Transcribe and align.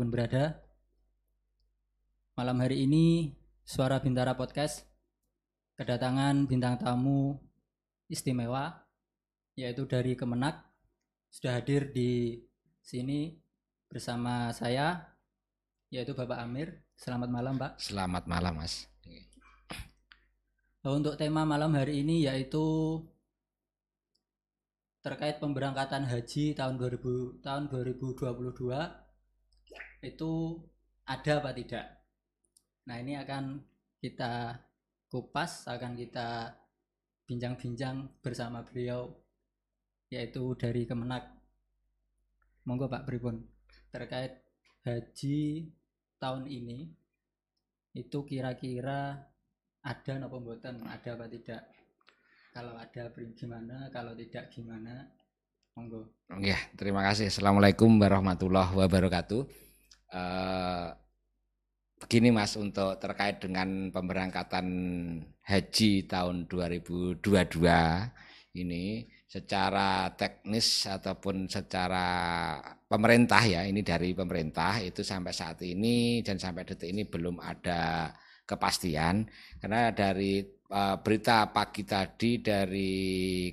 di 0.00 0.08
mana 0.08 0.08
pun 0.08 0.16
berada. 0.16 0.44
Malam 2.32 2.56
hari 2.64 2.88
ini 2.88 3.36
Suara 3.68 4.00
Bintara 4.00 4.32
Podcast 4.32 4.88
kedatangan 5.76 6.48
bintang 6.48 6.80
tamu 6.80 7.36
istimewa 8.08 8.80
yaitu 9.60 9.84
dari 9.84 10.16
Kemenak 10.16 10.64
sudah 11.28 11.60
hadir 11.60 11.92
di 11.92 12.40
sini 12.80 13.36
bersama 13.92 14.48
saya 14.56 15.04
yaitu 15.92 16.16
Bapak 16.16 16.48
Amir. 16.48 16.80
Selamat 16.96 17.28
malam, 17.28 17.60
Pak. 17.60 17.76
Selamat 17.76 18.24
malam, 18.24 18.56
Mas. 18.56 18.88
Untuk 20.80 21.20
tema 21.20 21.44
malam 21.44 21.76
hari 21.76 22.00
ini 22.00 22.24
yaitu 22.24 23.04
terkait 25.04 25.36
pemberangkatan 25.44 26.08
haji 26.08 26.56
tahun 26.56 26.80
2000 26.80 27.44
tahun 27.44 27.68
2022 27.68 28.99
itu 30.00 30.56
ada 31.04 31.40
apa 31.40 31.50
tidak? 31.52 31.86
Nah, 32.88 32.96
ini 33.00 33.16
akan 33.20 33.60
kita 34.00 34.56
kupas, 35.12 35.68
akan 35.68 35.94
kita 35.96 36.56
bincang-bincang 37.28 38.10
bersama 38.24 38.64
beliau 38.66 39.06
yaitu 40.10 40.42
dari 40.58 40.88
Kemenak. 40.88 41.30
Monggo 42.66 42.90
Pak 42.90 43.06
Pripun 43.06 43.46
terkait 43.94 44.42
haji 44.82 45.70
tahun 46.18 46.50
ini 46.50 46.90
itu 47.94 48.18
kira-kira 48.26 49.30
ada 49.80 50.12
nopo 50.18 50.42
mboten, 50.42 50.82
ada 50.84 51.08
apa 51.14 51.26
tidak? 51.30 51.62
Kalau 52.50 52.74
ada 52.74 53.14
gimana, 53.14 53.86
kalau 53.94 54.12
tidak 54.18 54.50
gimana? 54.50 55.06
Monggo. 55.78 56.10
Ya, 56.42 56.58
terima 56.74 57.06
kasih. 57.06 57.30
Assalamualaikum 57.30 57.94
warahmatullahi 58.02 58.74
wabarakatuh. 58.74 59.69
Uh, 60.10 60.90
begini 62.00 62.34
Mas 62.34 62.58
untuk 62.58 62.98
terkait 62.98 63.38
dengan 63.38 63.94
pemberangkatan 63.94 64.66
haji 65.46 65.92
tahun 66.10 66.50
2022 66.50 67.22
ini 68.58 69.06
secara 69.30 70.10
teknis 70.18 70.90
ataupun 70.90 71.46
secara 71.46 72.06
pemerintah 72.90 73.38
ya 73.46 73.62
ini 73.62 73.86
dari 73.86 74.10
pemerintah 74.10 74.82
itu 74.82 75.06
sampai 75.06 75.30
saat 75.30 75.62
ini 75.62 76.18
dan 76.26 76.34
sampai 76.42 76.66
detik 76.66 76.90
ini 76.90 77.06
belum 77.06 77.38
ada 77.38 78.10
kepastian. 78.42 79.30
Karena 79.62 79.94
dari 79.94 80.42
uh, 80.74 80.98
berita 80.98 81.54
pagi 81.54 81.86
tadi 81.86 82.42
dari 82.42 82.92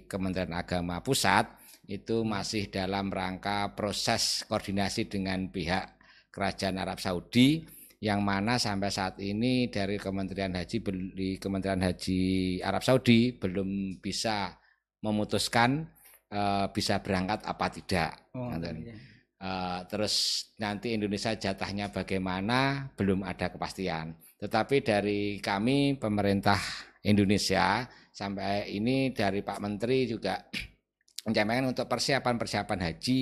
Kementerian 0.09 0.58
Agama 0.58 0.97
Pusat 1.05 1.53
itu 1.86 2.25
masih 2.25 2.73
dalam 2.73 3.14
rangka 3.14 3.77
proses 3.77 4.42
koordinasi 4.49 5.05
dengan 5.05 5.53
pihak 5.53 5.96
Kerajaan 6.38 6.77
Arab 6.77 7.02
Saudi 7.02 7.66
yang 7.97 8.21
mana 8.21 8.61
sampai 8.61 8.93
saat 8.93 9.17
ini 9.17 9.73
dari 9.73 9.97
Kementerian 9.97 10.53
Haji 10.53 10.77
di 11.17 11.41
Kementerian 11.41 11.81
Haji 11.81 12.21
Arab 12.61 12.85
Saudi 12.85 13.33
belum 13.33 13.97
bisa 13.97 14.53
memutuskan 15.02 15.89
uh, 16.30 16.69
bisa 16.69 17.02
berangkat 17.02 17.41
apa 17.41 17.67
tidak. 17.73 18.11
Oh, 18.38 18.53
uh, 18.53 19.81
terus 19.89 20.45
nanti 20.61 20.93
Indonesia 20.93 21.33
jatahnya 21.33 21.89
bagaimana 21.89 22.93
belum 22.93 23.25
ada 23.25 23.49
kepastian. 23.49 24.13
Tetapi 24.38 24.85
dari 24.85 25.41
kami 25.41 25.97
pemerintah 25.97 26.61
Indonesia 27.02 27.81
sampai 28.13 28.77
ini 28.77 29.09
dari 29.09 29.41
Pak 29.41 29.58
Menteri 29.58 30.05
juga 30.05 30.38
menyampaikan 31.25 31.73
untuk 31.73 31.89
persiapan-persiapan 31.89 32.80
haji 32.85 33.19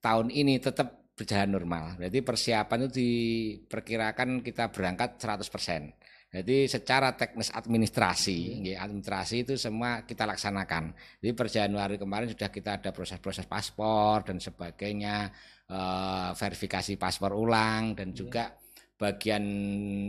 tahun 0.00 0.32
ini 0.32 0.56
tetap 0.56 1.05
berjalan 1.16 1.48
normal. 1.48 1.84
Jadi 1.96 2.20
persiapan 2.20 2.78
itu 2.86 2.92
diperkirakan 3.00 4.44
kita 4.44 4.68
berangkat 4.68 5.16
100%. 5.16 6.06
Jadi 6.36 6.68
secara 6.68 7.16
teknis 7.16 7.48
administrasi, 7.48 8.60
hmm. 8.60 8.76
administrasi 8.76 9.48
itu 9.48 9.54
semua 9.56 10.04
kita 10.04 10.28
laksanakan. 10.28 10.92
Jadi 11.24 11.32
per 11.32 11.48
Januari 11.48 11.96
kemarin 11.96 12.28
sudah 12.28 12.52
kita 12.52 12.76
ada 12.76 12.90
proses-proses 12.92 13.48
paspor 13.48 14.20
dan 14.28 14.36
sebagainya, 14.36 15.32
eh, 15.70 16.30
verifikasi 16.36 17.00
paspor 17.00 17.32
ulang 17.32 17.96
dan 17.96 18.12
iya. 18.12 18.16
juga 18.20 18.44
bagian 19.00 19.44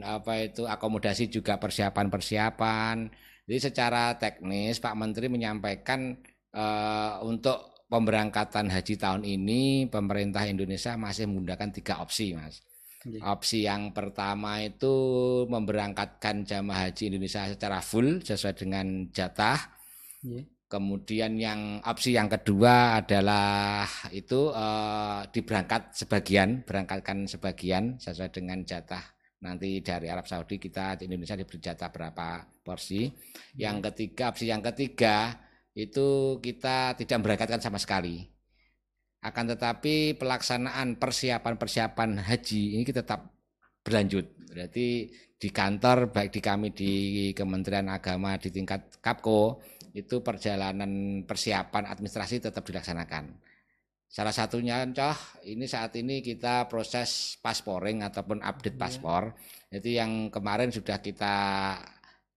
apa 0.03 0.51
itu 0.51 0.67
akomodasi 0.67 1.31
juga 1.31 1.55
persiapan-persiapan. 1.55 2.95
Jadi 3.47 3.59
secara 3.63 4.19
teknis 4.19 4.83
Pak 4.83 4.95
Menteri 4.99 5.31
menyampaikan 5.31 6.11
eh, 6.51 7.13
untuk 7.23 7.76
pemberangkatan 7.87 8.67
haji 8.67 8.95
tahun 8.99 9.23
ini 9.23 9.87
pemerintah 9.87 10.43
Indonesia 10.47 10.95
masih 10.99 11.27
menggunakan 11.27 11.69
tiga 11.71 12.03
opsi, 12.03 12.35
Mas. 12.35 12.63
Opsi 13.23 13.63
yang 13.63 13.95
pertama 13.95 14.59
itu 14.59 14.91
memberangkatkan 15.47 16.43
jamaah 16.43 16.91
haji 16.91 17.15
Indonesia 17.15 17.47
secara 17.47 17.79
full 17.79 18.19
sesuai 18.19 18.55
dengan 18.59 19.07
jatah. 19.15 19.79
Yeah. 20.27 20.43
Kemudian 20.67 21.39
yang 21.39 21.79
opsi 21.87 22.19
yang 22.19 22.27
kedua 22.27 22.99
adalah 22.99 23.87
itu 24.11 24.51
uh, 24.51 25.23
diberangkat 25.31 25.95
sebagian, 25.95 26.67
berangkatkan 26.67 27.23
sebagian 27.23 27.95
sesuai 27.95 28.35
dengan 28.35 28.67
jatah 28.67 28.99
nanti 29.37 29.85
dari 29.85 30.09
Arab 30.09 30.25
Saudi 30.25 30.57
kita 30.57 30.97
di 30.97 31.05
Indonesia 31.05 31.37
diberi 31.37 31.61
jatah 31.61 31.87
berapa 31.87 32.43
porsi. 32.65 33.07
Yang 33.55 33.93
ketiga 33.93 34.33
opsi 34.33 34.45
yang 34.49 34.59
ketiga 34.59 35.46
itu 35.77 36.41
kita 36.41 36.97
tidak 36.97 37.21
memberangkatkan 37.21 37.61
sama 37.61 37.77
sekali. 37.77 38.25
Akan 39.21 39.45
tetapi 39.45 40.17
pelaksanaan 40.17 40.97
persiapan-persiapan 40.97 42.25
haji 42.25 42.63
ini 42.73 42.81
kita 42.81 43.05
tetap 43.05 43.29
berlanjut. 43.85 44.25
Berarti 44.49 45.13
di 45.37 45.49
kantor 45.53 46.09
baik 46.09 46.33
di 46.33 46.41
kami 46.41 46.73
di 46.73 46.93
Kementerian 47.37 47.93
Agama 47.93 48.41
di 48.41 48.49
tingkat 48.49 48.97
Kapko 48.97 49.61
itu 49.93 50.25
perjalanan 50.25 51.21
persiapan 51.29 51.93
administrasi 51.93 52.41
tetap 52.41 52.65
dilaksanakan. 52.65 53.37
Salah 54.07 54.33
satunya 54.33 54.81
contoh 54.81 55.13
ini 55.45 55.69
saat 55.69 55.93
ini 55.93 56.25
kita 56.25 56.65
proses 56.65 57.37
pasporing 57.37 58.01
ataupun 58.01 58.41
update 58.41 58.79
iya. 58.79 58.81
paspor. 58.81 59.23
Itu 59.69 59.93
yang 59.93 60.33
kemarin 60.33 60.73
sudah 60.73 60.97
kita 61.03 61.35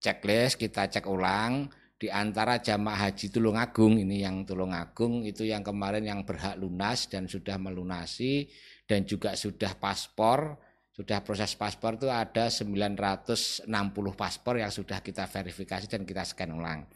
checklist, 0.03 0.61
kita 0.61 0.93
cek 0.93 1.09
ulang 1.09 1.79
di 2.00 2.09
antara 2.09 2.56
jamaah 2.56 3.12
haji 3.12 3.28
Tulungagung 3.28 4.00
ini 4.00 4.25
yang 4.25 4.49
Tulungagung 4.49 5.21
itu 5.28 5.44
yang 5.44 5.61
kemarin 5.61 6.00
yang 6.00 6.25
berhak 6.25 6.56
lunas 6.56 7.05
dan 7.12 7.28
sudah 7.28 7.61
melunasi 7.61 8.49
dan 8.88 9.05
juga 9.05 9.37
sudah 9.37 9.77
paspor 9.77 10.56
sudah 10.97 11.21
proses 11.21 11.53
paspor 11.53 12.00
itu 12.00 12.09
ada 12.09 12.49
960 12.49 13.69
paspor 14.16 14.55
yang 14.56 14.72
sudah 14.72 15.05
kita 15.05 15.28
verifikasi 15.28 15.87
dan 15.87 16.03
kita 16.05 16.25
scan 16.25 16.50
ulang. 16.56 16.89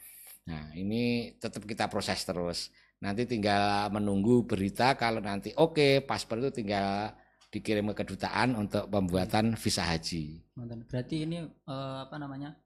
Nah, 0.45 0.73
ini 0.77 1.33
tetap 1.41 1.65
kita 1.65 1.89
proses 1.89 2.21
terus. 2.25 2.69
Nanti 3.01 3.25
tinggal 3.25 3.89
menunggu 3.93 4.45
berita 4.45 4.97
kalau 4.97 5.21
nanti 5.21 5.53
oke 5.57 5.77
okay, 5.77 5.93
paspor 6.01 6.41
itu 6.41 6.65
tinggal 6.65 7.13
dikirim 7.49 7.93
ke 7.93 8.05
kedutaan 8.05 8.57
untuk 8.57 8.89
pembuatan 8.89 9.57
visa 9.57 9.85
haji. 9.85 10.53
Berarti 10.89 11.17
ini 11.29 11.45
uh, 11.69 12.05
apa 12.09 12.17
namanya? 12.19 12.57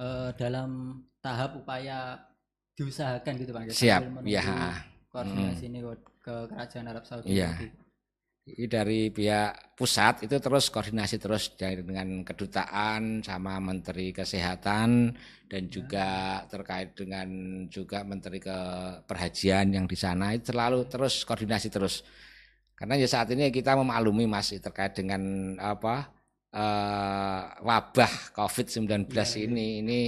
uh, 0.00 0.30
dalam 0.34 1.02
tahap 1.20 1.60
upaya 1.60 2.16
diusahakan 2.76 3.32
gitu 3.36 3.52
Pak. 3.52 3.62
Siap, 3.72 4.02
ya. 4.24 4.42
Koordinasi 5.12 5.64
hmm. 5.68 5.70
ini 5.72 5.78
ke 6.20 6.34
kerajaan 6.48 6.86
Arab 6.88 7.04
Saudi. 7.04 7.36
Iya. 7.36 7.52
Dari 8.50 9.12
pihak 9.14 9.76
pusat 9.76 10.26
itu 10.26 10.34
terus 10.42 10.72
koordinasi 10.72 11.20
terus 11.20 11.54
dengan 11.54 12.24
kedutaan 12.26 13.22
sama 13.22 13.60
Menteri 13.62 14.10
Kesehatan 14.10 15.14
dan 15.46 15.62
ya. 15.68 15.70
juga 15.70 16.08
terkait 16.50 16.96
dengan 16.96 17.28
juga 17.70 18.02
Menteri 18.02 18.42
ke 18.42 18.58
perhajian 19.06 19.70
yang 19.70 19.86
di 19.86 19.94
sana 19.94 20.34
itu 20.34 20.50
selalu 20.50 20.88
terus 20.88 21.22
koordinasi 21.22 21.68
terus. 21.70 22.02
Karena 22.74 22.96
ya 22.96 23.06
saat 23.06 23.28
ini 23.30 23.52
kita 23.52 23.76
memaklumi 23.76 24.24
Mas 24.24 24.56
terkait 24.56 24.96
dengan 24.96 25.54
apa 25.60 26.19
uh, 26.54 27.40
wabah 27.62 28.12
COVID-19 28.34 29.10
ya, 29.10 29.24
ini 29.44 29.66
ya. 29.66 29.80
ini 29.82 29.98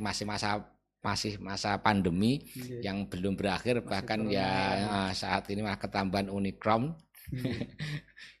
masih 0.00 0.24
masa 0.24 0.62
masih 1.02 1.34
masa 1.42 1.74
pandemi 1.82 2.46
ya. 2.54 2.92
yang 2.92 3.10
belum 3.10 3.34
berakhir 3.34 3.82
masih 3.82 3.88
bahkan 3.90 4.20
ya, 4.30 4.48
ya 4.78 5.00
saat 5.12 5.50
ini 5.50 5.66
malah 5.66 5.80
ketambahan 5.80 6.30
Omicron 6.30 6.94
ya. 7.32 7.50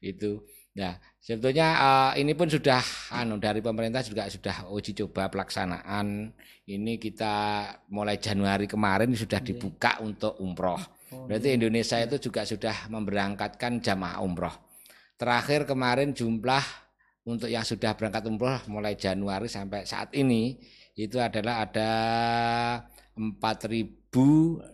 itu 0.14 0.42
Nah, 0.72 0.96
sebetulnya 1.20 1.68
uh, 1.76 2.12
ini 2.16 2.32
pun 2.32 2.48
sudah 2.48 2.80
anu 3.12 3.36
dari 3.36 3.60
pemerintah 3.60 4.00
juga 4.00 4.24
sudah 4.32 4.72
uji 4.72 4.96
coba 5.04 5.28
pelaksanaan. 5.28 6.32
Ini 6.64 6.96
kita 6.96 7.34
mulai 7.92 8.16
Januari 8.16 8.64
kemarin 8.64 9.12
sudah 9.12 9.44
dibuka 9.44 10.00
untuk 10.00 10.40
umroh. 10.40 10.80
Oh, 11.12 11.28
Berarti 11.28 11.60
Indonesia 11.60 12.00
itu 12.00 12.16
juga 12.16 12.48
sudah 12.48 12.88
memberangkatkan 12.88 13.84
jamaah 13.84 14.24
umroh. 14.24 14.54
Terakhir 15.20 15.68
kemarin 15.68 16.16
jumlah 16.16 16.64
untuk 17.22 17.46
yang 17.46 17.62
sudah 17.62 17.94
berangkat 17.94 18.26
umroh 18.26 18.58
mulai 18.66 18.98
Januari 18.98 19.46
sampai 19.46 19.86
saat 19.86 20.10
ini 20.18 20.58
itu 20.98 21.22
adalah 21.22 21.62
ada 21.64 21.90
4.674 23.14 24.66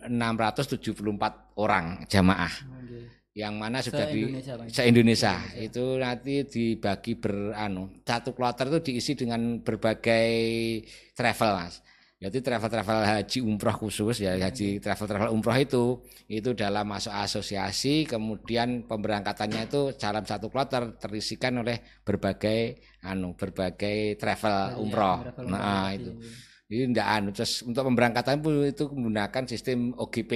orang 1.59 2.07
jamaah. 2.09 2.53
yang 3.37 3.55
mana 3.55 3.79
sudah 3.79 4.11
di 4.11 4.27
Se-Indonesia, 4.27 4.53
Bang. 4.59 4.67
se 4.67 4.81
Indonesia. 4.83 5.39
Itu 5.55 5.95
nanti 5.95 6.43
dibagi 6.43 7.15
ber 7.15 7.55
anu 7.55 8.03
satu 8.03 8.35
kloter 8.35 8.67
itu 8.67 8.91
diisi 8.91 9.15
dengan 9.15 9.63
berbagai 9.63 10.27
travel 11.15 11.51
mas 11.55 11.79
jadi 12.19 12.37
travel-travel 12.43 12.99
haji 13.07 13.39
umroh 13.39 13.75
khusus 13.79 14.19
ya 14.19 14.35
haji 14.35 14.83
travel-travel 14.83 15.31
umroh 15.31 15.55
itu 15.55 15.83
itu 16.27 16.51
dalam 16.51 16.83
masuk 16.83 17.15
asosiasi 17.15 18.03
kemudian 18.03 18.83
pemberangkatannya 18.83 19.71
itu 19.71 19.95
dalam 19.95 20.27
satu 20.27 20.51
kloter 20.51 20.99
terisikan 20.99 21.63
oleh 21.63 21.79
berbagai 22.03 22.83
anu 23.07 23.39
berbagai 23.39 24.19
travel 24.19 24.51
yang 24.51 24.79
umroh. 24.83 25.17
travel 25.31 25.45
nah 25.47 25.59
umroh 25.59 25.95
itu. 25.95 26.11
Ini 26.69 26.85
enggak 26.85 27.07
anu 27.09 27.29
terus 27.33 27.65
untuk 27.65 27.81
pemberangkatan 27.81 28.45
pun 28.45 28.61
itu 28.61 28.85
menggunakan 28.93 29.43
sistem 29.49 29.89
OGP 29.97 30.33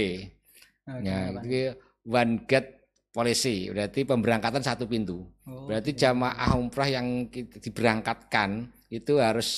Nah, 0.84 1.00
ya 1.00 1.32
gimana, 1.32 1.32
Bang? 1.40 1.44
itu 1.48 1.62
one 2.04 2.34
gate 2.44 2.72
policy 3.14 3.72
berarti 3.72 4.02
pemberangkatan 4.04 4.64
satu 4.66 4.84
pintu. 4.90 5.24
Oh, 5.48 5.70
berarti 5.70 5.96
iya. 5.96 6.10
jamaah 6.10 6.60
umrah 6.60 6.90
yang 6.90 7.30
diberangkatkan 7.62 8.68
itu 8.92 9.22
harus 9.22 9.50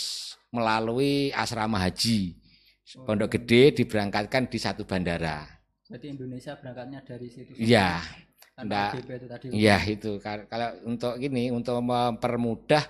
melalui 0.56 1.36
asrama 1.36 1.84
haji. 1.84 2.40
Oh, 2.96 3.04
Pondok 3.04 3.36
Gede 3.36 3.76
diberangkatkan 3.84 4.48
di 4.48 4.58
satu 4.62 4.88
bandara. 4.88 5.44
Berarti 5.90 6.08
Indonesia 6.08 6.56
berangkatnya 6.56 7.00
dari 7.04 7.28
situ. 7.28 7.52
iya. 7.60 8.00
Enggak. 8.56 9.04
Iya 9.52 9.78
itu. 9.84 10.16
Kalau 10.24 10.70
untuk 10.88 11.20
ini 11.20 11.52
untuk 11.52 11.84
mempermudah 11.84 12.88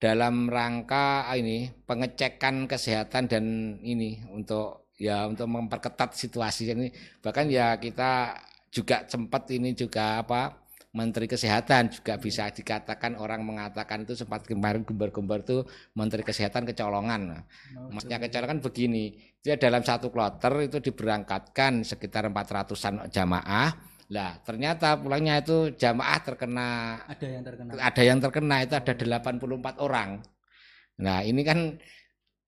dalam 0.00 0.48
rangka 0.48 1.28
ah, 1.28 1.36
ini 1.36 1.68
pengecekan 1.84 2.64
kesehatan 2.64 3.28
dan 3.28 3.44
ini 3.84 4.24
untuk 4.32 4.88
ya 4.96 5.28
untuk 5.28 5.44
memperketat 5.44 6.16
situasi 6.16 6.72
ini. 6.72 6.88
Bahkan 7.20 7.46
ya 7.52 7.76
kita 7.76 8.32
juga 8.72 9.04
sempat 9.04 9.44
ini 9.52 9.76
juga 9.76 10.24
apa 10.24 10.63
Menteri 10.94 11.26
Kesehatan 11.26 11.90
juga 11.90 12.14
bisa 12.22 12.46
dikatakan 12.54 13.18
orang 13.18 13.42
mengatakan 13.42 14.06
itu 14.06 14.14
sempat 14.14 14.46
kemarin 14.46 14.86
gembar-gembar 14.86 15.42
tuh 15.42 15.66
Menteri 15.98 16.22
Kesehatan 16.22 16.62
kecolongan. 16.70 17.42
Oh, 17.74 17.90
Maksudnya 17.90 18.22
kecolongan 18.22 18.62
begini, 18.62 19.10
dia 19.42 19.58
dalam 19.58 19.82
satu 19.82 20.14
kloter 20.14 20.54
itu 20.70 20.78
diberangkatkan 20.78 21.82
sekitar 21.82 22.30
400-an 22.30 23.10
jamaah. 23.10 23.74
Lah, 24.14 24.38
ternyata 24.46 24.94
pulangnya 24.94 25.42
itu 25.42 25.74
jamaah 25.74 26.18
terkena 26.22 26.68
ada 27.10 27.26
yang 27.26 27.42
terkena. 27.42 27.70
ada 27.74 28.02
yang 28.04 28.18
terkena 28.22 28.56
itu 28.62 28.74
ada 28.78 28.92
84 28.94 29.82
orang. 29.82 30.22
Nah, 31.02 31.26
ini 31.26 31.42
kan 31.42 31.58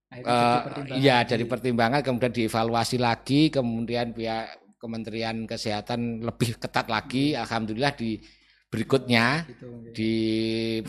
Akhirnya 0.06 0.38
jadi 0.38 0.62
pertimbangan 0.62 1.02
iya 1.02 1.16
di- 1.18 1.28
dari 1.34 1.44
pertimbangan 1.50 2.00
kemudian 2.06 2.30
dievaluasi 2.30 2.96
lagi 3.02 3.50
kemudian 3.50 4.14
pihak 4.14 4.65
Kementerian 4.76 5.48
Kesehatan 5.48 6.20
lebih 6.22 6.60
ketat 6.60 6.86
lagi. 6.86 7.32
Alhamdulillah 7.32 7.96
di 7.96 8.20
berikutnya 8.66 9.46
gitu, 9.46 9.68
di 9.94 10.14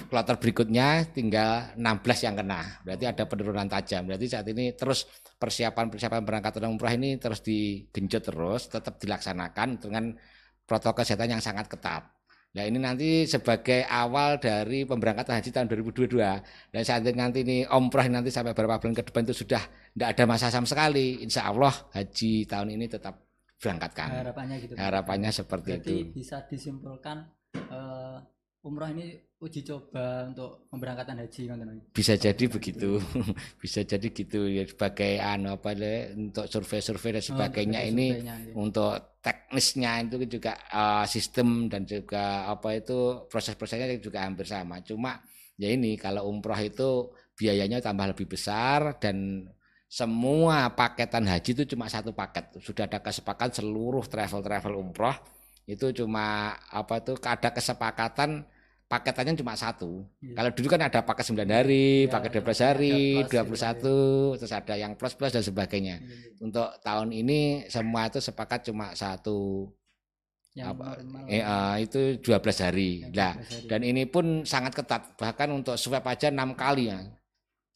kloter 0.09 0.35
berikutnya 0.41 1.07
tinggal 1.13 1.71
16 1.77 2.25
yang 2.25 2.35
kena. 2.35 2.61
Berarti 2.81 3.05
ada 3.05 3.23
penurunan 3.29 3.67
tajam. 3.69 4.09
Berarti 4.09 4.25
saat 4.27 4.47
ini 4.49 4.73
terus 4.73 5.05
persiapan-persiapan 5.37 6.21
berangkat 6.25 6.57
umrah 6.65 6.93
ini 6.97 7.21
terus 7.21 7.45
digenjot 7.45 8.33
terus 8.33 8.67
tetap 8.67 8.97
dilaksanakan 8.97 9.77
dengan 9.77 10.11
protokol 10.65 11.05
kesehatan 11.05 11.37
yang 11.37 11.43
sangat 11.43 11.69
ketat. 11.69 12.03
Nah 12.57 12.65
ini 12.65 12.81
nanti 12.81 13.29
sebagai 13.29 13.85
awal 13.85 14.41
dari 14.41 14.81
pemberangkatan 14.81 15.37
haji 15.37 15.49
tahun 15.53 15.67
2022 15.69 16.73
dan 16.73 16.81
saat 16.81 17.05
ini 17.05 17.13
nanti 17.13 17.45
ini 17.45 17.57
omroh 17.69 18.01
nanti 18.09 18.33
sampai 18.33 18.57
beberapa 18.57 18.81
bulan 18.81 18.97
ke 18.97 19.05
depan 19.05 19.29
itu 19.29 19.45
sudah 19.45 19.61
tidak 19.93 20.09
ada 20.17 20.23
masa 20.25 20.49
sama 20.49 20.65
sekali. 20.65 21.21
Insya 21.21 21.45
Allah 21.53 21.71
haji 21.93 22.49
tahun 22.49 22.73
ini 22.73 22.89
tetap 22.89 23.26
berangkatkan. 23.57 24.09
Harapannya 24.23 24.55
gitu. 24.61 24.73
harapannya 24.77 25.31
seperti 25.33 25.69
Berarti 25.77 25.95
itu. 25.97 26.13
bisa 26.13 26.37
disimpulkan 26.45 27.17
eh, 27.57 28.17
umroh 28.65 28.89
ini 28.91 29.17
uji 29.37 29.61
coba 29.61 30.25
untuk 30.33 30.65
pemberangkatan 30.73 31.21
haji 31.21 31.41
bisa 31.93 32.17
jadi 32.17 32.45
begitu. 32.49 32.97
Bisa 33.61 33.85
jadi 33.85 34.09
gitu. 34.09 34.49
Ya 34.49 34.65
sebagai 34.65 35.21
anu 35.21 35.61
apa 35.61 35.77
le, 35.77 36.09
untuk 36.17 36.49
survei-survei 36.49 37.21
dan 37.21 37.23
sebagainya 37.23 37.85
ini 37.85 38.17
untuk 38.57 39.21
teknisnya 39.21 40.09
itu 40.09 40.25
juga 40.25 40.57
eh, 40.73 41.05
sistem 41.05 41.69
dan 41.69 41.85
juga 41.85 42.49
apa 42.49 42.81
itu 42.81 43.29
proses-prosesnya 43.29 43.93
juga 44.01 44.25
hampir 44.25 44.49
sama. 44.49 44.81
Cuma 44.81 45.21
ya 45.53 45.69
ini 45.69 45.93
kalau 46.01 46.25
umroh 46.25 46.57
itu 46.57 47.13
biayanya 47.37 47.77
tambah 47.77 48.17
lebih 48.17 48.25
besar 48.25 48.97
dan 48.97 49.45
semua 49.87 50.67
paketan 50.69 51.23
haji 51.23 51.49
itu 51.55 51.63
cuma 51.63 51.87
satu 51.87 52.11
paket 52.11 52.43
sudah 52.59 52.85
ada 52.85 52.99
kesepakatan 52.99 53.55
seluruh 53.55 54.03
travel 54.03 54.43
travel 54.43 54.73
umroh 54.77 55.15
itu 55.63 55.91
cuma 55.95 56.51
apa 56.67 56.99
itu 56.99 57.15
ada 57.23 57.49
kesepakatan 57.49 58.43
paketannya 58.87 59.35
cuma 59.35 59.55
satu 59.55 60.03
Iya. 60.19 60.35
kalau 60.35 60.49
dulu 60.51 60.67
kan 60.67 60.81
ada 60.83 60.99
paket 61.03 61.25
9 61.27 61.43
hari 61.47 62.07
Ya, 62.07 62.11
paket 62.11 62.31
12 62.35 62.59
ada 62.59 62.67
hari 62.71 62.95
plus 63.19 63.27
gitu, 63.27 63.35
21 64.35 64.39
terus 64.39 64.53
ada 64.53 64.73
yang 64.75 64.91
plus 64.95 65.13
plus 65.15 65.31
dan 65.31 65.43
sebagainya 65.43 65.95
untuk 66.39 66.67
tahun 66.79 67.11
ini 67.11 67.39
semua 67.67 68.07
itu 68.07 68.19
sepakat 68.19 68.67
cuma 68.67 68.91
satu 68.91 69.71
yang 70.51 70.73
apa, 70.73 70.97
eh, 71.29 71.37
eh, 71.37 71.75
itu 71.85 72.17
12 72.17 72.57
hari. 72.57 73.05
yang 73.05 73.13
Nah, 73.13 73.33
12 73.37 73.45
hari. 73.45 73.67
dan 73.69 73.81
ini 73.85 74.03
pun 74.09 74.41
sangat 74.41 74.73
ketat. 74.73 75.13
Bahkan 75.13 75.53
untuk 75.53 75.77
swab 75.77 76.01
aja 76.01 76.33
enam 76.33 76.57
kali 76.57 76.89
ya. 76.89 76.97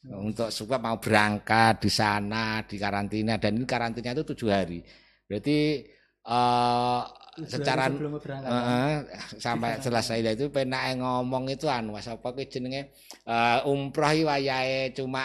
Oh, 0.09 0.25
Untuk 0.25 0.49
swab 0.49 0.81
mau 0.81 0.97
berangkat 0.97 1.85
di 1.85 1.91
sana, 1.93 2.65
di 2.65 2.81
karantina 2.81 3.37
dan 3.37 3.53
ini 3.53 3.69
karantina 3.69 4.17
itu 4.17 4.25
tujuh 4.33 4.49
hari. 4.49 4.81
Berarti 5.29 5.85
eh 6.21 7.01
hari 7.31 7.47
secara 7.47 7.87
eh, 7.87 8.51
eh, 8.51 8.93
sampai 9.39 9.79
selesai 9.79 10.19
Lah 10.19 10.33
itu 10.35 10.51
penak 10.51 10.99
ngomong 10.99 11.47
itu 11.49 11.65
anu 11.71 11.95
apa 11.95 12.27
kuwi 12.35 12.45
jenenge 12.51 12.91
eh, 13.25 13.59
umroh 13.69 14.11
iki 14.11 14.23
wayahe 14.27 14.91
cuma 14.97 15.23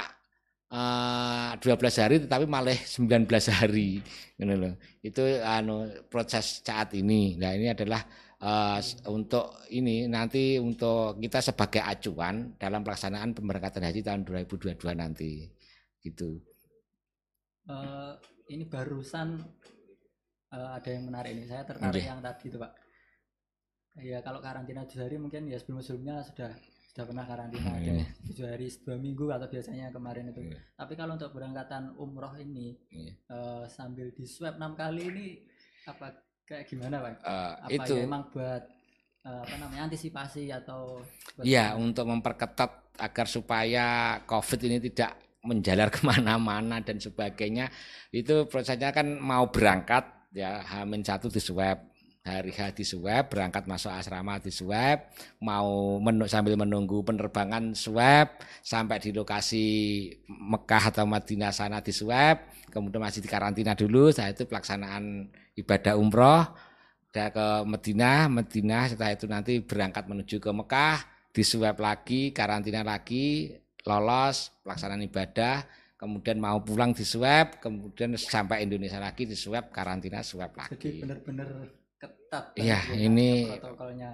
eh 0.68 1.50
12 1.56 2.02
hari 2.02 2.16
tetapi 2.28 2.44
malah 2.44 2.76
19 2.76 3.32
hari 3.48 4.04
ngono. 4.36 4.76
Itu 5.00 5.22
anu 5.40 5.88
proses 6.12 6.60
saat 6.60 6.92
ini. 6.92 7.40
Nah, 7.40 7.56
ini 7.56 7.72
adalah 7.72 8.04
s- 8.38 9.00
untuk 9.06 9.48
ini 9.68 10.04
nanti 10.06 10.58
untuk 10.58 11.16
kita 11.16 11.40
sebagai 11.40 11.80
acuan 11.80 12.52
dalam 12.56 12.84
pelaksanaan 12.84 13.32
pemberangkatan 13.32 13.82
haji 13.82 14.00
tahun 14.00 14.22
2022 14.22 14.76
nanti. 14.92 15.48
Gitu. 15.98 16.36
Eh, 17.66 18.12
ini 18.48 18.64
barusan 18.64 19.42
eh, 20.48 20.70
ada 20.70 20.88
yang 20.88 21.04
menarik 21.04 21.34
ini 21.34 21.44
saya 21.44 21.64
tertarik 21.64 21.98
Oke. 21.98 22.06
yang 22.06 22.20
tadi 22.20 22.44
itu 22.46 22.56
pak 22.56 22.72
ya 23.96 24.20
kalau 24.20 24.38
karantina 24.38 24.84
tujuh 24.84 25.02
hari 25.02 25.16
mungkin 25.16 25.48
ya 25.48 25.56
sebelum 25.56 25.80
sebelumnya 25.80 26.20
sudah 26.22 26.52
sudah 26.92 27.04
pernah 27.04 27.24
karantina 27.24 27.74
ada 27.74 27.80
Iya. 27.82 28.06
tujuh 28.22 28.44
hari 28.46 28.68
dua 28.70 28.96
minggu 28.96 29.26
atau 29.28 29.48
biasanya 29.48 29.88
kemarin 29.90 30.30
itu 30.30 30.46
Iya. 30.46 30.60
tapi 30.76 30.92
kalau 30.94 31.16
untuk 31.16 31.32
berangkatan 31.32 31.96
umroh 31.96 32.36
ini 32.36 32.76
Iya. 32.86 33.12
eh, 33.26 33.64
sambil 33.66 34.12
di 34.12 34.24
swab 34.24 34.60
enam 34.60 34.76
kali 34.76 35.02
ini 35.02 35.26
apa 35.88 36.12
kayak 36.46 36.64
gimana 36.70 37.02
pak? 37.02 37.12
Eh, 37.20 37.52
apa 37.66 37.84
itu. 37.84 37.94
ya 37.98 38.02
emang 38.06 38.22
buat 38.30 38.62
eh, 39.26 39.40
apa 39.42 39.54
namanya 39.58 39.82
antisipasi 39.90 40.48
atau 40.54 41.02
Iya, 41.42 41.76
untuk 41.76 42.08
memperketat 42.08 42.96
agar 42.96 43.26
supaya 43.28 44.16
COVID 44.24 44.60
ini 44.64 44.78
tidak 44.88 45.42
menjalar 45.44 45.92
ke 45.94 46.00
mana-mana 46.06 46.80
dan 46.80 47.02
sebagainya. 47.02 47.68
Itu 48.14 48.46
prosesnya 48.46 48.94
kan 48.94 49.18
mau 49.18 49.50
berangkat 49.50 50.30
ya 50.32 50.62
Hamin 50.64 51.02
satu 51.02 51.28
di 51.28 51.42
swab 51.42 51.95
hari 52.26 52.50
H 52.50 52.74
di 52.74 52.82
swab 52.82 53.30
berangkat 53.30 53.70
masuk 53.70 53.94
asrama 53.94 54.42
di 54.42 54.50
swab 54.50 55.06
mau 55.38 56.02
menu, 56.02 56.26
sambil 56.26 56.58
menunggu 56.58 57.06
penerbangan 57.06 57.72
swab 57.78 58.42
sampai 58.60 58.98
di 58.98 59.14
lokasi 59.14 59.66
Mekah 60.26 60.90
atau 60.90 61.06
Madinah 61.06 61.54
sana 61.54 61.78
di 61.78 61.94
swab 61.94 62.42
kemudian 62.74 62.98
masih 62.98 63.22
di 63.22 63.30
karantina 63.30 63.78
dulu 63.78 64.10
setelah 64.10 64.34
itu 64.34 64.44
pelaksanaan 64.44 65.30
ibadah 65.54 65.94
umroh 65.94 66.44
udah 67.16 67.32
ke 67.32 67.46
Madinah, 67.64 68.28
Madinah 68.28 68.92
setelah 68.92 69.16
itu 69.16 69.24
nanti 69.24 69.56
berangkat 69.64 70.04
menuju 70.04 70.36
ke 70.36 70.52
Mekah, 70.52 71.00
disuap 71.32 71.80
lagi, 71.80 72.28
karantina 72.36 72.84
lagi, 72.84 73.56
lolos, 73.88 74.52
pelaksanaan 74.60 75.00
ibadah, 75.00 75.64
kemudian 75.96 76.36
mau 76.36 76.60
pulang 76.60 76.92
disuap, 76.92 77.56
kemudian 77.64 78.12
sampai 78.20 78.68
Indonesia 78.68 79.00
lagi 79.00 79.24
disuap, 79.24 79.72
karantina 79.72 80.20
suap 80.20 80.60
jadi 80.60 80.60
lagi. 80.60 80.92
benar-benar 81.08 81.48
ketat 82.26 82.44
Iya, 82.58 82.78
ya, 82.90 82.94
ini- 82.98 83.46
protokolnya 83.54 84.10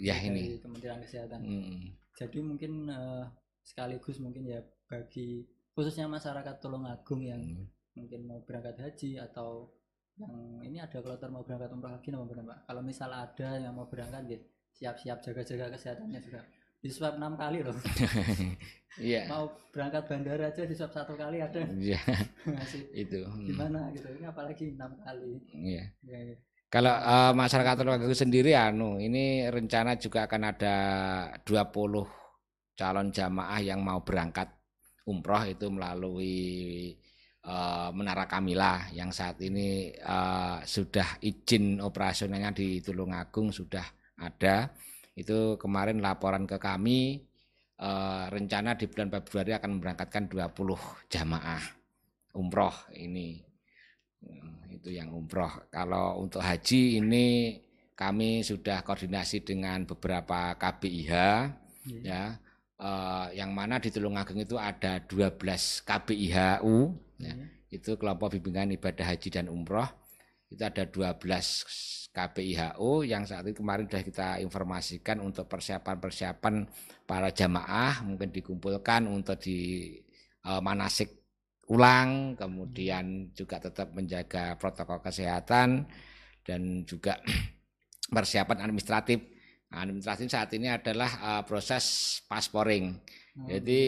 Ya 0.00 0.16
dari 0.16 0.28
ini. 0.28 0.42
Kementerian 0.58 0.98
Kesehatan 0.98 1.40
Mm, 1.40 1.92
jadi 2.12 2.38
mungkin 2.40 2.72
eh, 2.88 3.24
sekaligus 3.62 4.18
mungkin 4.18 4.44
ya 4.44 4.60
bagi 4.84 5.44
khususnya 5.70 6.08
masyarakat 6.08 6.56
Tulungagung 6.58 7.22
yang 7.22 7.38
mm. 7.40 7.64
mungkin 7.94 8.20
mau 8.24 8.40
berangkat 8.42 8.80
haji 8.80 9.20
atau 9.20 9.68
yang 10.16 10.32
ini 10.62 10.76
ada 10.76 11.00
kloter 11.00 11.28
mau 11.28 11.40
berangkat 11.40 11.70
umroh 11.70 11.92
lagi 11.92 12.08
nomor 12.08 12.28
berapa 12.28 12.64
kalau 12.64 12.80
misal 12.80 13.08
ada 13.08 13.56
yang 13.56 13.72
mau 13.72 13.86
berangkat 13.86 14.24
gitu 14.26 14.44
siap-siap 14.72 15.20
jaga-jaga 15.20 15.72
kesehatannya 15.72 16.20
juga 16.20 16.40
di 16.80 16.88
swab 16.88 17.16
enam 17.16 17.36
kali 17.36 17.60
loh 17.60 17.76
Iya, 18.98 19.30
mau 19.30 19.46
berangkat 19.70 20.02
bandara 20.10 20.50
aja 20.50 20.66
di 20.66 20.74
swab 20.74 20.90
satu 20.90 21.14
kali 21.14 21.38
ada 21.38 21.62
iya 21.78 22.00
masih 22.58 22.84
itu. 22.90 23.22
mm, 23.22 23.46
gimana 23.46 23.92
gitu 23.94 24.08
ini 24.10 24.26
apalagi 24.26 24.74
enam 24.74 24.96
kali 24.98 25.38
Iya. 25.54 25.84
Ya, 26.02 26.18
ya. 26.34 26.36
Kalau 26.70 26.94
uh, 26.94 27.34
masyarakat 27.34 27.82
Tulungagung 27.82 28.14
sendiri 28.14 28.54
anu 28.54 29.02
ini 29.02 29.42
rencana 29.50 29.98
juga 29.98 30.30
akan 30.30 30.54
ada 30.54 30.76
20 31.42 31.50
calon 32.78 33.10
jamaah 33.10 33.58
yang 33.58 33.82
mau 33.82 34.06
berangkat 34.06 34.46
umroh 35.02 35.42
itu 35.50 35.66
melalui 35.66 36.94
uh, 37.42 37.90
Menara 37.90 38.30
Kamila 38.30 38.86
yang 38.94 39.10
saat 39.10 39.42
ini 39.42 39.90
uh, 39.98 40.62
sudah 40.62 41.18
izin 41.18 41.82
operasionalnya 41.82 42.54
di 42.54 42.78
Tulungagung 42.78 43.50
sudah 43.50 44.14
ada. 44.22 44.70
Itu 45.18 45.58
kemarin 45.58 45.98
laporan 45.98 46.46
ke 46.46 46.54
kami 46.62 47.18
uh, 47.82 48.30
rencana 48.30 48.78
di 48.78 48.86
bulan 48.86 49.10
Februari 49.10 49.58
akan 49.58 49.70
memberangkatkan 49.74 50.30
20 50.30 51.10
jamaah 51.10 51.62
umroh 52.38 52.94
ini 52.94 53.49
itu 54.80 54.96
yang 54.96 55.12
umroh 55.12 55.68
kalau 55.68 56.24
untuk 56.24 56.40
haji 56.40 57.02
ini 57.04 57.60
kami 57.92 58.40
sudah 58.40 58.80
koordinasi 58.80 59.44
dengan 59.44 59.84
beberapa 59.84 60.56
KBIH 60.56 61.12
yeah. 61.84 62.00
ya 62.00 62.22
uh, 62.80 63.28
yang 63.36 63.52
mana 63.52 63.76
di 63.76 63.92
Tulungagung 63.92 64.40
itu 64.40 64.56
ada 64.56 65.04
12 65.04 65.36
KBIHU 65.84 66.76
yeah. 67.20 67.36
ya, 67.36 67.46
itu 67.70 68.00
kelompok 68.00 68.40
bimbingan 68.40 68.72
ibadah 68.72 69.04
haji 69.04 69.28
dan 69.28 69.52
umroh 69.52 69.86
itu 70.48 70.64
ada 70.64 70.88
12 70.88 72.10
KPIHO 72.10 73.06
yang 73.06 73.22
saat 73.22 73.46
itu 73.46 73.62
kemarin 73.62 73.86
sudah 73.86 74.02
kita 74.02 74.28
informasikan 74.42 75.22
untuk 75.22 75.46
persiapan-persiapan 75.46 76.66
para 77.06 77.30
jamaah 77.30 78.02
mungkin 78.02 78.34
dikumpulkan 78.34 79.06
untuk 79.06 79.38
di 79.38 79.94
uh, 80.42 80.58
manasik 80.58 81.19
ulang 81.70 82.34
kemudian 82.34 83.30
juga 83.30 83.62
tetap 83.62 83.94
menjaga 83.94 84.58
protokol 84.58 84.98
kesehatan 84.98 85.86
dan 86.42 86.82
juga 86.82 87.22
persiapan 88.14 88.66
administratif 88.66 89.22
nah, 89.70 89.86
administratif 89.86 90.26
saat 90.34 90.50
ini 90.50 90.66
adalah 90.66 91.10
uh, 91.22 91.42
proses 91.46 92.18
pasporing 92.26 92.98
hmm. 93.38 93.46
jadi 93.46 93.82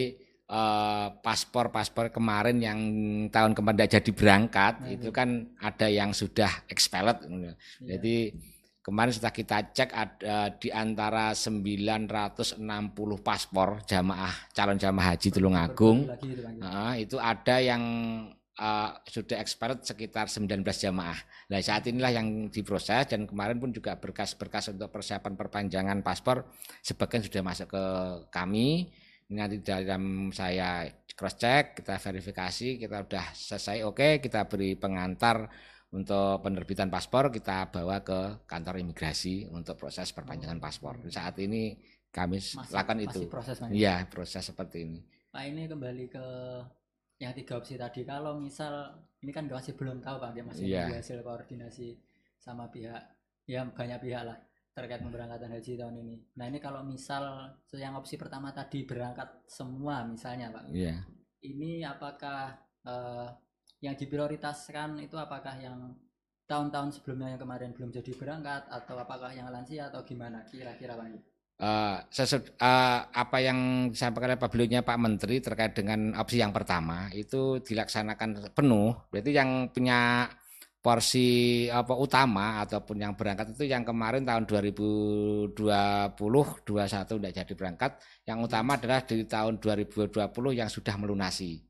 uh, 0.47 1.07
paspor-paspor 1.19 2.15
kemarin 2.15 2.63
yang 2.63 2.79
tahun 3.27 3.51
kemarin 3.51 3.83
jadi 3.91 4.11
berangkat 4.15 4.79
hmm. 4.79 4.95
itu 4.95 5.09
kan 5.11 5.51
ada 5.59 5.91
yang 5.91 6.15
sudah 6.15 6.63
expired 6.71 7.19
yeah. 7.27 7.55
jadi 7.83 8.31
kemarin 8.83 9.15
sudah 9.15 9.31
kita 9.31 9.71
cek 9.71 9.89
ada 9.95 10.51
di 10.59 10.67
antara 10.67 11.31
960 11.31 12.59
paspor 13.23 13.79
jamaah 13.87 14.51
calon 14.51 14.75
jamaah 14.75 15.15
haji 15.15 15.27
Tulungagung. 15.31 16.11
Uh, 16.59 16.93
itu 16.99 17.15
ada 17.15 17.63
yang 17.63 17.83
uh, 18.59 18.91
sudah 19.07 19.39
expired 19.39 19.87
sekitar 19.87 20.27
19 20.27 20.61
jamaah. 20.67 21.15
Nah 21.47 21.63
saat 21.63 21.87
inilah 21.87 22.11
yang 22.11 22.51
diproses 22.51 23.07
dan 23.07 23.23
kemarin 23.23 23.57
pun 23.57 23.71
juga 23.71 23.95
berkas-berkas 23.95 24.75
untuk 24.75 24.91
persiapan 24.91 25.33
perpanjangan 25.39 26.03
paspor 26.03 26.51
sebagian 26.83 27.23
sudah 27.23 27.41
masuk 27.41 27.71
ke 27.71 27.83
kami. 28.29 28.91
Nanti 29.33 29.63
dalam 29.63 30.29
saya 30.35 30.85
cross 31.15 31.39
check, 31.39 31.79
kita 31.79 31.97
verifikasi, 31.97 32.77
kita 32.77 33.07
sudah 33.07 33.25
selesai, 33.33 33.77
oke, 33.87 34.19
kita 34.19 34.45
beri 34.45 34.75
pengantar 34.75 35.47
untuk 35.93 36.41
penerbitan 36.41 36.89
paspor, 36.89 37.29
kita 37.29 37.69
bawa 37.69 38.01
ke 38.01 38.49
kantor 38.49 38.81
imigrasi 38.81 39.45
untuk 39.53 39.77
proses 39.77 40.09
perpanjangan 40.09 40.57
paspor. 40.57 40.97
Saat 41.13 41.37
ini 41.37 41.77
kami 42.09 42.41
masih, 42.41 42.73
lakukan 42.73 42.97
masih 42.97 43.09
itu. 43.09 43.19
proses 43.29 43.55
Iya, 43.69 44.09
proses 44.09 44.41
seperti 44.41 44.89
ini. 44.89 44.99
Pak 45.29 45.43
ini 45.45 45.69
kembali 45.69 46.05
ke 46.09 46.25
yang 47.21 47.33
tiga 47.37 47.61
opsi 47.61 47.77
tadi. 47.77 48.01
Kalau 48.05 48.41
misal 48.41 48.89
ini 49.21 49.29
kan 49.29 49.45
masih 49.45 49.77
belum 49.77 50.01
tahu 50.01 50.17
Pak, 50.17 50.31
dia 50.33 50.43
masih 50.43 50.65
yeah. 50.65 50.89
hasil 50.97 51.21
koordinasi 51.21 51.97
sama 52.41 52.67
pihak, 52.73 53.01
ya 53.47 53.63
banyak 53.63 54.01
pihak 54.01 54.23
lah 54.27 54.37
terkait 54.73 55.05
pemberangkatan 55.05 55.53
haji 55.53 55.77
tahun 55.77 55.95
ini. 56.01 56.15
Nah 56.41 56.45
ini 56.49 56.57
kalau 56.57 56.81
misal 56.81 57.53
yang 57.77 57.93
opsi 57.93 58.17
pertama 58.17 58.49
tadi 58.49 58.83
berangkat 58.83 59.45
semua 59.45 60.01
misalnya 60.01 60.49
pak, 60.49 60.65
yeah. 60.73 61.05
ini 61.45 61.85
apakah 61.85 62.57
uh, 62.81 63.29
yang 63.83 63.99
diprioritaskan 63.99 65.03
itu 65.03 65.19
apakah 65.19 65.59
yang 65.59 65.91
tahun-tahun 66.47 66.95
sebelumnya 66.95 67.35
yang 67.35 67.41
kemarin 67.43 67.75
belum 67.75 67.91
jadi 67.91 68.11
berangkat 68.15 68.63
atau 68.71 68.95
apakah 68.95 69.35
yang 69.35 69.51
lansia 69.51 69.91
atau 69.91 70.07
gimana 70.07 70.47
kira-kira 70.47 70.95
pak? 70.95 71.19
Uh, 71.63 72.01
sesud, 72.09 72.49
uh, 72.59 73.07
apa 73.13 73.37
yang 73.39 73.87
disampaikan 73.93 74.33
oleh 74.33 74.41
Pak 74.41 74.51
Pak 74.83 74.99
Menteri 74.99 75.37
terkait 75.37 75.77
dengan 75.77 76.11
opsi 76.17 76.41
yang 76.41 76.49
pertama 76.49 77.07
itu 77.13 77.61
dilaksanakan 77.61 78.51
penuh. 78.51 78.97
Berarti 79.13 79.31
yang 79.31 79.69
punya 79.69 80.27
porsi 80.83 81.63
apa 81.71 81.95
utama 81.95 82.59
ataupun 82.67 82.99
yang 82.99 83.13
berangkat 83.15 83.55
itu 83.55 83.71
yang 83.71 83.87
kemarin 83.87 84.27
tahun 84.27 84.43
2020 84.43 85.55
21 85.55 86.67
tidak 86.67 87.33
jadi 87.39 87.53
berangkat 87.55 87.91
yang 88.27 88.43
utama 88.43 88.75
adalah 88.75 88.99
di 89.07 89.23
tahun 89.23 89.63
2020 89.63 90.11
yang 90.51 90.67
sudah 90.67 90.99
melunasi 90.99 91.63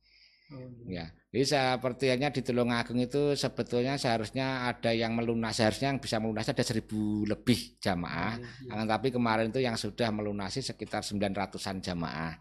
oh, 0.50 0.66
iya. 0.90 1.06
ya 1.14 1.23
jadi 1.34 1.46
sepertinya 1.50 2.30
di 2.30 2.46
Tulungagung 2.46 3.02
itu 3.02 3.34
sebetulnya 3.34 3.98
seharusnya 3.98 4.70
ada 4.70 4.94
yang 4.94 5.18
melunasi 5.18 5.66
seharusnya 5.66 5.98
yang 5.98 6.00
bisa 6.00 6.22
melunasi 6.22 6.54
ada 6.54 6.62
seribu 6.62 7.26
lebih 7.26 7.82
jamaah 7.82 8.38
oh, 8.70 8.78
iya. 8.78 8.86
tapi 8.86 9.10
kemarin 9.10 9.50
itu 9.50 9.66
yang 9.66 9.74
sudah 9.74 10.14
melunasi 10.14 10.62
sekitar 10.62 11.02
900-an 11.02 11.82
jamaah 11.82 12.38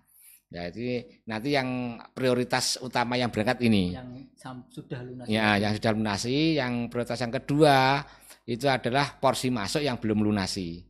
jadi 0.52 1.00
nanti 1.24 1.56
yang 1.56 1.96
prioritas 2.12 2.76
utama 2.84 3.16
yang 3.16 3.32
berangkat 3.32 3.64
ini. 3.64 3.96
Yang 3.96 4.28
sudah 4.68 5.00
lunasi. 5.00 5.28
Ya, 5.32 5.56
yang 5.56 5.72
sudah 5.72 5.92
lunasi. 5.96 6.36
Yang 6.60 6.92
prioritas 6.92 7.20
yang 7.24 7.32
kedua 7.32 8.04
itu 8.44 8.68
adalah 8.68 9.16
porsi 9.16 9.48
masuk 9.48 9.80
yang 9.80 9.96
belum 9.96 10.20
lunasi. 10.20 10.84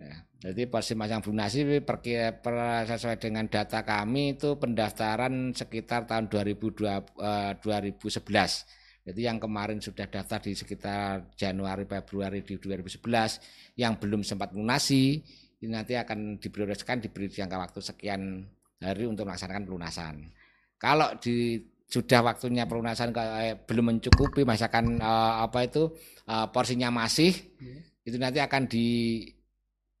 Ya, 0.00 0.24
jadi 0.40 0.72
belum 0.72 1.20
lunasi 1.20 1.84
per, 1.84 2.56
sesuai 2.88 3.20
dengan 3.20 3.44
data 3.44 3.84
kami 3.84 4.40
itu 4.40 4.56
pendaftaran 4.56 5.52
sekitar 5.52 6.08
tahun 6.08 6.32
2002, 6.32 7.04
eh, 7.20 7.52
2011. 7.60 8.64
Jadi 9.04 9.20
yang 9.20 9.36
kemarin 9.36 9.84
sudah 9.84 10.08
daftar 10.08 10.40
di 10.40 10.56
sekitar 10.56 11.36
Januari 11.36 11.84
Februari 11.84 12.40
di 12.40 12.56
2011 12.56 13.36
yang 13.76 14.00
belum 14.00 14.24
sempat 14.24 14.56
lunasi 14.56 15.20
ini 15.60 15.76
nanti 15.76 15.92
akan 15.92 16.40
diprioritaskan 16.40 17.04
diberi 17.04 17.28
jangka 17.28 17.56
waktu 17.60 17.80
sekian 17.84 18.48
hari 18.80 19.04
untuk 19.04 19.28
melaksanakan 19.28 19.68
pelunasan. 19.68 20.32
Kalau 20.80 21.20
di 21.20 21.60
sudah 21.84 22.24
waktunya 22.24 22.64
pelunasan 22.64 23.12
eh, 23.12 23.60
belum 23.60 23.92
mencukupi 23.92 24.48
masakan 24.48 24.96
eh, 24.96 25.34
apa 25.44 25.68
itu 25.68 25.92
eh, 26.24 26.46
porsinya 26.48 26.88
masih 26.88 27.34
yeah. 27.60 28.08
itu 28.08 28.16
nanti 28.16 28.40
akan 28.40 28.64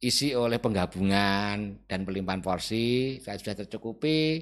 diisi 0.00 0.32
oleh 0.32 0.56
penggabungan 0.56 1.84
dan 1.84 2.00
pelimpahan 2.08 2.40
porsi 2.40 3.20
saya 3.20 3.36
sudah 3.36 3.62
tercukupi 3.64 4.40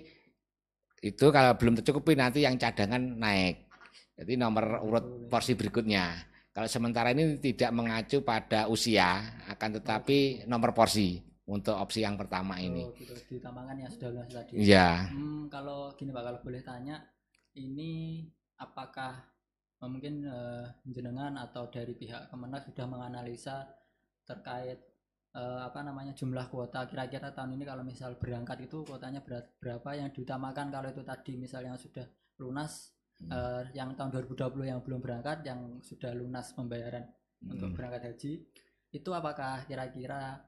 itu 1.02 1.26
kalau 1.34 1.58
belum 1.58 1.82
tercukupi 1.82 2.14
nanti 2.14 2.46
yang 2.46 2.54
cadangan 2.54 3.02
naik 3.02 3.66
jadi 4.14 4.38
nomor 4.38 4.82
urut 4.86 5.26
porsi 5.26 5.58
berikutnya 5.58 6.14
kalau 6.54 6.70
sementara 6.70 7.10
ini 7.10 7.38
tidak 7.42 7.70
mengacu 7.74 8.22
pada 8.22 8.70
usia 8.70 9.42
akan 9.50 9.82
tetapi 9.82 10.46
nomor 10.46 10.74
porsi 10.74 11.28
untuk 11.48 11.80
opsi 11.80 12.04
yang 12.04 12.20
pertama 12.20 12.60
ini. 12.60 12.84
Oh, 12.84 12.92
gitu. 12.92 13.16
Ditambahkan 13.40 13.76
yang 13.80 13.90
sudah 13.94 14.08
lunas 14.12 14.28
tadi. 14.28 14.52
Iya. 14.60 15.08
Hmm, 15.08 15.48
kalau 15.48 15.96
gini 15.96 16.12
Pak, 16.12 16.22
kalau 16.28 16.40
boleh 16.44 16.60
tanya, 16.60 17.00
ini 17.56 18.20
apakah 18.60 19.16
eh, 19.80 19.88
mungkin 19.88 20.28
uh, 20.28 20.68
jenengan 20.84 21.40
atau 21.40 21.72
dari 21.72 21.96
pihak 21.96 22.28
Kemenak 22.28 22.68
sudah 22.68 22.84
menganalisa 22.84 23.64
terkait 24.28 24.76
uh, 25.34 25.60
apa 25.68 25.84
namanya 25.84 26.16
jumlah 26.16 26.46
kuota 26.48 26.86
kira-kira 26.88 27.34
tahun 27.34 27.58
ini 27.58 27.64
kalau 27.66 27.82
misal 27.84 28.16
berangkat 28.16 28.70
itu 28.70 28.84
kuotanya 28.86 29.20
berat, 29.20 29.52
berapa 29.58 29.90
yang 29.98 30.08
diutamakan 30.14 30.72
kalau 30.72 30.88
itu 30.88 31.02
tadi 31.04 31.36
misal 31.36 31.64
yang 31.66 31.76
sudah 31.76 32.06
lunas 32.38 32.94
hmm. 33.20 33.30
uh, 33.32 33.62
yang 33.74 33.92
tahun 33.98 34.14
2020 34.28 34.70
yang 34.70 34.80
belum 34.80 35.00
berangkat 35.02 35.44
yang 35.44 35.82
sudah 35.84 36.14
lunas 36.14 36.54
pembayaran 36.54 37.04
hmm. 37.44 37.52
untuk 37.52 37.68
berangkat 37.74 38.14
haji 38.14 38.32
itu 38.88 39.10
apakah 39.12 39.68
kira-kira 39.68 40.40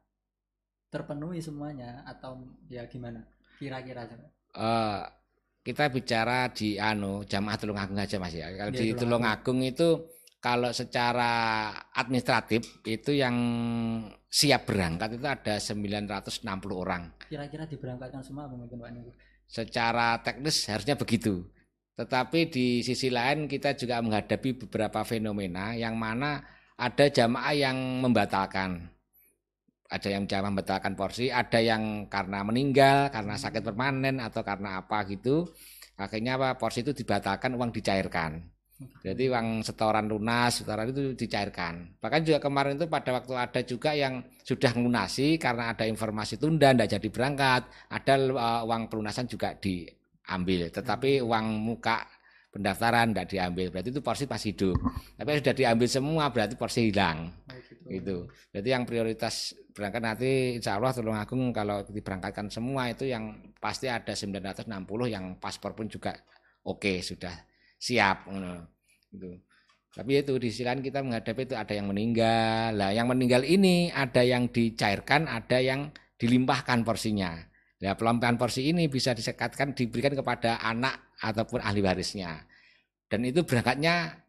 terpenuhi 0.89 1.45
semuanya 1.45 2.03
atau 2.09 2.41
ya 2.67 2.89
gimana 2.89 3.23
kira-kira 3.61 4.09
uh, 4.57 5.05
kita 5.61 5.93
bicara 5.93 6.49
di 6.51 6.81
anu 6.81 7.21
jamaah 7.29 7.57
Tulungagung 7.61 8.01
aja 8.01 8.17
Mas 8.17 8.33
ya. 8.33 8.49
Kalau 8.57 8.73
ya, 8.73 8.81
di 8.81 8.87
Tulungagung 8.97 9.61
itu 9.61 10.09
kalau 10.41 10.73
secara 10.73 11.69
administratif 11.93 12.81
itu 12.89 13.13
yang 13.13 13.37
siap 14.31 14.71
berangkat 14.71 15.19
itu 15.19 15.27
ada 15.27 15.59
960 15.59 16.47
orang. 16.71 17.11
Kira-kira 17.27 17.67
diberangkatkan 17.67 18.23
semua 18.23 18.47
mungkin 18.47 18.79
Pak 18.79 18.95
Secara 19.51 20.23
teknis 20.23 20.63
harusnya 20.71 20.95
begitu. 20.95 21.43
Tetapi 21.99 22.49
di 22.49 22.81
sisi 22.87 23.11
lain 23.11 23.51
kita 23.51 23.75
juga 23.75 23.99
menghadapi 24.01 24.65
beberapa 24.65 25.03
fenomena 25.03 25.75
yang 25.75 25.99
mana 25.99 26.41
ada 26.79 27.11
jamaah 27.11 27.53
yang 27.53 27.77
membatalkan 28.01 28.89
ada 29.91 30.07
yang 30.07 30.23
bisa 30.23 30.39
membatalkan 30.39 30.95
porsi, 30.95 31.35
ada 31.35 31.59
yang 31.59 32.07
karena 32.07 32.47
meninggal, 32.47 33.11
karena 33.11 33.35
sakit 33.35 33.67
permanen 33.67 34.23
atau 34.23 34.47
karena 34.47 34.79
apa 34.79 35.03
gitu. 35.11 35.51
Akhirnya 35.99 36.39
apa 36.39 36.55
porsi 36.57 36.87
itu 36.87 36.95
dibatalkan, 36.95 37.59
uang 37.59 37.75
dicairkan. 37.75 38.39
Jadi 39.01 39.29
uang 39.29 39.61
setoran 39.61 40.09
lunas, 40.09 40.61
setoran 40.61 40.89
itu 40.89 41.13
dicairkan. 41.13 42.01
Bahkan 42.01 42.21
juga 42.25 42.39
kemarin 42.41 42.81
itu 42.81 42.89
pada 42.89 43.13
waktu 43.13 43.33
ada 43.37 43.61
juga 43.65 43.93
yang 43.93 44.25
sudah 44.41 44.73
lunasi 44.77 45.37
karena 45.37 45.73
ada 45.77 45.85
informasi 45.85 46.41
tunda, 46.41 46.73
tidak 46.73 47.01
jadi 47.01 47.09
berangkat, 47.13 47.63
ada 47.93 48.15
uh, 48.17 48.63
uang 48.65 48.89
pelunasan 48.89 49.29
juga 49.29 49.53
diambil. 49.57 50.73
Tetapi 50.73 51.21
uang 51.21 51.47
muka 51.61 52.09
pendaftaran 52.51 53.13
tidak 53.13 53.29
diambil, 53.31 53.67
berarti 53.71 53.89
itu 53.93 54.01
porsi 54.01 54.25
masih 54.25 54.53
hidup. 54.57 54.77
Tapi 55.17 55.29
sudah 55.39 55.55
diambil 55.55 55.89
semua, 55.89 56.25
berarti 56.33 56.55
porsi 56.57 56.81
hilang. 56.89 57.31
Oh, 57.47 57.57
gitu. 57.57 57.85
Itu. 57.89 58.17
Jadi 58.53 58.69
yang 58.73 58.85
prioritas 58.89 59.55
berangkat 59.71 60.03
nanti 60.03 60.61
insya 60.61 60.77
Allah 60.77 60.93
tolong 60.93 61.17
agung 61.17 61.55
kalau 61.55 61.81
diberangkatkan 61.87 62.51
semua 62.53 62.91
itu 62.91 63.07
yang 63.07 63.39
pasti 63.63 63.87
ada 63.87 64.13
960 64.13 64.67
yang 65.09 65.39
paspor 65.39 65.73
pun 65.73 65.87
juga 65.87 66.13
oke 66.67 66.85
okay, 66.85 66.97
sudah 67.01 67.33
siap 67.81 68.29
gitu. 69.09 69.41
Tapi 69.91 70.23
itu 70.23 70.39
di 70.39 70.55
sisi 70.55 70.63
lain 70.63 70.85
kita 70.85 71.03
menghadapi 71.03 71.51
itu 71.51 71.57
ada 71.59 71.75
yang 71.75 71.91
meninggal. 71.91 72.79
Lah 72.79 72.95
yang 72.95 73.11
meninggal 73.11 73.43
ini 73.43 73.91
ada 73.91 74.23
yang 74.23 74.47
dicairkan, 74.47 75.27
ada 75.27 75.59
yang 75.59 75.91
dilimpahkan 76.15 76.87
porsinya. 76.87 77.35
Nah, 77.81 77.97
pelampahan 77.97 78.37
porsi 78.37 78.71
ini 78.71 78.87
bisa 78.87 79.17
disekatkan 79.17 79.73
diberikan 79.73 80.13
kepada 80.13 80.61
anak 80.61 81.17
ataupun 81.19 81.65
ahli 81.65 81.81
warisnya. 81.81 82.45
Dan 83.09 83.27
itu 83.27 83.43
berangkatnya 83.43 84.21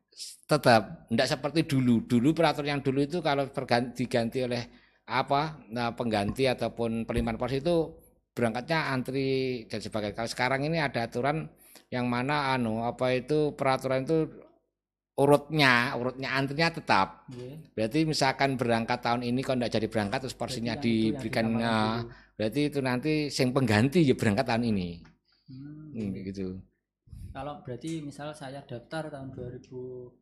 tetap 0.50 1.06
tidak 1.12 1.28
seperti 1.30 1.62
dulu. 1.68 2.08
Dulu 2.08 2.32
peraturan 2.34 2.80
yang 2.80 2.82
dulu 2.82 3.04
itu 3.04 3.20
kalau 3.22 3.46
diganti 3.94 4.40
oleh 4.48 4.64
apa 5.12 5.68
nah, 5.70 5.92
pengganti 5.92 6.48
ataupun 6.48 7.04
pelimpahan 7.04 7.38
porsi 7.38 7.60
itu 7.60 7.92
berangkatnya 8.32 8.96
antri 8.96 9.64
dan 9.68 9.84
sebagainya. 9.84 10.16
Kalau 10.16 10.30
sekarang 10.32 10.64
ini 10.66 10.80
ada 10.80 11.06
aturan 11.06 11.52
yang 11.92 12.08
mana 12.08 12.56
anu 12.56 12.88
apa 12.88 13.12
itu 13.12 13.52
peraturan 13.52 14.08
itu 14.08 14.32
urutnya 15.20 15.92
urutnya 16.00 16.32
antrinya 16.32 16.72
tetap 16.72 17.28
yeah. 17.36 17.60
berarti 17.76 18.08
misalkan 18.08 18.56
berangkat 18.56 19.04
tahun 19.04 19.28
ini 19.28 19.44
kalau 19.44 19.60
tidak 19.60 19.74
jadi 19.76 19.88
berangkat 19.92 20.20
terus 20.24 20.40
porsinya 20.40 20.80
diberikan 20.80 21.52
nah, 21.52 22.00
berarti 22.40 22.72
itu 22.72 22.80
nanti 22.80 23.28
yang 23.28 23.52
pengganti 23.52 24.08
ya 24.08 24.16
berangkat 24.16 24.48
tahun 24.48 24.72
ini 24.72 24.90
hmm. 25.52 25.92
hmm, 25.94 26.12
gitu 26.32 26.48
kalau 27.36 27.60
berarti 27.60 28.00
misal 28.00 28.32
saya 28.32 28.64
daftar 28.64 29.12
tahun 29.12 29.36
2020 29.36 30.16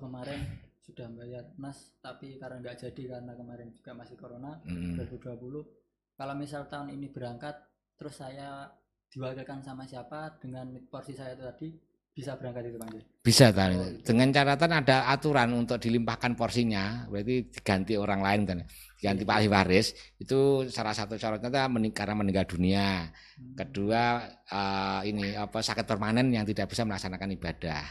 kemarin 0.00 0.40
sudah 0.80 1.12
bayar 1.12 1.44
mas 1.60 1.92
tapi 2.00 2.40
karena 2.40 2.64
nggak 2.64 2.78
jadi 2.80 3.02
karena 3.18 3.36
kemarin 3.36 3.68
juga 3.76 3.92
masih 3.92 4.16
corona 4.16 4.56
hmm. 4.64 4.96
2020 5.04 6.16
kalau 6.16 6.34
misal 6.34 6.64
tahun 6.72 6.96
ini 6.96 7.12
berangkat 7.12 7.60
terus 8.00 8.16
saya 8.16 8.72
diwakilkan 9.12 9.62
sama 9.62 9.86
siapa 9.86 10.36
dengan 10.42 10.70
porsi 10.90 11.14
saya 11.14 11.34
itu 11.34 11.44
tadi 11.44 11.68
bisa 12.16 12.32
berangkat 12.40 12.72
itu 12.72 12.80
Bang 12.80 12.88
Bisa 13.20 13.52
tadi. 13.52 13.76
Oh, 13.76 13.92
Dengan 14.00 14.32
catatan 14.32 14.72
ada 14.72 15.04
aturan 15.12 15.52
untuk 15.52 15.76
dilimpahkan 15.76 16.32
porsinya, 16.32 17.04
berarti 17.12 17.52
diganti 17.52 17.92
orang 18.00 18.24
lain 18.24 18.40
kan. 18.48 18.58
Diganti 18.96 19.22
iya. 19.22 19.28
Pak 19.28 19.36
ahli 19.36 19.48
waris 19.52 19.92
itu 20.16 20.64
salah 20.72 20.96
satu 20.96 21.20
syaratnya 21.20 21.68
mening 21.68 21.92
karena 21.92 22.16
meninggal 22.16 22.48
dunia. 22.48 23.12
Hmm. 23.36 23.52
Kedua 23.52 24.24
uh, 24.48 25.04
ini 25.04 25.36
apa 25.36 25.60
sakit 25.60 25.84
permanen 25.84 26.32
yang 26.32 26.48
tidak 26.48 26.72
bisa 26.72 26.88
melaksanakan 26.88 27.36
ibadah. 27.36 27.84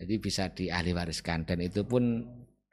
Jadi 0.00 0.14
bisa 0.16 0.48
di 0.48 0.72
ahli 0.72 0.96
wariskan 0.96 1.44
dan 1.44 1.60
itu 1.60 1.84
pun 1.84 2.24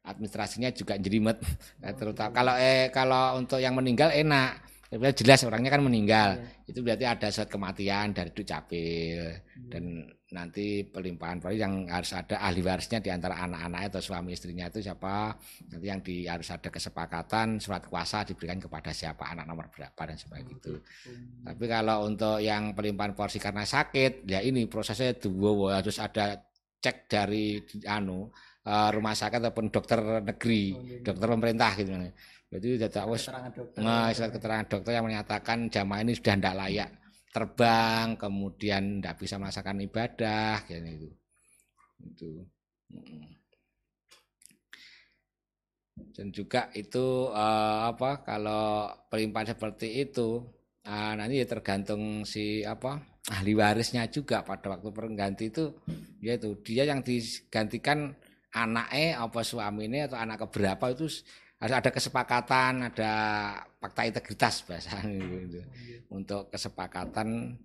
administrasinya 0.08 0.72
juga 0.72 0.96
jelimet. 0.96 1.44
Oh, 1.84 1.92
terutama 1.92 2.32
kalau 2.32 2.56
eh 2.56 2.88
kalau 2.96 3.36
untuk 3.36 3.60
yang 3.60 3.76
meninggal 3.76 4.16
enak 4.16 4.64
tapi 4.90 5.06
jelas 5.14 5.46
orangnya 5.46 5.70
kan 5.78 5.86
meninggal. 5.86 6.42
Ya. 6.42 6.66
Itu 6.66 6.82
berarti 6.82 7.06
ada 7.06 7.30
surat 7.30 7.46
kematian 7.46 8.10
dari 8.10 8.34
Dukcapil 8.34 9.22
hmm. 9.22 9.70
dan 9.70 9.84
nanti 10.34 10.82
pelimpahan 10.82 11.38
poli 11.38 11.62
yang 11.62 11.86
harus 11.86 12.10
ada 12.18 12.42
ahli 12.42 12.66
warisnya 12.66 12.98
di 12.98 13.14
antara 13.14 13.38
anak-anaknya 13.38 13.94
atau 13.94 14.02
suami 14.02 14.34
istrinya 14.34 14.66
itu 14.66 14.82
siapa. 14.82 15.38
Nanti 15.70 15.86
yang 15.86 16.02
di 16.02 16.26
harus 16.26 16.50
ada 16.50 16.74
kesepakatan 16.74 17.62
surat 17.62 17.86
kuasa 17.86 18.26
diberikan 18.26 18.58
kepada 18.58 18.90
siapa 18.90 19.30
anak 19.30 19.46
nomor 19.46 19.70
berapa 19.70 20.02
dan 20.10 20.18
sebagainya 20.18 20.58
itu. 20.58 20.74
Hmm. 20.82 21.46
Tapi 21.46 21.66
kalau 21.70 22.10
untuk 22.10 22.42
yang 22.42 22.74
pelimpahan 22.74 23.14
porsi 23.14 23.38
karena 23.38 23.70
sakit, 23.70 24.26
ya 24.26 24.42
ini 24.42 24.66
prosesnya 24.66 25.14
dua 25.14 25.86
harus 25.86 26.02
ada 26.02 26.50
cek 26.82 27.06
dari 27.06 27.62
anu 27.86 28.26
eh, 28.66 28.90
rumah 28.90 29.14
sakit 29.14 29.38
ataupun 29.38 29.70
dokter 29.70 30.26
negeri, 30.26 30.74
oh, 30.74 30.82
iya. 30.82 30.98
dokter 31.06 31.28
pemerintah 31.30 31.72
gitu. 31.78 31.94
Jadi 32.50 32.82
sudah 32.82 32.90
tahu 32.90 33.14
nah, 33.78 34.10
surat 34.10 34.34
keterangan 34.34 34.66
dokter 34.66 34.98
yang 34.98 35.06
menyatakan 35.06 35.70
jamaah 35.70 36.02
ini 36.02 36.18
sudah 36.18 36.34
tidak 36.34 36.58
layak 36.58 36.90
terbang, 37.30 38.18
kemudian 38.18 38.98
tidak 38.98 39.16
bisa 39.22 39.38
melaksanakan 39.38 39.86
ibadah, 39.86 40.54
kayak 40.66 40.98
itu. 40.98 41.10
Itu. 42.02 42.32
Dan 46.18 46.34
juga 46.34 46.74
itu 46.74 47.30
uh, 47.30 47.94
apa 47.94 48.26
kalau 48.26 48.90
pelimpahan 49.14 49.54
seperti 49.54 50.10
itu 50.10 50.42
uh, 50.90 51.14
nanti 51.14 51.44
ya 51.44 51.46
tergantung 51.46 52.26
si 52.26 52.66
apa 52.66 52.98
ahli 53.30 53.54
warisnya 53.54 54.10
juga 54.10 54.42
pada 54.42 54.74
waktu 54.74 54.90
pengganti 54.90 55.54
itu 55.54 55.70
yaitu 56.24 56.58
dia 56.66 56.88
yang 56.88 57.06
digantikan 57.06 58.18
anaknya 58.50 59.22
apa 59.22 59.46
suaminya 59.46 60.10
atau 60.10 60.18
anak 60.18 60.38
keberapa 60.50 60.86
itu 60.98 61.08
harus 61.60 61.76
ada 61.76 61.90
kesepakatan, 61.92 62.88
ada 62.88 63.14
fakta 63.84 64.08
integritas 64.08 64.64
bahasa 64.64 65.04
gitu. 65.04 65.60
Untuk 66.08 66.48
kesepakatan 66.48 67.60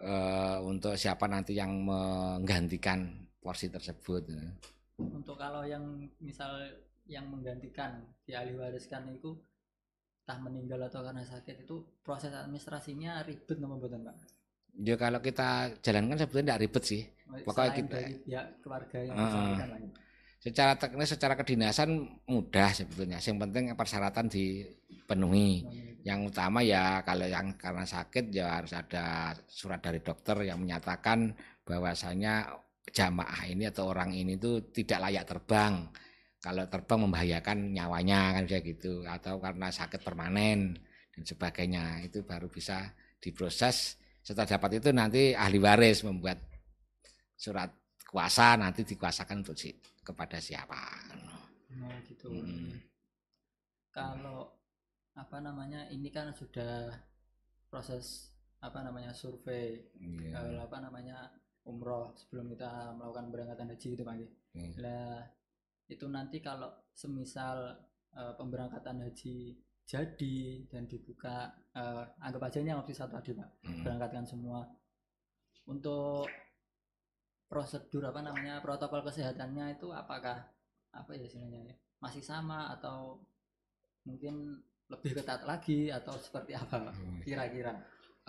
uh, 0.00 0.58
untuk 0.64 0.96
siapa 0.96 1.28
nanti 1.28 1.52
yang 1.52 1.84
menggantikan 1.84 3.28
porsi 3.36 3.68
tersebut. 3.68 4.32
Untuk 4.96 5.36
kalau 5.36 5.68
yang 5.68 5.84
misal 6.24 6.64
yang 7.06 7.28
menggantikan 7.28 8.02
di 8.24 8.32
ahli 8.34 8.56
wariskan 8.56 9.12
itu 9.12 9.36
entah 10.26 10.42
meninggal 10.42 10.90
atau 10.90 11.06
karena 11.06 11.22
sakit 11.22 11.68
itu 11.68 11.86
proses 12.02 12.34
administrasinya 12.34 13.22
ribet 13.22 13.62
nomor 13.62 13.78
buatan 13.78 14.02
pak? 14.02 14.16
Ya 14.82 14.98
kalau 14.98 15.22
kita 15.22 15.76
jalankan 15.84 16.18
sebetulnya 16.18 16.56
tidak 16.56 16.62
ribet 16.66 16.84
sih. 16.84 17.02
Pokoknya 17.46 17.70
kita 17.78 17.96
dari 18.00 18.14
pihak 18.26 18.46
keluarga 18.64 18.98
yang 19.04 19.16
uh, 19.16 19.54
secara 20.46 20.78
teknis 20.78 21.10
secara 21.10 21.34
kedinasan 21.34 22.22
mudah 22.30 22.70
sebetulnya. 22.70 23.18
Yang 23.18 23.38
penting 23.42 23.64
persyaratan 23.74 24.30
dipenuhi. 24.30 25.66
Yang 26.06 26.30
utama 26.30 26.62
ya 26.62 27.02
kalau 27.02 27.26
yang 27.26 27.58
karena 27.58 27.82
sakit 27.82 28.30
ya 28.30 28.62
harus 28.62 28.70
ada 28.70 29.34
surat 29.50 29.82
dari 29.82 29.98
dokter 29.98 30.46
yang 30.46 30.62
menyatakan 30.62 31.34
bahwasanya 31.66 32.46
jamaah 32.94 33.42
ini 33.50 33.66
atau 33.66 33.90
orang 33.90 34.14
ini 34.14 34.38
itu 34.38 34.62
tidak 34.70 35.10
layak 35.10 35.26
terbang. 35.26 35.90
Kalau 36.38 36.62
terbang 36.70 37.00
membahayakan 37.10 37.74
nyawanya 37.74 38.38
kan 38.38 38.44
kayak 38.46 38.64
gitu. 38.70 39.02
Atau 39.02 39.42
karena 39.42 39.66
sakit 39.74 39.98
permanen 40.06 40.78
dan 41.10 41.22
sebagainya. 41.26 42.06
Itu 42.06 42.22
baru 42.22 42.46
bisa 42.46 42.86
diproses. 43.18 43.98
Setelah 44.22 44.46
dapat 44.46 44.78
itu 44.78 44.94
nanti 44.94 45.34
ahli 45.34 45.58
waris 45.58 46.06
membuat 46.06 46.38
surat 47.34 47.74
kuasa 48.06 48.54
nanti 48.54 48.86
dikuasakan 48.86 49.42
untuk 49.42 49.58
si 49.58 49.74
kepada 50.06 50.38
siapa. 50.38 50.78
Nah, 51.74 51.98
gitu. 52.06 52.30
Hmm. 52.30 52.78
Kalau 53.90 54.54
apa 55.16 55.40
namanya 55.42 55.88
ini 55.90 56.12
kan 56.12 56.30
sudah 56.30 56.92
proses 57.72 58.36
apa 58.60 58.84
namanya 58.84 59.12
survei 59.16 59.80
yeah. 59.96 60.36
kalau 60.36 60.60
apa 60.60 60.76
namanya 60.80 61.32
umroh 61.64 62.12
sebelum 62.16 62.52
kita 62.52 62.92
melakukan 62.96 63.32
berangkatan 63.32 63.68
haji 63.72 63.88
itu 63.96 64.02
pak 64.04 64.16
yeah. 64.52 64.72
lah 64.80 65.18
itu 65.88 66.04
nanti 66.08 66.44
kalau 66.44 66.68
semisal 66.92 67.80
uh, 68.12 68.32
pemberangkatan 68.36 69.08
haji 69.08 69.56
jadi 69.86 70.66
dan 70.68 70.84
dibuka 70.84 71.52
uh, 71.78 72.04
anggap 72.20 72.50
aja 72.50 72.58
ini 72.60 72.76
opsi 72.76 72.92
satu 72.92 73.16
tadi 73.16 73.32
pak 73.32 73.48
hmm. 73.64 73.82
berangkatkan 73.86 74.26
semua 74.28 74.66
untuk 75.66 76.28
prosedur 77.46 78.10
apa 78.10 78.20
namanya 78.22 78.58
protokol 78.58 79.06
kesehatannya 79.06 79.78
itu 79.78 79.94
apakah 79.94 80.46
apa 80.90 81.10
ya 81.14 81.24
istilahnya 81.26 81.72
ya 81.72 81.74
masih 82.02 82.22
sama 82.22 82.74
atau 82.74 83.22
mungkin 84.06 84.60
lebih 84.86 85.18
ketat 85.18 85.42
lagi 85.42 85.90
atau 85.90 86.14
seperti 86.18 86.54
apa 86.54 86.90
hmm. 86.90 87.22
kira-kira 87.26 87.74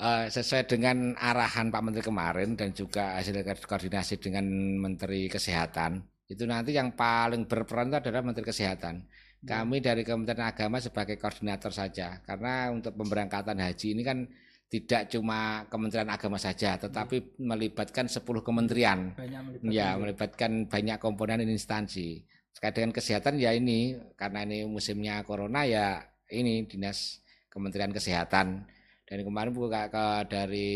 uh, 0.01 0.25
sesuai 0.30 0.65
dengan 0.65 1.13
arahan 1.17 1.69
Pak 1.69 1.82
Menteri 1.82 2.03
kemarin 2.06 2.58
dan 2.58 2.73
juga 2.73 3.17
hasil 3.17 3.41
koordinasi 3.65 4.17
dengan 4.17 4.45
Menteri 4.82 5.30
Kesehatan 5.30 6.01
itu 6.27 6.43
nanti 6.43 6.75
yang 6.75 6.91
paling 6.97 7.45
berperan 7.45 7.93
itu 7.93 7.97
adalah 8.01 8.25
Menteri 8.25 8.45
Kesehatan 8.45 9.06
ya. 9.45 9.62
kami 9.62 9.82
dari 9.82 10.01
Kementerian 10.01 10.49
Agama 10.49 10.82
sebagai 10.82 11.17
koordinator 11.21 11.69
saja 11.69 12.21
karena 12.25 12.73
untuk 12.73 12.97
pemberangkatan 12.97 13.58
haji 13.62 13.97
ini 13.97 14.01
kan 14.01 14.25
tidak 14.67 15.08
cuma 15.08 15.63
Kementerian 15.71 16.12
Agama 16.12 16.36
saja, 16.36 16.75
tetapi 16.75 17.39
melibatkan 17.39 18.12
10 18.12 18.23
kementerian. 18.43 19.15
Melibatkan 19.15 19.71
ya, 19.71 19.95
melibatkan 19.95 20.51
banyak 20.67 20.97
komponen 20.99 21.47
instansi. 21.47 22.27
Terkait 22.51 22.75
dengan 22.75 22.91
kesehatan 22.91 23.39
ya 23.39 23.56
ini 23.56 23.95
karena 24.19 24.43
ini 24.43 24.67
musimnya 24.67 25.23
corona 25.23 25.63
ya 25.63 26.03
ini 26.34 26.67
Dinas 26.67 27.23
Kementerian 27.47 27.95
Kesehatan. 27.95 28.67
Dan 29.08 29.23
kemarin 29.23 29.56
buka 29.56 29.88
ke, 29.88 30.06
dari 30.27 30.69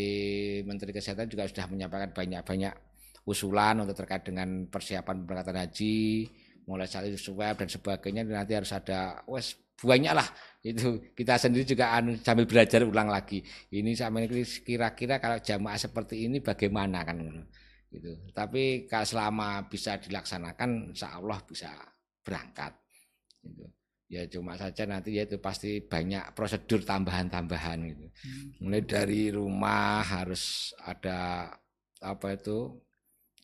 Menteri 0.64 0.96
Kesehatan 0.96 1.28
juga 1.28 1.44
sudah 1.44 1.68
menyampaikan 1.68 2.16
banyak-banyak 2.16 2.74
usulan 3.28 3.84
untuk 3.84 3.92
terkait 3.92 4.24
dengan 4.24 4.72
persiapan 4.72 5.20
pemberangkatan 5.20 5.68
haji, 5.68 6.32
mulai 6.66 6.86
itu 6.86 7.18
swab 7.18 7.58
dan 7.58 7.68
sebagainya 7.68 8.22
nanti 8.26 8.54
harus 8.54 8.70
ada 8.70 9.22
wes 9.26 9.58
banyak 9.82 10.14
lah 10.14 10.26
itu 10.62 11.12
kita 11.18 11.34
sendiri 11.42 11.66
juga 11.66 11.98
anu, 11.98 12.14
sambil 12.22 12.46
belajar 12.46 12.86
ulang 12.86 13.10
lagi 13.10 13.42
ini 13.74 13.98
sama 13.98 14.22
kira-kira 14.62 15.18
kalau 15.18 15.42
jamaah 15.42 15.78
seperti 15.78 16.30
ini 16.30 16.38
bagaimana 16.38 17.02
kan 17.02 17.18
gitu 17.90 18.14
tapi 18.30 18.86
kalau 18.86 19.04
selama 19.04 19.66
bisa 19.66 19.98
dilaksanakan 19.98 20.94
insya 20.94 21.18
Allah 21.18 21.42
bisa 21.42 21.74
berangkat 22.22 22.72
gitu 23.42 23.66
ya 24.12 24.28
cuma 24.28 24.60
saja 24.60 24.84
nanti 24.84 25.16
ya 25.16 25.24
itu 25.24 25.40
pasti 25.40 25.80
banyak 25.80 26.36
prosedur 26.36 26.84
tambahan-tambahan 26.84 27.80
gitu. 27.88 28.06
Hmm. 28.12 28.68
Mulai 28.68 28.82
dari 28.84 29.32
rumah 29.32 30.04
harus 30.04 30.76
ada 30.84 31.48
apa 32.04 32.36
itu 32.36 32.76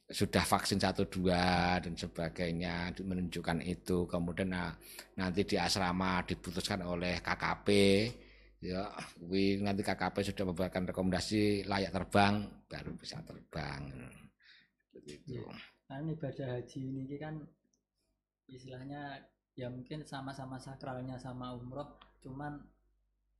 sudah 0.08 0.40
vaksin 0.40 0.80
satu 0.80 1.04
dua 1.04 1.76
dan 1.84 1.92
sebagainya 1.92 2.96
menunjukkan 2.96 3.60
itu. 3.60 4.08
Kemudian 4.08 4.56
nah, 4.56 4.72
nanti 5.20 5.44
di 5.44 5.60
asrama 5.60 6.24
diputuskan 6.24 6.80
oleh 6.80 7.20
KKP 7.20 7.68
ya 8.58 8.90
nanti 9.62 9.86
KKP 9.86 10.34
sudah 10.34 10.44
memberikan 10.50 10.82
rekomendasi 10.82 11.62
layak 11.68 11.94
terbang 11.94 12.42
baru 12.66 12.90
bisa 12.96 13.22
terbang. 13.22 13.86
Begitu. 14.96 15.44
Ya, 15.44 15.46
kan 15.86 16.02
ibadah 16.08 16.58
haji 16.58 17.06
ini 17.06 17.16
kan 17.20 17.38
istilahnya 18.48 19.22
ya 19.54 19.70
mungkin 19.70 20.02
sama-sama 20.02 20.58
sakralnya 20.58 21.20
sama 21.20 21.54
umroh 21.54 22.00
cuman 22.18 22.58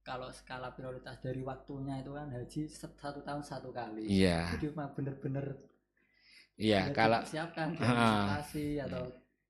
kalau 0.07 0.33
skala 0.33 0.73
prioritas 0.73 1.21
dari 1.21 1.45
waktunya 1.45 2.01
itu 2.01 2.17
kan 2.17 2.33
haji 2.33 2.61
satu 2.71 3.21
tahun 3.21 3.45
satu 3.45 3.69
kali. 3.75 4.09
Iya. 4.09 4.57
Jadi 4.57 4.73
mah 4.73 4.95
bener-bener 4.97 5.68
iya 6.59 6.91
kalau 6.91 7.23
siapkan 7.25 7.73
antisipasi 7.79 8.83
atau 8.83 9.09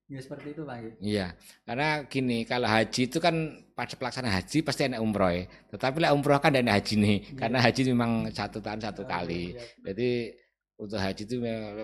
ya 0.08 0.20
seperti 0.20 0.56
itu 0.56 0.62
bang 0.64 0.80
iya 1.00 1.26
karena 1.64 2.04
gini 2.08 2.44
kalau 2.44 2.68
haji 2.68 3.08
itu 3.08 3.18
kan 3.20 3.34
pada 3.72 3.96
pelaksanaan 3.96 4.36
haji 4.40 4.64
pasti 4.64 4.88
enak 4.88 5.00
umroh 5.00 5.32
ya 5.32 5.44
tetapi 5.72 6.04
lah 6.04 6.12
umroh 6.12 6.38
kan 6.40 6.52
ada 6.56 6.76
haji 6.76 6.94
nih 7.00 7.18
iya. 7.24 7.36
karena 7.36 7.58
haji 7.60 7.80
memang 7.92 8.10
satu 8.32 8.60
tahun 8.60 8.80
satu 8.80 9.04
oh, 9.04 9.08
kali 9.08 9.52
iya. 9.52 9.64
jadi 9.92 10.32
untuk 10.78 10.98
haji 11.02 11.22
itu 11.26 11.36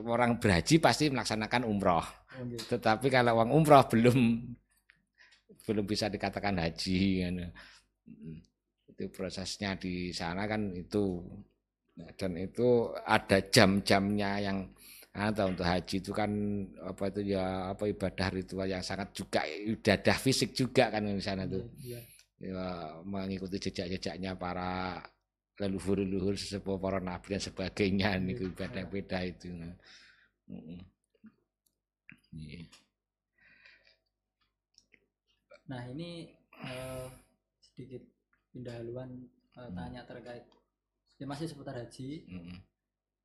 orang 0.07 0.39
berhaji 0.39 0.79
pasti 0.79 1.11
melaksanakan 1.11 1.67
umroh. 1.67 2.07
Oh, 2.39 2.47
gitu. 2.47 2.79
Tetapi 2.79 3.11
kalau 3.11 3.43
uang 3.43 3.51
umroh 3.51 3.83
belum 3.91 4.19
belum 5.67 5.85
bisa 5.85 6.07
dikatakan 6.07 6.63
haji 6.63 7.27
kan. 7.27 7.37
itu 8.95 9.11
prosesnya 9.11 9.75
di 9.75 10.15
sana 10.15 10.47
kan 10.47 10.71
itu 10.71 11.19
nah, 11.99 12.15
dan 12.15 12.39
itu 12.39 12.95
ada 13.03 13.43
jam-jamnya 13.51 14.39
yang 14.39 14.71
atau 15.15 15.47
untuk 15.47 15.63
haji 15.63 16.03
itu 16.03 16.11
kan 16.11 16.31
apa 16.83 17.07
itu 17.07 17.39
ya 17.39 17.71
apa 17.71 17.87
ibadah 17.87 18.29
ritual 18.35 18.67
yang 18.67 18.83
sangat 18.83 19.15
juga 19.15 19.47
ibadah 19.47 20.17
fisik 20.19 20.51
juga 20.59 20.91
kan 20.91 21.07
di 21.07 21.23
sana 21.23 21.47
tuh 21.47 21.71
ya, 21.79 22.03
ya. 22.43 22.99
mengikuti 23.07 23.63
jejak-jejaknya 23.63 24.35
para 24.35 24.99
leluhur-leluhur 25.55 26.35
sesepuh 26.35 26.83
para 26.83 26.99
nabi 26.99 27.39
dan 27.39 27.43
sebagainya 27.47 28.19
iya. 28.19 28.43
ibadah 28.43 28.85
beda 28.91 29.19
itu. 29.23 29.55
Nah. 29.55 29.75
Yeah. 32.35 32.67
Nah 35.71 35.83
ini 35.95 36.35
uh, 36.59 37.07
sedikit 37.63 38.03
pindah 38.51 38.83
haluan 38.83 39.31
uh, 39.55 39.71
tanya 39.71 40.03
terkait 40.03 40.43
ya 41.23 41.27
masih 41.31 41.47
seputar 41.47 41.79
haji. 41.79 42.27
Hmm. 42.27 42.59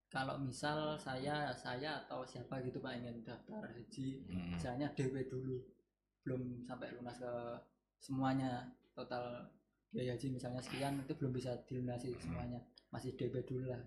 Kalau 0.09 0.41
misal 0.41 0.97
saya 0.97 1.53
saya 1.53 2.01
atau 2.05 2.25
siapa 2.25 2.57
gitu 2.65 2.81
pak 2.81 2.97
ingin 2.97 3.21
daftar 3.21 3.61
haji, 3.61 4.25
hmm. 4.25 4.57
misalnya 4.57 4.89
DP 4.97 5.29
dulu, 5.29 5.61
belum 6.25 6.65
sampai 6.65 6.89
lunas 6.97 7.21
ke 7.21 7.33
semuanya 8.01 8.65
total 8.97 9.45
biaya 9.93 10.17
haji 10.17 10.33
misalnya 10.33 10.61
sekian 10.65 10.97
itu 10.97 11.13
belum 11.13 11.29
bisa 11.29 11.53
dilunasi 11.69 12.09
hmm. 12.09 12.21
semuanya, 12.25 12.59
masih 12.89 13.13
DP 13.13 13.45
dulu 13.45 13.69
lah. 13.69 13.81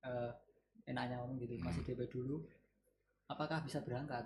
Uh, 0.00 0.32
enaknya 0.88 1.20
ngomong 1.20 1.36
gitu, 1.44 1.60
masih 1.60 1.84
hmm. 1.84 1.92
DP 1.92 2.00
dulu. 2.08 2.40
Apakah 3.28 3.60
bisa 3.60 3.84
berangkat? 3.84 4.24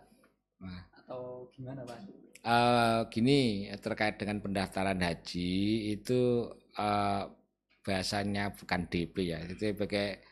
Nah. 0.63 0.87
Atau 1.03 1.51
gimana 1.51 1.83
Pak? 1.83 1.99
Uh, 2.47 3.01
gini 3.11 3.67
terkait 3.83 4.17
dengan 4.23 4.39
pendaftaran 4.39 5.03
haji 5.03 5.51
itu 5.99 6.47
uh, 6.79 7.27
bahasanya 7.83 8.55
bukan 8.55 8.87
DP 8.87 9.35
ya, 9.35 9.43
itu 9.51 9.75
pakai 9.75 10.31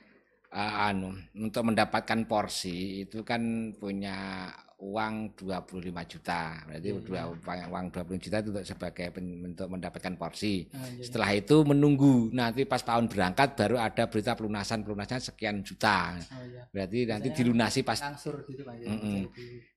uh, 0.53 0.89
anu 0.89 1.13
untuk 1.37 1.63
mendapatkan 1.69 2.25
porsi 2.25 3.05
itu 3.05 3.25
kan 3.25 3.73
punya 3.77 4.49
uang 4.79 5.35
25 5.35 5.91
juta. 6.07 6.63
Berarti 6.63 6.89
iya, 6.95 7.03
dua 7.03 7.23
uang 7.67 7.87
20 7.91 8.23
juta 8.23 8.37
itu 8.39 8.51
untuk 8.55 8.67
sebagai 8.67 9.11
untuk 9.19 9.67
mendapatkan 9.67 10.15
porsi. 10.15 10.71
Ah, 10.71 10.87
iya. 10.87 11.03
Setelah 11.03 11.31
itu 11.35 11.67
menunggu 11.67 12.31
nanti 12.31 12.63
pas 12.63 12.79
tahun 12.79 13.11
berangkat 13.11 13.59
baru 13.59 13.83
ada 13.83 14.07
berita 14.07 14.39
pelunasan 14.39 14.87
pelunasnya 14.87 15.19
sekian 15.19 15.67
juta. 15.67 16.15
Oh, 16.31 16.47
iya. 16.47 16.63
Berarti 16.71 16.99
Biasanya 17.03 17.11
nanti 17.11 17.29
dilunasi 17.35 17.81
pas 17.83 17.99
ngangsur 17.99 18.47
gitu 18.47 18.63
Pak. 18.63 18.75
Ya, 18.79 18.87
mm 18.87 18.99
-mm. 19.03 19.23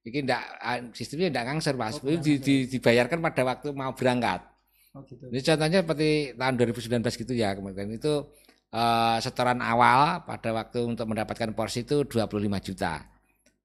Ini 0.06 0.18
enggak 0.22 0.44
ah, 0.62 0.80
sistemnya 0.94 1.28
enggak 1.34 1.46
ngangsur 1.50 1.76
Mas. 1.82 1.98
Oh, 1.98 2.18
di, 2.22 2.34
di, 2.38 2.56
dibayarkan 2.70 3.18
pada 3.26 3.42
waktu 3.42 3.74
mau 3.74 3.98
berangkat. 3.98 4.52
Oh, 4.92 5.02
gitu. 5.08 5.24
Ini 5.34 5.40
contohnya 5.40 5.80
seperti 5.82 6.10
tahun 6.36 6.54
2019 6.62 7.22
gitu 7.26 7.34
ya 7.34 7.56
kemarin 7.56 7.96
itu 7.96 8.28
uh, 8.72 9.18
setoran 9.20 9.60
awal 9.60 10.24
pada 10.24 10.50
waktu 10.56 10.88
untuk 10.88 11.08
mendapatkan 11.12 11.52
porsi 11.56 11.84
itu 11.84 12.08
25 12.08 12.68
juta. 12.68 13.12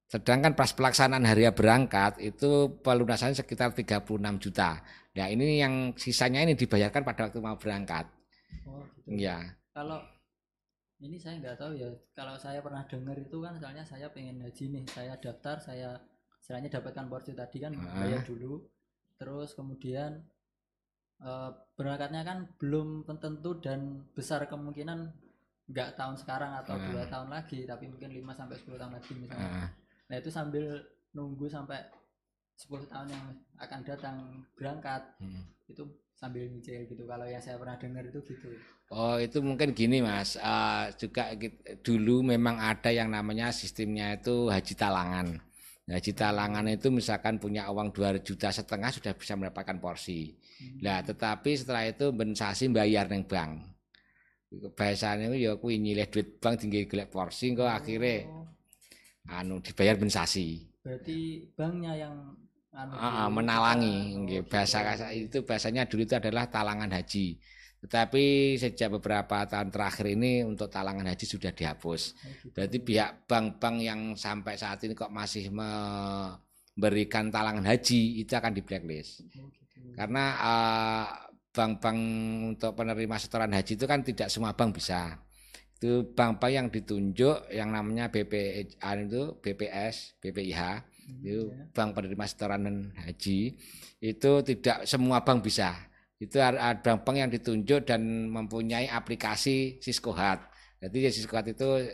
Sedangkan 0.07 0.55
pas 0.55 0.71
pelaksanaan 0.71 1.27
hari 1.27 1.43
berangkat 1.51 2.23
itu 2.23 2.79
pelunasannya 2.79 3.35
sekitar 3.35 3.75
36 3.75 4.07
juta. 4.39 4.79
Nah 5.19 5.27
ini 5.27 5.59
yang 5.59 5.91
sisanya 5.99 6.47
ini 6.47 6.55
dibayarkan 6.55 7.03
pada 7.03 7.27
waktu 7.27 7.39
mau 7.43 7.59
berangkat. 7.59 8.07
Oh 8.63 8.87
gitu. 9.03 9.19
Ya. 9.19 9.43
Kalau 9.75 9.99
ini 11.03 11.19
saya 11.19 11.43
nggak 11.43 11.59
tahu 11.59 11.75
ya. 11.75 11.91
Kalau 12.15 12.39
saya 12.39 12.63
pernah 12.63 12.87
dengar 12.87 13.19
itu 13.19 13.37
kan 13.43 13.59
misalnya 13.59 13.83
saya 13.83 14.07
pengen 14.07 14.39
haji 14.39 14.79
nih, 14.79 14.85
saya 14.87 15.13
daftar, 15.19 15.59
saya 15.59 15.99
istilahnya 16.39 16.79
dapatkan 16.79 17.05
porsi 17.11 17.35
tadi 17.35 17.57
kan 17.59 17.75
bayar 17.75 18.23
dulu. 18.23 18.63
Terus 19.19 19.51
kemudian 19.59 20.23
uh, 21.23 21.51
berangkatnya 21.77 22.21
kan 22.25 22.37
belum 22.57 23.05
tentu 23.21 23.57
dan 23.61 24.05
besar 24.13 24.45
kemungkinan 24.45 25.13
nggak 25.67 25.99
tahun 25.99 26.15
sekarang 26.15 26.51
atau 26.63 26.79
dua 26.79 27.03
uh. 27.03 27.09
tahun 27.11 27.29
lagi, 27.31 27.67
tapi 27.67 27.91
mungkin 27.91 28.11
5 28.11 28.39
sampai 28.39 28.55
10 28.55 28.79
tahun 28.79 28.93
lagi 28.95 29.11
misalnya. 29.19 29.51
Uh 29.67 29.87
nah 30.07 30.15
itu 30.15 30.29
sambil 30.31 30.79
nunggu 31.11 31.51
sampai 31.51 31.83
10 32.57 32.89
tahun 32.89 33.07
yang 33.11 33.25
akan 33.59 33.79
datang 33.83 34.17
berangkat 34.55 35.03
hmm. 35.19 35.43
itu 35.69 35.83
sambil 36.17 36.49
nyicil 36.49 36.89
gitu 36.89 37.03
kalau 37.05 37.29
yang 37.29 37.43
saya 37.43 37.61
pernah 37.61 37.77
dengar 37.77 38.01
itu 38.07 38.17
gitu 38.25 38.49
oh 38.89 39.21
itu 39.21 39.37
mungkin 39.43 39.75
gini 39.77 40.01
mas 40.01 40.39
uh, 40.39 40.89
juga 40.97 41.35
dulu 41.85 42.25
memang 42.25 42.57
ada 42.57 42.89
yang 42.89 43.13
namanya 43.13 43.53
sistemnya 43.53 44.17
itu 44.17 44.49
haji 44.49 44.73
talangan 44.73 45.37
haji 45.87 46.11
talangan 46.11 46.67
itu 46.67 46.91
misalkan 46.91 47.39
punya 47.39 47.71
uang 47.71 47.95
dua 47.95 48.19
juta 48.19 48.51
setengah 48.51 48.91
sudah 48.91 49.15
bisa 49.15 49.39
mendapatkan 49.39 49.79
porsi 49.79 50.35
nah 50.83 50.99
tetapi 50.99 51.55
setelah 51.55 51.87
itu 51.87 52.11
bensasi 52.11 52.67
bayar 52.67 53.07
neng 53.07 53.23
bank 53.23 53.77
biasanya 54.47 55.27
ya 55.35 55.59
aku 55.59 55.71
nyileh 55.71 56.07
duit 56.07 56.39
bank 56.39 56.63
tinggi 56.63 56.87
gelek 56.87 57.11
porsi 57.11 57.51
kok 57.51 57.67
oh. 57.67 57.71
akhirnya 57.71 58.27
anu 59.27 59.59
dibayar 59.59 59.99
bensasi. 59.99 60.63
Berarti 60.81 61.43
banknya 61.53 61.93
yang 61.99 62.15
anu, 62.71 62.95
menalangi 63.35 64.15
gitu. 64.27 64.47
bahasa 64.47 65.11
itu 65.11 65.43
bahasanya 65.43 65.83
dulu 65.83 66.07
itu 66.07 66.15
adalah 66.15 66.47
talangan 66.47 66.87
haji. 66.87 67.35
Tetapi 67.77 68.57
sejak 68.57 68.89
beberapa 68.97 69.45
tahun 69.45 69.69
terakhir 69.69 70.17
ini 70.17 70.41
untuk 70.41 70.67
talangan 70.67 71.05
haji 71.05 71.25
sudah 71.29 71.53
dihapus. 71.53 72.01
Oh, 72.17 72.33
gitu. 72.41 72.53
Berarti 72.57 72.77
pihak 72.81 73.29
bank-bank 73.29 73.75
yang 73.85 74.01
sampai 74.17 74.57
saat 74.57 74.81
ini 74.81 74.97
kok 74.97 75.13
masih 75.13 75.53
memberikan 75.53 77.29
talangan 77.29 77.65
haji 77.69 78.21
itu 78.25 78.33
akan 78.33 78.53
di 78.57 78.61
blacklist. 78.65 79.21
Oh, 79.37 79.47
gitu. 79.53 79.93
Karena 79.93 80.25
uh, 80.41 81.05
bank-bank 81.53 81.99
untuk 82.57 82.71
penerima 82.73 83.15
setoran 83.21 83.53
haji 83.53 83.77
itu 83.77 83.85
kan 83.85 84.01
tidak 84.01 84.29
semua 84.29 84.53
bank 84.53 84.77
bisa 84.77 85.17
itu 85.77 86.09
bank-bank 86.17 86.53
yang 86.53 86.67
ditunjuk 86.73 87.53
yang 87.53 87.69
namanya 87.69 88.09
BPA 88.09 88.65
itu 88.97 89.37
BPS, 89.37 90.17
BPIH 90.17 90.61
hmm, 90.81 91.21
itu 91.21 91.53
ya. 91.53 91.69
bank 91.69 91.89
penerima 91.93 92.25
setoran 92.25 92.65
haji 92.97 93.53
itu 94.01 94.31
tidak 94.41 94.89
semua 94.89 95.21
bank 95.21 95.45
bisa 95.45 95.77
itu 96.17 96.41
ada 96.41 96.73
bank-bank 96.81 97.17
yang 97.17 97.29
ditunjuk 97.29 97.85
dan 97.85 98.31
mempunyai 98.33 98.89
aplikasi 98.89 99.77
Siskohat 99.81 100.49
jadi 100.77 101.09
ya 101.09 101.11
Siskohat 101.13 101.45
itu 101.49 101.89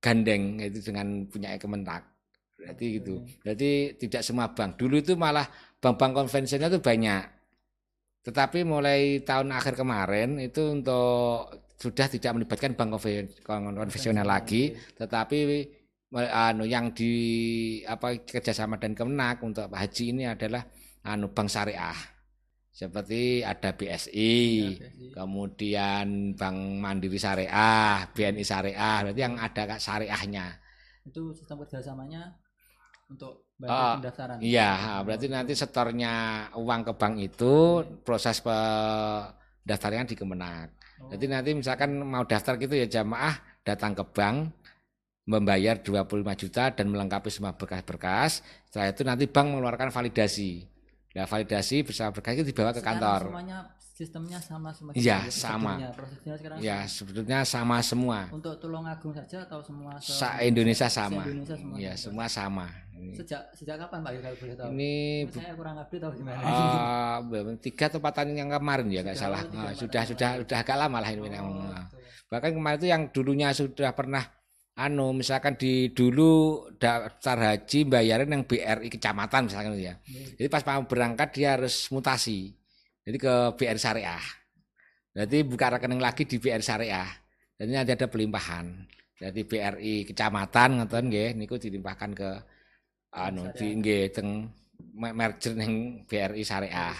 gandeng 0.00 0.58
itu 0.58 0.80
dengan 0.80 1.28
punya 1.28 1.54
Kementak. 1.60 2.02
Berarti 2.56 2.84
gitu. 3.00 3.14
Jadi 3.44 3.98
tidak 4.00 4.22
semua 4.24 4.50
bank. 4.50 4.80
Dulu 4.80 4.96
itu 4.98 5.12
malah 5.18 5.44
bank-bank 5.82 6.24
konvensional 6.24 6.72
itu 6.72 6.80
banyak. 6.80 7.24
Tetapi 8.22 8.62
mulai 8.62 9.20
tahun 9.26 9.50
akhir 9.50 9.74
kemarin 9.74 10.38
itu 10.38 10.62
untuk 10.78 11.50
sudah 11.74 12.06
tidak 12.06 12.38
melibatkan 12.38 12.78
bank 12.78 13.02
konvensional 13.42 14.22
lagi, 14.22 14.70
tetapi 14.94 15.38
me- 16.14 16.30
anu 16.30 16.62
yang 16.62 16.94
di 16.94 17.12
apa 17.82 18.22
kerjasama 18.22 18.78
dan 18.78 18.94
Kemenak 18.94 19.42
untuk 19.42 19.66
haji 19.66 20.14
ini 20.14 20.30
adalah 20.30 20.62
anu 21.02 21.34
bank 21.34 21.50
syariah. 21.50 22.11
Seperti 22.72 23.44
ada 23.44 23.76
BSI, 23.76 24.32
Ya, 24.64 24.88
BSI. 24.88 25.06
kemudian 25.12 26.32
Bank 26.32 26.56
Mandiri 26.80 27.20
Syariah, 27.20 28.08
BNI 28.16 28.40
Syariah, 28.40 28.96
berarti 29.04 29.20
yang 29.20 29.36
ada 29.36 29.76
syariahnya. 29.76 30.46
itu 31.02 31.34
sistem 31.34 31.58
kerjasamanya 31.60 32.30
untuk 33.10 33.50
bantu 33.58 33.74
Ah, 33.74 33.94
pendaftaran 33.98 34.36
Iya, 34.38 34.70
berarti 35.02 35.26
nanti 35.28 35.52
setornya 35.52 36.14
uang 36.54 36.80
ke 36.86 36.92
bank 36.94 37.14
itu 37.20 37.54
proses 38.06 38.38
pendaftarannya 38.40 40.06
di 40.08 40.16
Kemenak. 40.16 40.68
Oh, 41.02 41.10
Jadi 41.10 41.24
nanti 41.26 41.50
misalkan 41.52 41.98
mau 42.06 42.22
daftar 42.22 42.54
gitu 42.56 42.78
ya 42.78 42.86
jamaah 42.86 43.34
datang 43.66 43.98
ke 43.98 44.04
bank 44.14 44.54
membayar 45.26 45.78
25 45.78 46.34
juta 46.38 46.70
dan 46.70 46.86
melengkapi 46.90 47.30
semua 47.30 47.54
berkas-berkas. 47.54 48.42
Setelah 48.70 48.90
itu 48.90 49.02
nanti 49.02 49.24
bank 49.26 49.46
mengeluarkan 49.54 49.90
validasi. 49.90 50.66
Nah, 51.12 51.24
validasi 51.24 51.82
bersama 51.82 52.08
berkas 52.10 52.34
itu 52.34 52.44
dibawa 52.46 52.70
ke 52.70 52.80
sekarang 52.80 52.96
kantor. 52.98 53.20
semuanya 53.28 53.58
sistemnya 53.92 54.38
sama 54.38 54.72
semua 54.72 54.92
Iya, 54.92 55.18
Prosedurnya- 55.20 55.28
sama. 55.30 55.72
prosedurnya 55.92 56.34
sekarang 56.34 56.56
Ya, 56.58 56.78
sebetulnya 56.86 57.38
sama 57.44 57.76
semua. 57.80 58.18
untuk 58.28 58.54
Tulungagung 58.56 59.12
saja 59.12 59.38
atau 59.42 59.60
semua 59.60 59.92
se- 59.96 60.14
Sa 60.14 60.40
Indonesia 60.40 60.88
sama. 60.88 61.22
Se-Indonesia 61.22 61.54
semua 61.54 61.76
Ya, 61.76 61.92
semua 61.94 62.26
sama. 62.26 62.66
Ini, 62.92 63.12
sejak 63.14 63.42
sejak 63.52 63.76
kapan 63.78 63.98
Pak 64.00 64.10
kalau 64.14 64.36
boleh 64.38 64.54
tahu 64.54 64.68
ini 64.70 64.92
saya 65.28 65.52
kurang 65.52 65.74
update 65.76 66.00
tahu 66.00 66.12
gimana 66.14 66.38
Ah, 66.40 67.16
belum 67.20 67.56
tiga 67.58 67.84
atau 67.86 67.98
empat 67.98 68.12
tahun 68.14 68.32
yang 68.32 68.48
kemarin 68.48 68.86
ya 68.88 69.00
nggak 69.02 69.18
salah. 69.18 69.42
oh, 69.42 69.58
Ah, 69.58 69.72
sudah 69.72 70.02
sudah 70.04 70.30
sudah 70.38 70.56
agak 70.56 70.76
lama 70.76 70.98
lah 70.98 71.10
ini 71.10 71.20
Oh. 71.34 71.66
Ah. 71.68 71.90
Bahkan 72.28 72.50
kemarin 72.54 72.78
itu 72.78 72.88
yang 72.88 73.02
dulunya 73.10 73.50
sudah 73.50 73.90
pernah 73.92 74.22
anu 74.72 75.12
misalkan 75.12 75.52
di 75.60 75.92
dulu 75.92 76.64
daftar 76.80 77.36
haji 77.36 77.84
bayarin 77.84 78.32
yang 78.32 78.42
BRI 78.48 78.88
kecamatan 78.88 79.52
misalkan 79.52 79.76
gitu 79.76 79.92
ya. 79.92 79.94
Iya. 80.08 80.26
Jadi 80.40 80.48
pas 80.48 80.64
mau 80.64 80.82
berangkat 80.88 81.28
dia 81.36 81.48
harus 81.60 81.92
mutasi. 81.92 82.56
Jadi 83.04 83.16
ke 83.20 83.34
BRI 83.58 83.80
Syariah. 83.80 84.24
Berarti 85.12 85.38
buka 85.44 85.66
rekening 85.76 86.00
lagi 86.00 86.24
di 86.24 86.40
BRI 86.40 86.64
Syariah. 86.64 87.08
Jadi 87.60 87.70
nanti 87.70 87.92
ada 87.92 88.08
pelimpahan. 88.08 88.66
Jadi 89.20 89.40
BRI 89.44 90.08
kecamatan 90.08 90.82
ngoten 90.82 91.04
nggih 91.12 91.36
niku 91.36 91.60
dilimpahkan 91.60 92.10
ke 92.16 92.30
anu 93.12 93.52
di 93.52 93.76
nggih 93.76 94.02
teng 94.08 94.48
me- 94.96 95.14
merger 95.14 95.52
ning 95.52 96.02
BRI 96.08 96.42
Syariah. 96.42 96.96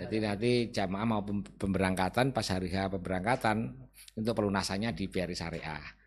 Jadi 0.00 0.16
nanti 0.24 0.50
jamaah 0.72 1.04
mau 1.04 1.20
pem- 1.20 1.44
pemberangkatan 1.44 2.32
pas 2.32 2.48
hari 2.48 2.72
H 2.72 2.88
pemberangkatan 2.88 3.76
untuk 4.16 4.32
pelunasannya 4.32 4.96
di 4.96 5.04
BRI 5.04 5.36
Syariah. 5.36 5.99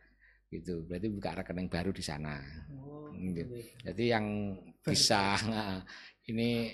Gitu. 0.54 0.86
Berarti 0.86 1.08
buka 1.10 1.30
rekening 1.42 1.70
baru 1.72 1.90
di 1.90 2.04
sana. 2.06 2.38
Oh, 2.70 3.10
Gitu. 3.14 3.46
gitu. 3.46 3.56
Jadi 3.86 4.04
yang 4.10 4.26
bisa 4.86 5.34
ini 6.32 6.74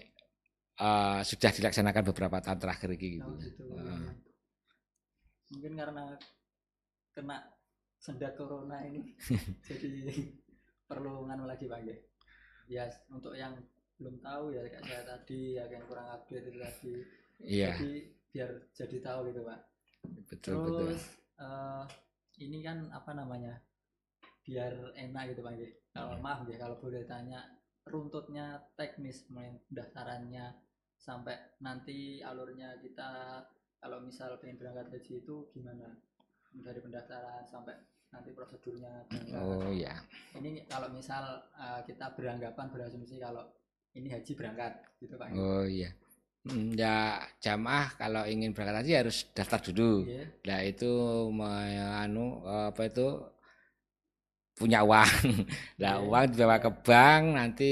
eh, 0.80 1.20
sudah 1.24 1.52
dilaksanakan 1.52 2.04
beberapa 2.12 2.38
tahun 2.44 2.60
terakhir 2.60 2.90
ini 2.96 3.08
gitu. 3.20 3.32
Oh, 3.32 3.38
gitu. 3.40 3.64
Heeh. 3.76 4.04
Mungkin 5.50 5.74
karena 5.82 6.04
kena 7.18 7.38
sendat 8.00 8.38
corona 8.40 8.80
ini 8.86 9.12
jadi 9.68 10.32
perlu 10.88 11.28
nganu 11.28 11.46
lagi 11.50 11.68
Pak 11.68 11.80
nggih. 11.84 12.00
Ya 12.70 12.86
untuk 13.10 13.34
yang 13.36 13.58
belum 14.00 14.24
tahu 14.24 14.56
ya 14.56 14.64
kayak 14.64 14.86
saya 14.88 15.04
tadi 15.04 15.60
ya 15.60 15.68
yang 15.68 15.84
kurang 15.90 16.08
update 16.16 16.48
itu 16.48 16.60
tadi. 16.62 16.94
Iya, 17.40 17.72
Jadi 17.76 17.92
biar 18.32 18.50
jadi 18.72 18.98
tahu 19.04 19.20
gitu 19.34 19.42
Pak. 19.44 19.60
betul 20.32 20.56
betul. 20.64 20.88
Terus 20.96 21.04
eh, 21.42 21.84
ini 22.40 22.58
kan 22.64 22.78
apa 22.94 23.12
namanya? 23.12 23.60
Biar 24.50 24.74
enak 24.98 25.24
gitu 25.30 25.42
Pak. 25.46 25.54
Kalau 25.94 26.18
Hmm. 26.18 26.24
maaf 26.26 26.40
ya 26.50 26.58
kalau 26.58 26.82
boleh 26.82 27.06
tanya 27.06 27.46
runtutnya 27.86 28.58
teknis 28.78 29.30
mulai 29.30 29.54
pendaftarannya 29.70 30.46
sampai 30.98 31.38
nanti 31.62 32.20
alurnya 32.26 32.82
kita 32.82 33.42
kalau 33.80 34.02
misal 34.04 34.36
pengen 34.42 34.58
berangkat 34.58 34.90
haji 34.90 35.14
itu 35.22 35.36
gimana? 35.54 35.88
Dari 36.50 36.82
pendaftaran 36.82 37.46
sampai 37.46 37.78
nanti 38.10 38.34
prosedurnya 38.34 39.06
berangkat. 39.06 39.38
Oh 39.38 39.70
ya. 39.70 39.94
Ini 40.34 40.66
kalau 40.66 40.90
misal 40.90 41.46
eh, 41.54 41.82
kita 41.86 42.18
beranggapan 42.18 42.74
berasumsi 42.74 43.22
kalau 43.22 43.46
ini 43.94 44.10
haji 44.10 44.34
berangkat 44.34 44.82
gitu 44.98 45.14
Pak. 45.14 45.30
Oh 45.38 45.66
iya. 45.66 45.94
Hmm, 46.50 46.74
Ya 46.74 47.20
jamaah 47.44 47.94
kalau 48.02 48.26
ingin 48.26 48.56
berangkat 48.58 48.82
haji 48.82 48.94
harus 48.98 49.30
daftar 49.38 49.62
dulu. 49.62 50.10
Nggih. 50.10 50.26
Nah 50.50 50.60
itu 50.66 50.92
anu 52.02 52.42
apa 52.46 52.82
itu 52.90 53.08
punya 54.60 54.84
uang. 54.84 55.08
Nah 55.82 55.96
Iya. 55.98 56.04
uang 56.04 56.24
dibawa 56.36 56.60
ke 56.60 56.72
bank 56.84 57.24
nanti 57.40 57.72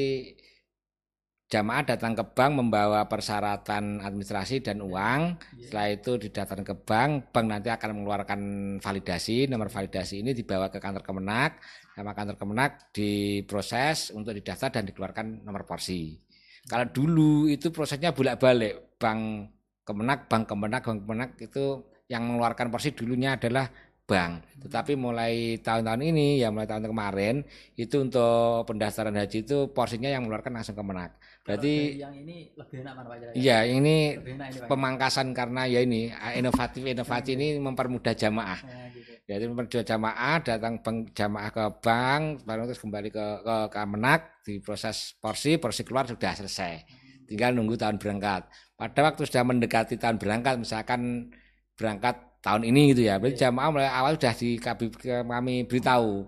jamaah 1.47 1.84
datang 1.88 2.12
ke 2.12 2.23
bank 2.36 2.52
membawa 2.60 3.08
persyaratan 3.08 4.04
administrasi 4.04 4.63
dan 4.63 4.84
uang. 4.84 5.36
Nggih. 5.36 5.63
Setelah 5.67 5.88
itu 5.91 6.12
didatang 6.19 6.62
ke 6.63 6.76
bank, 6.76 7.32
bank 7.32 7.45
nanti 7.47 7.67
akan 7.71 7.89
mengeluarkan 8.04 8.41
validasi. 8.84 9.47
Nomor 9.47 9.71
validasi 9.71 10.23
ini 10.23 10.32
dibawa 10.36 10.67
ke 10.67 10.80
kantor 10.84 11.04
Kemenak, 11.08 11.60
sama 11.95 12.12
kantor 12.12 12.36
Kemenak 12.36 12.91
diproses 12.91 14.12
untuk 14.12 14.36
didaftar 14.36 14.71
dan 14.80 14.84
dikeluarkan 14.88 15.47
nomor 15.47 15.63
porsi. 15.63 16.19
Kalau 16.67 16.84
dulu 16.91 17.47
itu 17.47 17.71
prosesnya 17.71 18.12
bolak-balik, 18.12 19.00
bank 19.00 19.52
Kemenak, 19.88 20.28
bank 20.28 20.52
Kemenak, 20.52 20.84
bank 20.84 21.00
Kemenak 21.08 21.32
itu 21.39 21.88
yang 22.12 22.28
mengeluarkan 22.28 22.67
porsi 22.71 22.91
dulunya 22.91 23.36
adalah 23.39 23.67
bank. 24.08 24.48
Tetapi 24.63 24.96
mulai 24.96 25.60
tahun-tahun 25.60 26.02
ini, 26.02 26.39
ya 26.41 26.48
mulai 26.50 26.65
tahun 26.65 26.88
kemarin, 26.88 27.43
itu 27.76 28.02
untuk 28.02 28.63
pendaftaran 28.65 29.13
haji 29.13 29.43
itu 29.43 29.70
porsinya 29.76 30.08
yang 30.08 30.26
mengeluarkan 30.26 30.56
langsung 30.56 30.74
Kemenak. 30.80 31.20
Kalau 31.20 31.43
Berarti 31.43 32.00
yang 32.00 32.15
ini 32.15 32.50
lebih 32.56 32.78
enak 32.82 32.93
mana 32.96 33.08
Pak? 33.12 33.36
Iya, 33.36 33.58
ini 33.67 33.98
enak 34.15 34.48
ini 34.50 34.60
Pak. 34.63 34.67
pemangkasan 34.72 35.28
karena 35.36 35.62
ya 35.67 35.80
ini 35.84 36.10
inovatif 36.39 36.82
inovasi 36.88 37.36
ini 37.36 37.48
mempermudah 37.60 38.15
jamaah. 38.15 38.60
Nah, 38.63 38.88
gitu. 38.96 39.12
Jadi 39.28 39.43
mempermudah 39.52 39.84
jamaah 39.84 40.36
datang 40.39 40.74
bank 40.80 40.98
jamaah 41.12 41.50
ke 41.52 41.65
bank, 41.84 42.22
baru 42.48 42.63
terus 42.72 42.80
kembali 42.80 43.10
ke 43.12 43.26
ke 43.43 43.58
Kemenak 43.76 44.22
diproses 44.48 45.20
porsi, 45.20 45.60
porsi 45.60 45.84
keluar 45.84 46.08
sudah 46.08 46.32
selesai. 46.32 46.84
Tinggal 47.28 47.52
nunggu 47.52 47.76
tahun 47.76 48.00
berangkat. 48.00 48.48
Pada 48.80 49.00
waktu 49.04 49.28
sudah 49.28 49.43
mendekati 49.43 50.00
tahun 50.00 50.15
berangkat, 50.15 50.63
misalkan 50.63 51.28
berangkat 51.76 52.26
tahun 52.41 52.63
ini 52.69 52.82
gitu 52.95 53.02
ya, 53.10 53.17
berarti 53.17 53.38
jamaah 53.38 53.69
mulai 53.73 53.89
awal 53.89 54.15
sudah 54.15 54.34
di 54.38 54.50
kami, 54.62 54.86
kami 55.26 55.56
beritahu 55.65 56.26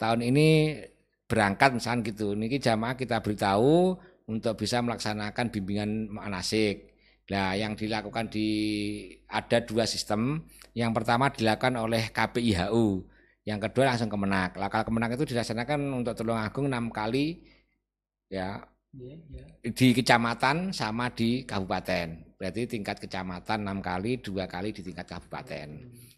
tahun 0.00 0.20
ini 0.24 0.48
berangkat 1.30 1.76
misalkan 1.76 2.00
gitu. 2.06 2.34
Niki 2.34 2.58
jamaah 2.58 2.98
kita 2.98 3.22
beritahu 3.22 3.94
untuk 4.26 4.54
bisa 4.58 4.82
melaksanakan 4.82 5.50
bimbingan 5.50 6.10
manasik. 6.10 6.90
Nah, 7.30 7.54
yang 7.54 7.78
dilakukan 7.78 8.26
di 8.26 8.48
ada 9.30 9.62
dua 9.62 9.86
sistem. 9.86 10.42
Yang 10.74 10.90
pertama 11.02 11.30
dilakukan 11.30 11.78
oleh 11.78 12.10
KPIHU, 12.10 13.06
yang 13.46 13.58
kedua 13.58 13.90
langsung 13.90 14.10
Kemenak. 14.10 14.54
Lah 14.58 14.70
kalau 14.70 14.86
Kemenak 14.86 15.18
itu 15.18 15.34
dilaksanakan 15.34 15.78
untuk 15.94 16.14
Tulungagung 16.14 16.70
enam 16.70 16.90
kali 16.94 17.42
ya 18.30 18.62
Iya, 18.90 19.14
iya. 19.30 19.44
di 19.70 19.94
kecamatan 19.94 20.74
sama 20.74 21.14
di 21.14 21.46
kabupaten. 21.46 22.34
Berarti 22.34 22.66
tingkat 22.66 22.98
kecamatan 22.98 23.62
enam 23.62 23.78
kali, 23.78 24.18
dua 24.18 24.50
kali 24.50 24.74
di 24.74 24.82
tingkat 24.82 25.06
kabupaten. 25.06 25.68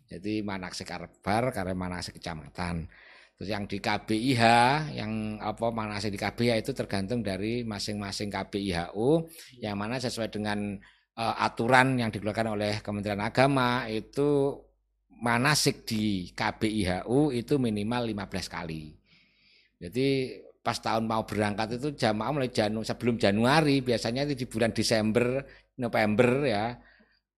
Jadi 0.08 0.40
manasik 0.40 0.88
karbar 0.88 1.52
karena 1.52 1.76
manasik 1.76 2.16
kecamatan. 2.16 2.88
Terus 3.36 3.48
yang 3.48 3.68
di 3.68 3.76
KBIH, 3.76 4.44
yang 4.96 5.36
apa 5.40 5.68
manasik 5.68 6.16
di 6.16 6.20
KBIH 6.20 6.64
itu 6.64 6.72
tergantung 6.72 7.20
dari 7.20 7.60
masing-masing 7.64 8.32
KBIHU 8.32 9.28
yang 9.60 9.76
mana 9.76 10.00
sesuai 10.00 10.32
dengan 10.32 10.76
eh, 11.16 11.34
aturan 11.44 12.00
yang 12.00 12.08
dikeluarkan 12.08 12.56
oleh 12.56 12.80
Kementerian 12.80 13.20
Agama 13.20 13.84
itu 13.88 14.56
manasik 15.20 15.84
di 15.84 16.32
KBIHU 16.32 17.36
itu 17.36 17.54
minimal 17.60 18.08
15 18.08 18.48
kali. 18.48 18.96
Jadi 19.82 20.08
pas 20.62 20.78
tahun 20.78 21.04
mau 21.04 21.26
berangkat 21.26 21.74
itu 21.76 21.90
jamaah 21.92 22.30
mulai 22.30 22.48
Janu 22.48 22.86
sebelum 22.86 23.18
Januari 23.18 23.82
biasanya 23.82 24.22
itu 24.24 24.34
di 24.34 24.46
bulan 24.46 24.70
Desember, 24.70 25.42
November 25.76 26.30
ya. 26.46 26.78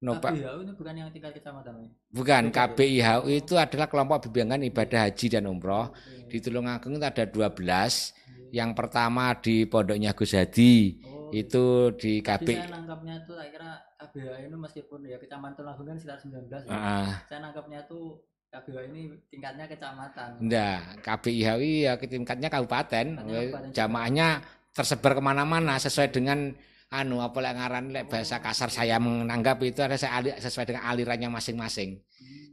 Nova- 0.05 0.37
KPIHU 0.37 0.61
ini 0.61 0.73
bukan 0.77 0.95
yang 1.01 1.09
tingkat 1.09 1.33
kecamatan? 1.33 1.89
Bukan. 2.13 2.43
KBIHU 2.53 3.25
itu 3.33 3.57
adalah 3.57 3.89
kelompok 3.89 4.29
bimbingan 4.29 4.61
ibadah 4.61 5.09
haji 5.09 5.27
dan 5.33 5.49
umroh. 5.49 5.89
Oke. 5.89 6.29
Di 6.29 6.39
Tulungagung 6.45 6.93
itu 6.93 7.07
ada 7.09 7.25
12. 7.25 8.13
Iya. 8.53 8.53
Yang 8.53 8.71
pertama 8.77 9.33
di 9.41 9.65
Pondoknya 9.65 10.13
Gus 10.13 10.37
Hadi, 10.37 11.01
Oh, 11.09 11.33
itu 11.33 11.65
di 11.97 12.21
Jadi 12.21 12.29
KB. 12.45 12.49
saya 12.53 12.69
nangkapnya 12.69 13.15
itu 13.25 13.33
saya 13.33 13.49
kira 13.49 13.71
KBH 13.97 14.29
ini 14.45 14.57
meskipun 14.61 14.99
ya 15.09 15.17
kecamatan 15.17 15.53
Tulungagung 15.57 15.87
kan 15.89 15.97
sekitar 15.97 16.19
19 16.21 16.63
ya. 16.69 16.71
Ah, 16.71 17.11
Saya 17.25 17.41
nangkapnya 17.41 17.81
tuh 17.89 18.21
KBH 18.55 18.77
ini 18.87 19.01
tingkatnya 19.35 19.67
kecamatan. 19.67 20.29
enggak, 20.39 20.79
KBIHU 21.03 21.91
ya 21.91 21.93
tingkatnya 21.99 22.47
kabupaten. 22.47 23.07
Kabupaten. 23.19 23.71
Jamaahnya 23.75 24.27
tersebar 24.71 25.19
ke 25.19 25.23
mana-mana 25.23 25.75
sesuai 25.83 26.15
dengan 26.15 26.55
anu 26.95 27.19
apa 27.19 27.35
lek 27.43 27.55
ngaran 27.59 27.85
lek 27.91 28.05
bahasa 28.07 28.39
kasar 28.39 28.71
saya 28.71 29.03
menganggap 29.03 29.59
itu 29.67 29.83
ada 29.83 29.99
sesuai 30.39 30.71
dengan 30.71 30.87
alirannya 30.87 31.35
masing-masing. 31.35 31.99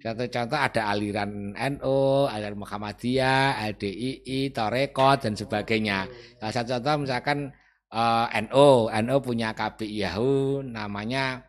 Contoh-contoh 0.01 0.57
ada 0.57 0.89
aliran 0.89 1.53
NU, 1.53 2.25
aliran 2.25 2.57
Muhammadiyah, 2.57 3.61
LDII, 3.69 4.49
Torekot 4.49 5.29
dan 5.29 5.37
sebagainya. 5.37 6.09
Salah 6.41 6.53
satu 6.57 6.81
contoh 6.81 7.05
misalkan 7.05 7.53
uh, 7.93 8.25
eh, 8.33 8.41
NU, 8.49 8.89
NU 8.89 9.15
punya 9.21 9.53
KPIHU 9.53 10.65
namanya 10.65 11.45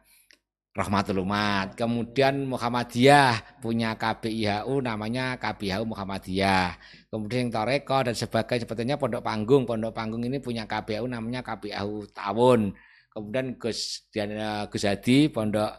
Rahmatul 0.73 1.21
Umat. 1.21 1.77
Kemudian 1.77 2.49
Muhammadiyah 2.49 3.61
punya 3.61 3.93
KPIHU 3.93 4.81
namanya 4.81 5.37
KPIHU 5.37 5.85
Muhammadiyah. 5.85 6.81
Kemudian 7.13 7.49
yang 7.49 7.53
Toreko 7.53 8.09
dan 8.09 8.17
sebagainya 8.17 8.65
sebetulnya 8.65 8.97
Pondok 8.97 9.21
Panggung. 9.21 9.69
Pondok 9.69 9.93
Panggung 9.93 10.25
ini 10.25 10.41
punya 10.41 10.65
KPIHU 10.65 11.05
namanya 11.13 11.45
KPIHU 11.45 12.09
Tawun. 12.17 12.73
Kemudian 13.13 13.61
Gus 13.61 14.09
Diana 14.09 14.65
Gus 14.73 14.89
Hadi 14.89 15.29
Pondok 15.29 15.77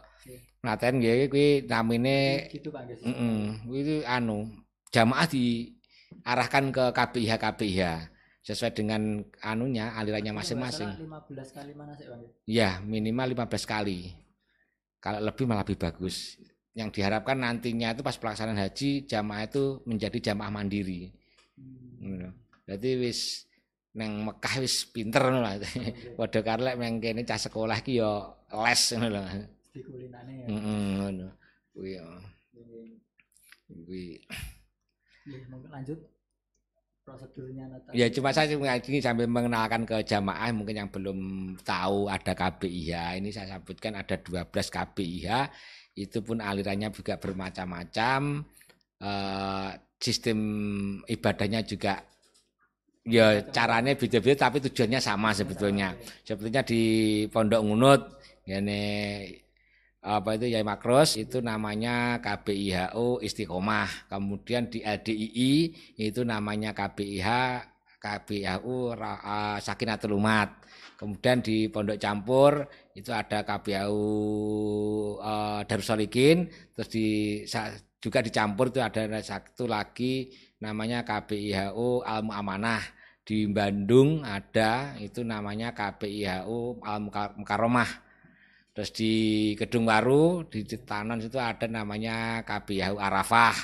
Naten 0.64 1.02
nggih 1.02 1.28
kuwi 1.28 1.68
namine 1.68 2.48
gitu 2.48 2.72
Pak 2.72 2.88
Gus. 2.88 3.04
anu 4.08 4.48
jamaah 4.88 5.28
diarahkan 5.28 6.72
ke 6.72 6.84
KPIH 6.94 7.32
KPIH 7.36 7.82
sesuai 8.44 8.72
dengan 8.72 9.20
anunya 9.44 9.92
alirannya 9.92 10.32
masing-masing. 10.32 10.88
15 11.04 11.56
kali 11.56 11.72
mana 11.76 11.92
sih 11.96 12.08
Bang? 12.08 12.22
Ya, 12.48 12.80
minimal 12.80 13.32
15 13.44 13.64
kali. 13.64 14.23
Kalau 15.04 15.20
lebih 15.20 15.44
malah 15.44 15.68
lebih 15.68 15.76
bagus. 15.76 16.40
Yang 16.72 16.96
diharapkan 16.96 17.36
nantinya 17.36 17.92
itu 17.92 18.00
pas 18.00 18.16
pelaksanaan 18.16 18.56
haji 18.56 19.04
jamaah 19.04 19.44
itu 19.44 19.84
menjadi 19.84 20.32
jamaah 20.32 20.48
mandiri. 20.48 21.12
Hmm. 22.00 22.32
Jadi 22.64 22.90
wis 23.04 23.44
neng 23.92 24.24
Mekah 24.24 24.64
wis 24.64 24.88
pinter 24.88 25.28
ngono 25.28 25.44
lah. 25.44 25.60
Padha 26.16 26.40
karo 26.40 26.64
lek 26.64 26.80
kene 27.04 27.20
cah 27.28 27.36
sekolah 27.36 27.84
ki 27.84 28.00
yo 28.00 28.32
les 28.48 28.82
ngono 28.96 29.08
lho 29.12 29.22
di 29.74 29.82
kulinane 29.82 30.32
ya. 30.38 30.46
Heeh, 30.46 30.82
ngono. 31.02 31.28
Kuwi 31.74 31.98
ya. 31.98 32.06
Kuwi. 33.66 34.22
lanjut 35.66 35.98
prosedurnya 37.04 37.68
Natal. 37.68 37.92
Ya 37.92 38.08
cuma 38.08 38.32
saya 38.32 38.48
ini 38.56 38.98
sambil 38.98 39.28
mengenalkan 39.28 39.84
ke 39.84 40.00
jamaah 40.02 40.50
mungkin 40.56 40.80
yang 40.80 40.90
belum 40.90 41.18
tahu 41.60 42.08
ada 42.08 42.32
KBIH. 42.32 43.20
Ini 43.20 43.28
saya 43.30 43.60
sebutkan 43.60 43.94
ada 43.94 44.16
12 44.16 44.48
KBIH. 44.48 45.28
Itu 45.94 46.24
pun 46.24 46.40
alirannya 46.40 46.90
juga 46.90 47.20
bermacam-macam. 47.20 48.42
Uh, 49.04 49.70
sistem 50.00 50.38
ibadahnya 51.04 51.60
juga 51.60 52.00
ya 53.04 53.44
caranya 53.52 53.92
beda-beda 53.92 54.48
tapi 54.48 54.64
tujuannya 54.64 54.98
sama 54.98 55.36
sebetulnya. 55.36 55.92
Sebetulnya 56.24 56.64
di 56.64 56.82
Pondok 57.28 57.60
Ngunut 57.60 58.02
ini 58.48 58.80
apa 60.04 60.36
itu 60.36 60.52
Yai 60.52 60.60
Makros 60.60 61.16
itu 61.16 61.40
namanya 61.40 62.20
KBIHO 62.20 63.24
Istiqomah. 63.24 64.12
Kemudian 64.12 64.68
di 64.68 64.84
LDII 64.84 65.52
itu 65.96 66.20
namanya 66.28 66.76
KBIH 66.76 67.28
KBIHU 68.04 68.92
Sakinatul 69.64 70.20
Umat. 70.20 70.60
Kemudian 71.00 71.40
di 71.40 71.72
Pondok 71.72 71.96
Campur 71.96 72.68
itu 72.92 73.10
ada 73.16 73.48
KBIHU 73.48 74.04
uh, 75.18 75.60
Darussolikin, 75.64 76.52
terus 76.76 76.88
di 76.92 77.06
juga 77.98 78.20
dicampur 78.20 78.68
itu 78.68 78.84
ada 78.84 79.08
satu 79.24 79.64
lagi 79.64 80.28
namanya 80.60 81.00
KBIHU 81.00 82.04
Al 82.04 82.28
Amanah. 82.28 82.84
Di 83.24 83.48
Bandung 83.48 84.20
ada 84.20 85.00
itu 85.00 85.24
namanya 85.24 85.72
KBIHU 85.72 86.84
Al 86.84 87.00
Mukaromah 87.40 88.03
Terus 88.74 88.90
di 88.90 89.12
Gedung 89.54 89.86
Baru 89.86 90.42
di 90.50 90.66
Tanon 90.66 91.22
itu 91.22 91.38
ada 91.38 91.70
namanya 91.70 92.42
KBYAHU 92.42 92.98
Arafah. 92.98 93.54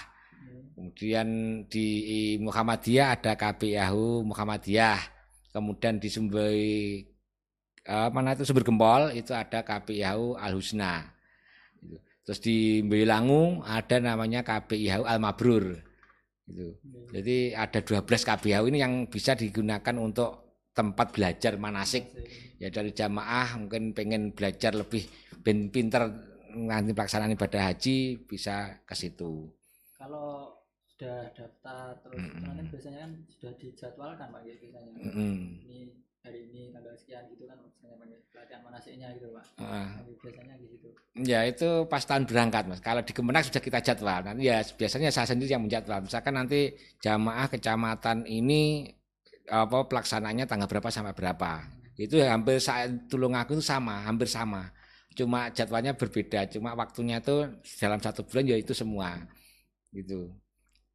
Kemudian 0.79 1.29
di 1.67 2.39
Muhammadiyah 2.39 3.19
ada 3.19 3.35
KBYAHU 3.35 4.23
Muhammadiyah. 4.23 5.03
Kemudian 5.51 5.99
di 5.99 6.07
Sumber 6.07 6.55
eh, 6.55 8.09
mana 8.15 8.39
itu 8.39 8.47
Sumber 8.47 8.63
Gempol 8.63 9.11
itu 9.19 9.35
ada 9.35 9.67
KBYAHU 9.67 10.39
Al 10.39 10.55
Husna. 10.55 11.11
Terus 12.23 12.39
di 12.39 12.79
Mbelangu 12.87 13.67
ada 13.67 13.99
namanya 13.99 14.47
KBYAHU 14.47 15.11
Al 15.11 15.19
Mabrur. 15.19 15.75
Gitu. 16.47 16.79
Jadi 17.11 17.51
ada 17.59 17.83
12 17.83 18.07
KBYAHU 18.07 18.65
ini 18.71 18.79
yang 18.79 19.11
bisa 19.11 19.35
digunakan 19.35 19.99
untuk 19.99 20.63
tempat 20.71 21.11
belajar 21.11 21.59
manasik 21.59 22.15
ya 22.61 22.69
dari 22.69 22.93
jamaah 22.93 23.57
mungkin 23.57 23.97
pengen 23.97 24.37
belajar 24.37 24.77
lebih 24.77 25.09
ben 25.41 25.73
pinter 25.73 26.13
nanti 26.53 26.93
pelaksanaan 26.93 27.33
ibadah 27.33 27.73
haji 27.73 28.21
bisa 28.29 28.85
ke 28.85 28.93
situ. 28.93 29.49
Kalau 29.97 30.61
sudah 30.93 31.33
daftar 31.33 31.97
terus 32.05 32.21
mm 32.21 32.29
-hmm. 32.37 32.69
biasanya 32.69 32.99
kan 33.09 33.13
sudah 33.33 33.53
dijadwalkan 33.57 34.27
Pak 34.29 34.41
ya 34.45 34.55
biasanya. 34.61 34.93
Mm 35.01 35.13
-hmm. 35.17 35.37
Ini 35.65 35.79
hari 36.21 36.39
ini 36.53 36.61
tanggal 36.69 36.93
sekian 37.01 37.25
gitu 37.33 37.49
kan 37.49 37.57
misalnya 37.65 38.21
pelatihan 38.29 38.61
manasiknya 38.61 39.09
gitu 39.17 39.33
Pak. 39.33 39.45
Uh. 39.57 39.89
biasanya 40.21 40.55
gitu. 40.61 40.89
Ya 41.25 41.41
itu 41.49 41.89
pas 41.89 42.05
tahun 42.05 42.29
berangkat 42.29 42.69
Mas. 42.69 42.85
Kalau 42.85 43.01
di 43.01 43.17
Kemenak 43.17 43.49
sudah 43.49 43.63
kita 43.65 43.81
jadwal. 43.81 44.21
Nanti 44.21 44.53
ya 44.53 44.61
biasanya 44.61 45.09
saya 45.09 45.33
sendiri 45.33 45.57
yang 45.57 45.65
menjadwal. 45.65 46.05
Misalkan 46.05 46.37
nanti 46.37 46.77
jamaah 47.01 47.49
kecamatan 47.49 48.29
ini 48.29 48.93
apa 49.49 49.89
pelaksananya 49.89 50.45
tanggal 50.45 50.69
berapa 50.69 50.93
sampai 50.93 51.17
berapa 51.17 51.80
itu 52.01 52.17
hampir 52.25 52.57
saat 52.57 52.89
tulung 53.13 53.37
aku 53.37 53.61
itu 53.61 53.65
sama 53.65 54.01
hampir 54.09 54.25
sama. 54.25 54.73
Cuma 55.13 55.53
jadwalnya 55.53 55.93
berbeda 55.93 56.49
cuma 56.49 56.73
waktunya 56.73 57.21
itu 57.21 57.45
dalam 57.77 58.01
satu 58.01 58.25
bulan 58.25 58.49
ya 58.49 58.57
itu 58.57 58.73
semua 58.73 59.21
gitu. 59.93 60.33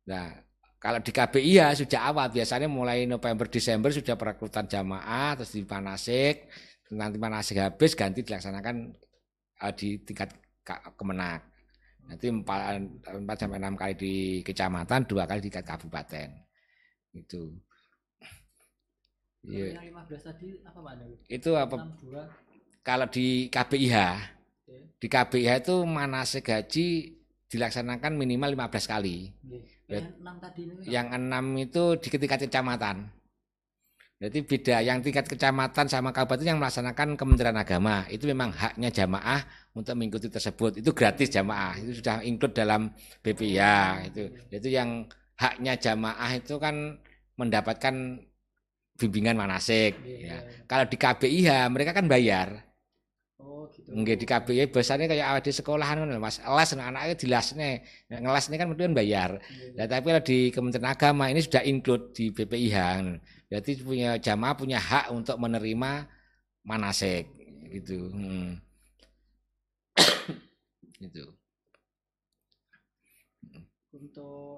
Nah 0.09 0.33
kalau 0.81 0.97
di 1.01 1.11
KBI 1.13 1.51
ya 1.61 1.67
sudah 1.77 2.09
awal. 2.09 2.33
Biasanya 2.33 2.65
mulai 2.65 3.05
November 3.05 3.45
Desember 3.45 3.93
sudah 3.93 4.17
perekrutan 4.17 4.65
jamaah 4.65 5.37
terus 5.37 5.53
di 5.53 5.61
Panasik 5.61 6.49
nanti 6.89 7.17
Panasik 7.21 7.57
habis 7.61 7.93
ganti 7.93 8.21
dilaksanakan 8.25 8.75
uh, 9.61 9.73
di 9.73 10.01
tingkat 10.05 10.33
kemenak 10.97 11.41
nanti 12.05 12.29
empat 12.29 13.37
sampai 13.37 13.57
enam 13.57 13.73
kali 13.73 13.93
di 13.97 14.13
kecamatan 14.45 15.05
dua 15.05 15.29
kali 15.29 15.41
di 15.41 15.53
kabupaten. 15.53 16.29
Itu 17.13 17.53
Iya. 19.45 19.77
Yang 19.77 19.85
15 19.93 20.27
tadi 20.27 20.47
apa 20.65 20.79
Pak 20.81 20.93
Itu 21.29 21.51
apa? 21.57 21.75
Kalau 22.85 23.07
di 23.09 23.49
okay. 23.49 24.81
di 25.01 25.07
KBIH 25.09 25.49
itu 25.65 25.75
manasik 25.85 26.49
gaji 26.49 26.87
dilaksanakan 27.49 28.13
minimal 28.17 28.53
15 28.57 28.91
kali. 28.93 29.33
Okay. 29.41 29.61
Yang 29.85 30.05
6 30.21 30.43
tadi 30.43 30.61
ini 30.65 30.73
Yang 30.85 31.07
6 31.17 31.65
itu 31.65 31.83
di 32.01 32.07
tingkat 32.17 32.39
kecamatan. 32.49 32.97
Jadi 34.15 34.47
beda 34.47 34.79
yang 34.79 35.03
tingkat 35.03 35.27
kecamatan 35.27 35.91
sama 35.91 36.15
kabupaten 36.15 36.47
yang 36.55 36.55
melaksanakan 36.55 37.19
Kementerian 37.19 37.59
Agama 37.59 38.07
itu 38.07 38.23
memang 38.31 38.47
haknya 38.47 38.87
jamaah 38.87 39.43
untuk 39.75 39.91
mengikuti 39.99 40.31
tersebut 40.31 40.79
itu 40.79 40.95
gratis 40.95 41.27
jamaah 41.27 41.75
itu 41.83 41.99
sudah 41.99 42.23
include 42.23 42.55
dalam 42.55 42.95
BPIA 43.19 44.07
itu 44.07 44.31
itu 44.55 44.71
yang 44.71 45.03
haknya 45.35 45.75
jamaah 45.75 46.31
itu 46.31 46.55
kan 46.55 46.95
mendapatkan 47.35 48.23
bimbingan 48.95 49.35
manasik 49.35 49.99
yeah. 50.03 50.39
ya. 50.43 50.63
Kalau 50.65 50.85
di 50.87 50.97
KBIH 50.97 51.49
mereka 51.67 51.91
kan 51.91 52.07
bayar. 52.07 52.63
Oh 53.35 53.67
gitu. 53.67 53.91
Nggih 53.91 54.15
di 54.15 54.25
KBIH 54.25 54.71
biasanya 54.71 55.05
kayak 55.11 55.43
di 55.43 55.51
sekolahan 55.51 55.99
kan 55.99 56.15
Mas. 56.15 56.39
Les 56.39 56.69
anak-anaknya 56.71 57.15
dilasne. 57.19 57.71
Ngelas 58.07 58.47
ini 58.47 58.55
kan 58.55 58.67
mungkin 58.71 58.95
bayar. 58.95 59.43
Yeah. 59.51 59.83
Nah, 59.83 59.85
tapi 59.91 60.05
kalau 60.15 60.23
di 60.23 60.39
Kementerian 60.55 60.87
Agama 60.87 61.27
ini 61.27 61.43
sudah 61.43 61.61
include 61.67 62.15
di 62.15 62.31
BPIH. 62.31 62.77
Berarti 63.51 63.71
punya 63.83 64.17
jamaah 64.17 64.55
punya 64.55 64.79
hak 64.79 65.11
untuk 65.11 65.35
menerima 65.37 66.07
manasik 66.65 67.27
gitu. 67.69 68.09
Hmm. 68.15 68.63
gitu. 71.03 71.35
Untuk 73.95 74.54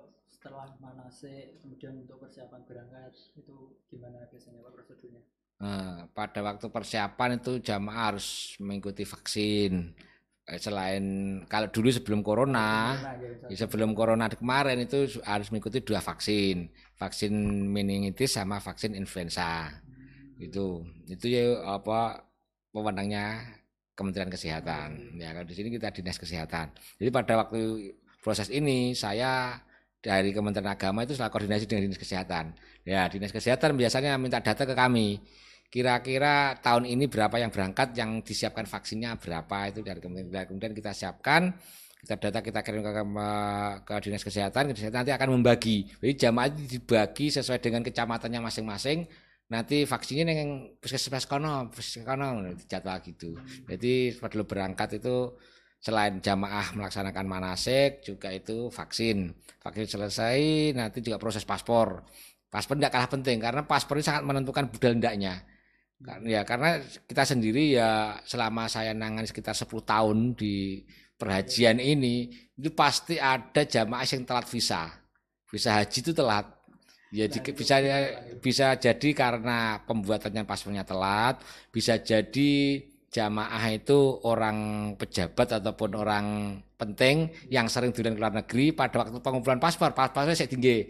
setelah 0.47 0.71
manase 0.79 1.60
kemudian 1.60 2.07
untuk 2.07 2.23
persiapan 2.23 2.63
berangkat 2.63 3.12
itu 3.36 3.75
gimana 3.91 4.23
biasanya 4.31 4.63
pak 4.63 4.71
prosedurnya? 4.79 5.21
Nah, 5.60 6.07
pada 6.15 6.39
waktu 6.39 6.65
persiapan 6.72 7.43
itu 7.43 7.59
jamaah 7.59 8.15
harus 8.15 8.55
mengikuti 8.63 9.03
vaksin. 9.03 9.91
Eh, 10.47 10.59
selain 10.63 11.03
kalau 11.51 11.67
dulu 11.67 11.91
sebelum 11.91 12.24
corona, 12.24 12.95
ya, 13.51 13.67
sebelum 13.67 13.91
corona 13.91 14.32
kemarin 14.32 14.88
itu 14.88 15.19
harus 15.28 15.51
mengikuti 15.51 15.84
dua 15.84 15.99
vaksin, 15.99 16.72
vaksin 16.95 17.36
meningitis 17.67 18.39
sama 18.39 18.63
vaksin 18.63 18.95
influenza. 18.95 19.67
Hmm. 19.67 20.39
Itu 20.39 20.88
itu 21.11 21.28
ya 21.28 21.59
apa 21.67 22.24
pemenangnya 22.72 23.43
Kementerian 23.97 24.32
Kesehatan. 24.32 25.19
Ya 25.19 25.36
kalau 25.36 25.43
di 25.43 25.57
sini 25.57 25.74
kita 25.74 25.91
dinas 25.91 26.15
kesehatan. 26.15 26.72
Jadi 27.01 27.09
pada 27.11 27.43
waktu 27.43 27.91
proses 28.24 28.47
ini 28.53 28.95
saya 28.95 29.57
dari 30.08 30.32
Kementerian 30.32 30.72
Agama 30.72 31.03
itu 31.03 31.20
setelah 31.20 31.28
koordinasi 31.36 31.68
dengan 31.68 31.91
Dinas 31.91 31.99
Kesehatan. 31.99 32.55
Ya, 32.88 33.12
Dinas 33.12 33.36
Kesehatan 33.36 33.76
biasanya 33.76 34.16
minta 34.16 34.39
data 34.39 34.64
ke 34.64 34.72
kami. 34.72 35.20
kira-kira 35.68 36.55
tahun 36.64 36.88
ini 36.88 37.12
berapa 37.12 37.43
yang 37.43 37.51
berangkat 37.51 37.91
yang 37.91 38.24
disiapkan 38.24 38.64
vaksinnya 38.64 39.20
berapa 39.20 39.68
itu 39.68 39.84
dari 39.84 39.99
kemudian 39.99 40.47
kemudian 40.47 40.72
kita 40.72 40.95
siapkan 40.95 41.51
kita 42.08 42.16
data 42.16 42.39
kita 42.39 42.64
kirim 42.64 42.88
ke, 42.88 43.03
ke 43.84 43.93
dinas 43.99 44.24
kesehatan 44.24 44.72
kesehatan 44.72 45.03
nanti 45.03 45.12
akan 45.12 45.36
membagi 45.36 45.91
jadi 45.99 46.32
jamaah 46.32 46.47
itu 46.55 46.80
dibagi 46.80 47.36
sesuai 47.36 47.60
dengan 47.60 47.84
kecamatannya 47.84 48.39
masing-masing 48.47 49.12
nanti 49.51 49.84
vaksinnya 49.84 50.32
yang 50.32 50.72
puskesmas 50.80 51.28
kono 51.28 51.68
puskesmas 51.68 52.08
kono 52.08 52.28
jadwal 52.64 53.03
gitu 53.03 53.36
jadi 53.68 54.16
pada 54.24 54.47
berangkat 54.47 55.03
itu 55.03 55.36
selain 55.88 56.19
jamaah 56.19 56.75
melaksanakan 56.75 57.23
manasik 57.23 58.03
juga 58.03 58.27
itu 58.35 58.67
vaksin. 58.67 59.31
Vaksin 59.63 59.88
selesai 59.88 60.39
nanti 60.75 60.99
juga 60.99 61.15
proses 61.15 61.47
paspor. 61.47 62.03
Paspor 62.51 62.75
tidak 62.75 62.91
kalah 62.91 63.07
penting 63.07 63.39
karena 63.39 63.63
paspor 63.63 63.95
ini 63.95 64.03
sangat 64.03 64.27
menentukan 64.27 64.67
budal 64.67 64.99
hendaknya. 64.99 65.47
Ya 66.27 66.43
karena 66.43 66.83
kita 67.07 67.23
sendiri 67.23 67.79
ya 67.79 68.19
selama 68.27 68.67
saya 68.67 68.91
nangan 68.91 69.23
sekitar 69.23 69.55
10 69.55 69.71
tahun 69.88 70.35
di 70.35 70.83
perhajian 71.15 71.79
ini 71.79 72.29
itu 72.59 72.69
pasti 72.75 73.15
ada 73.15 73.63
jamaah 73.63 74.03
yang 74.03 74.27
telat 74.27 74.45
visa. 74.51 74.91
Visa 75.47 75.71
haji 75.79 75.97
itu 76.03 76.11
telat. 76.11 76.45
Ya 77.15 77.31
nah, 77.31 77.39
bisa 77.55 77.75
bisa 78.43 78.67
jadi 78.75 79.09
karena 79.15 79.79
pembuatannya 79.88 80.43
paspornya 80.43 80.83
telat 80.83 81.39
bisa 81.71 81.95
jadi 82.03 82.83
jamaah 83.08 83.64
itu 83.72 84.20
orang 84.28 84.91
pejabat 84.99 85.64
ataupun 85.64 85.91
orang 85.95 86.26
penting 86.76 87.32
yang 87.47 87.72
sering 87.72 87.95
di 87.95 88.03
luar 88.03 88.36
negeri 88.36 88.76
pada 88.76 89.08
waktu 89.08 89.24
pengumpulan 89.24 89.58
paspor 89.58 89.95
paspornya 89.95 90.36
saya 90.36 90.51
tinggi 90.51 90.86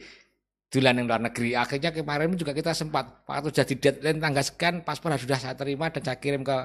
dulan 0.67 0.99
yang 0.99 1.07
luar 1.07 1.21
negeri. 1.23 1.55
Akhirnya 1.55 1.95
kemarin 1.95 2.35
juga 2.35 2.51
kita 2.51 2.75
sempat 2.75 3.23
waktu 3.23 3.49
jadi 3.53 3.73
deadline 3.79 4.19
tanggal 4.19 4.43
sekian 4.43 4.75
paspor 4.83 5.15
sudah 5.15 5.39
saya 5.39 5.55
terima 5.55 5.87
dan 5.93 6.03
saya 6.03 6.17
kirim 6.19 6.43
ke 6.43 6.57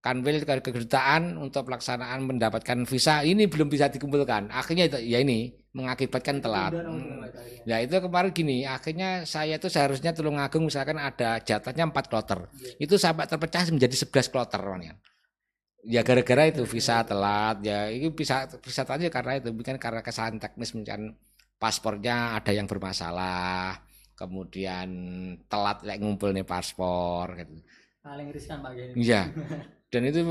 Kanwil 0.00 0.40
ke 0.48 0.64
kedutaan 0.64 1.36
untuk 1.36 1.68
pelaksanaan 1.68 2.24
mendapatkan 2.24 2.88
visa 2.88 3.20
ini 3.20 3.44
belum 3.44 3.68
bisa 3.68 3.92
dikumpulkan. 3.92 4.48
Akhirnya 4.48 4.88
ya 4.96 5.20
ini 5.20 5.52
mengakibatkan 5.70 6.42
telat. 6.42 6.74
Ya 7.62 7.78
itu 7.78 7.94
kemarin 7.94 8.34
gini, 8.34 8.66
akhirnya 8.66 9.22
saya 9.22 9.54
itu 9.54 9.70
seharusnya 9.70 10.10
Tulung 10.10 10.38
Agung 10.38 10.66
misalkan 10.66 10.98
ada 10.98 11.38
jatahnya 11.38 11.86
4 11.86 12.10
kloter. 12.10 12.50
Yeah. 12.58 12.90
Itu 12.90 12.94
sampai 12.98 13.30
terpecah 13.30 13.70
menjadi 13.70 13.94
11 13.94 14.32
kloter 14.32 14.62
ya. 14.82 14.94
Ya 15.80 16.00
gara-gara 16.04 16.44
itu 16.44 16.68
visa 16.68 17.00
telat 17.08 17.64
ya 17.64 17.88
ini 17.88 18.12
bisa 18.12 18.44
bisa 18.60 18.84
tanya 18.84 19.08
karena 19.08 19.40
itu 19.40 19.48
bukan 19.48 19.80
karena 19.80 20.04
kesalahan 20.04 20.36
teknis 20.36 20.76
misalkan 20.76 21.16
paspornya 21.56 22.36
ada 22.36 22.52
yang 22.52 22.68
bermasalah, 22.68 23.80
kemudian 24.12 24.88
telat 25.48 25.80
like 25.86 26.00
ngumpul 26.02 26.32
nih 26.36 26.44
paspor 26.44 27.32
gitu. 27.40 27.64
Paling 28.04 28.28
riskan 28.32 28.60
Pak 28.60 28.72
Iya. 28.96 29.28
Dan 29.90 30.06
itu 30.06 30.22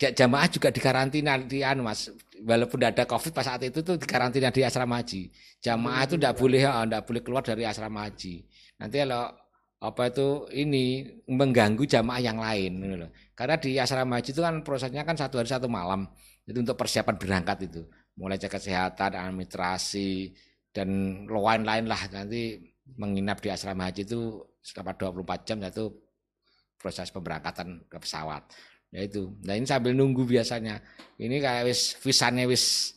jamaah 0.00 0.48
juga 0.48 0.72
dikarantina 0.72 1.36
di 1.36 1.60
anu 1.60 1.84
Mas. 1.84 2.08
Walaupun 2.40 2.80
tidak 2.80 2.92
ada 2.96 3.04
Covid 3.04 3.32
pas 3.36 3.44
saat 3.44 3.60
itu 3.60 3.84
tuh 3.84 4.00
dikarantina 4.00 4.48
di 4.48 4.64
asrama 4.64 5.04
haji. 5.04 5.28
Jamaah 5.60 6.02
itu 6.08 6.16
tidak 6.16 6.34
boleh 6.40 6.64
tidak 6.64 7.02
boleh 7.04 7.20
keluar 7.20 7.42
dari 7.44 7.68
asrama 7.68 8.08
haji. 8.08 8.48
Nanti 8.80 8.96
kalau 9.04 9.28
apa 9.84 10.02
itu 10.08 10.48
ini 10.56 11.04
mengganggu 11.28 11.84
jamaah 11.84 12.20
yang 12.24 12.40
lain 12.40 12.72
gitu 12.80 13.06
Karena 13.36 13.60
di 13.60 13.76
asrama 13.76 14.16
haji 14.16 14.30
itu 14.32 14.40
kan 14.40 14.64
prosesnya 14.64 15.04
kan 15.04 15.20
satu 15.20 15.36
hari 15.36 15.52
satu 15.52 15.68
malam. 15.68 16.08
Itu 16.48 16.64
untuk 16.64 16.80
persiapan 16.80 17.20
berangkat 17.20 17.68
itu. 17.68 17.84
Mulai 18.16 18.40
cek 18.40 18.56
kesehatan, 18.56 19.20
administrasi, 19.20 20.32
dan 20.72 20.88
lain-lain 21.28 21.84
lah 21.84 22.00
nanti 22.08 22.56
menginap 22.96 23.44
di 23.44 23.52
asrama 23.52 23.84
haji 23.88 24.08
itu 24.08 24.40
selama 24.64 24.96
24 24.96 25.44
jam 25.44 25.60
itu 25.60 25.92
proses 26.80 27.08
pemberangkatan 27.12 27.84
ke 27.88 27.96
pesawat 27.96 28.44
ya 28.94 29.00
itu. 29.02 29.34
Nah 29.42 29.58
ini 29.58 29.66
sambil 29.66 29.90
nunggu 29.90 30.22
biasanya. 30.22 30.78
Ini 31.18 31.42
kayak 31.42 31.66
wis 31.66 31.98
visanya 31.98 32.46
wis 32.46 32.94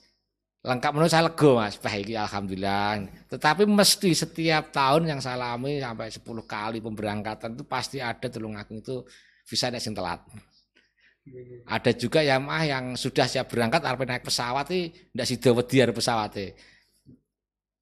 lengkap. 0.61 0.93
Menurut 0.93 1.09
saya 1.09 1.25
lego 1.25 1.57
mas. 1.57 1.81
Baik 1.81 2.13
alhamdulillah. 2.13 3.01
Tetapi 3.33 3.65
mesti 3.65 4.13
setiap 4.13 4.69
tahun 4.69 5.09
yang 5.09 5.19
saya 5.19 5.41
alami 5.41 5.81
sampai 5.81 6.13
10 6.13 6.21
kali 6.45 6.77
pemberangkatan 6.85 7.57
itu 7.57 7.65
pasti 7.65 7.97
ada 7.97 8.29
tulung 8.29 8.53
agung 8.53 8.85
itu 8.85 9.01
visanya 9.49 9.81
sing 9.81 9.97
telat. 9.97 10.21
Ada 11.67 11.91
juga 11.91 12.23
ya 12.23 12.39
mah 12.39 12.63
yang 12.63 12.95
sudah 12.95 13.27
siap 13.27 13.51
berangkat 13.51 13.83
arep 13.83 14.07
naik 14.07 14.23
pesawat 14.23 14.71
ini 14.71 14.95
ndak 15.11 15.27
sida 15.27 15.51
wedi 15.51 15.83
pesawat 15.91 16.39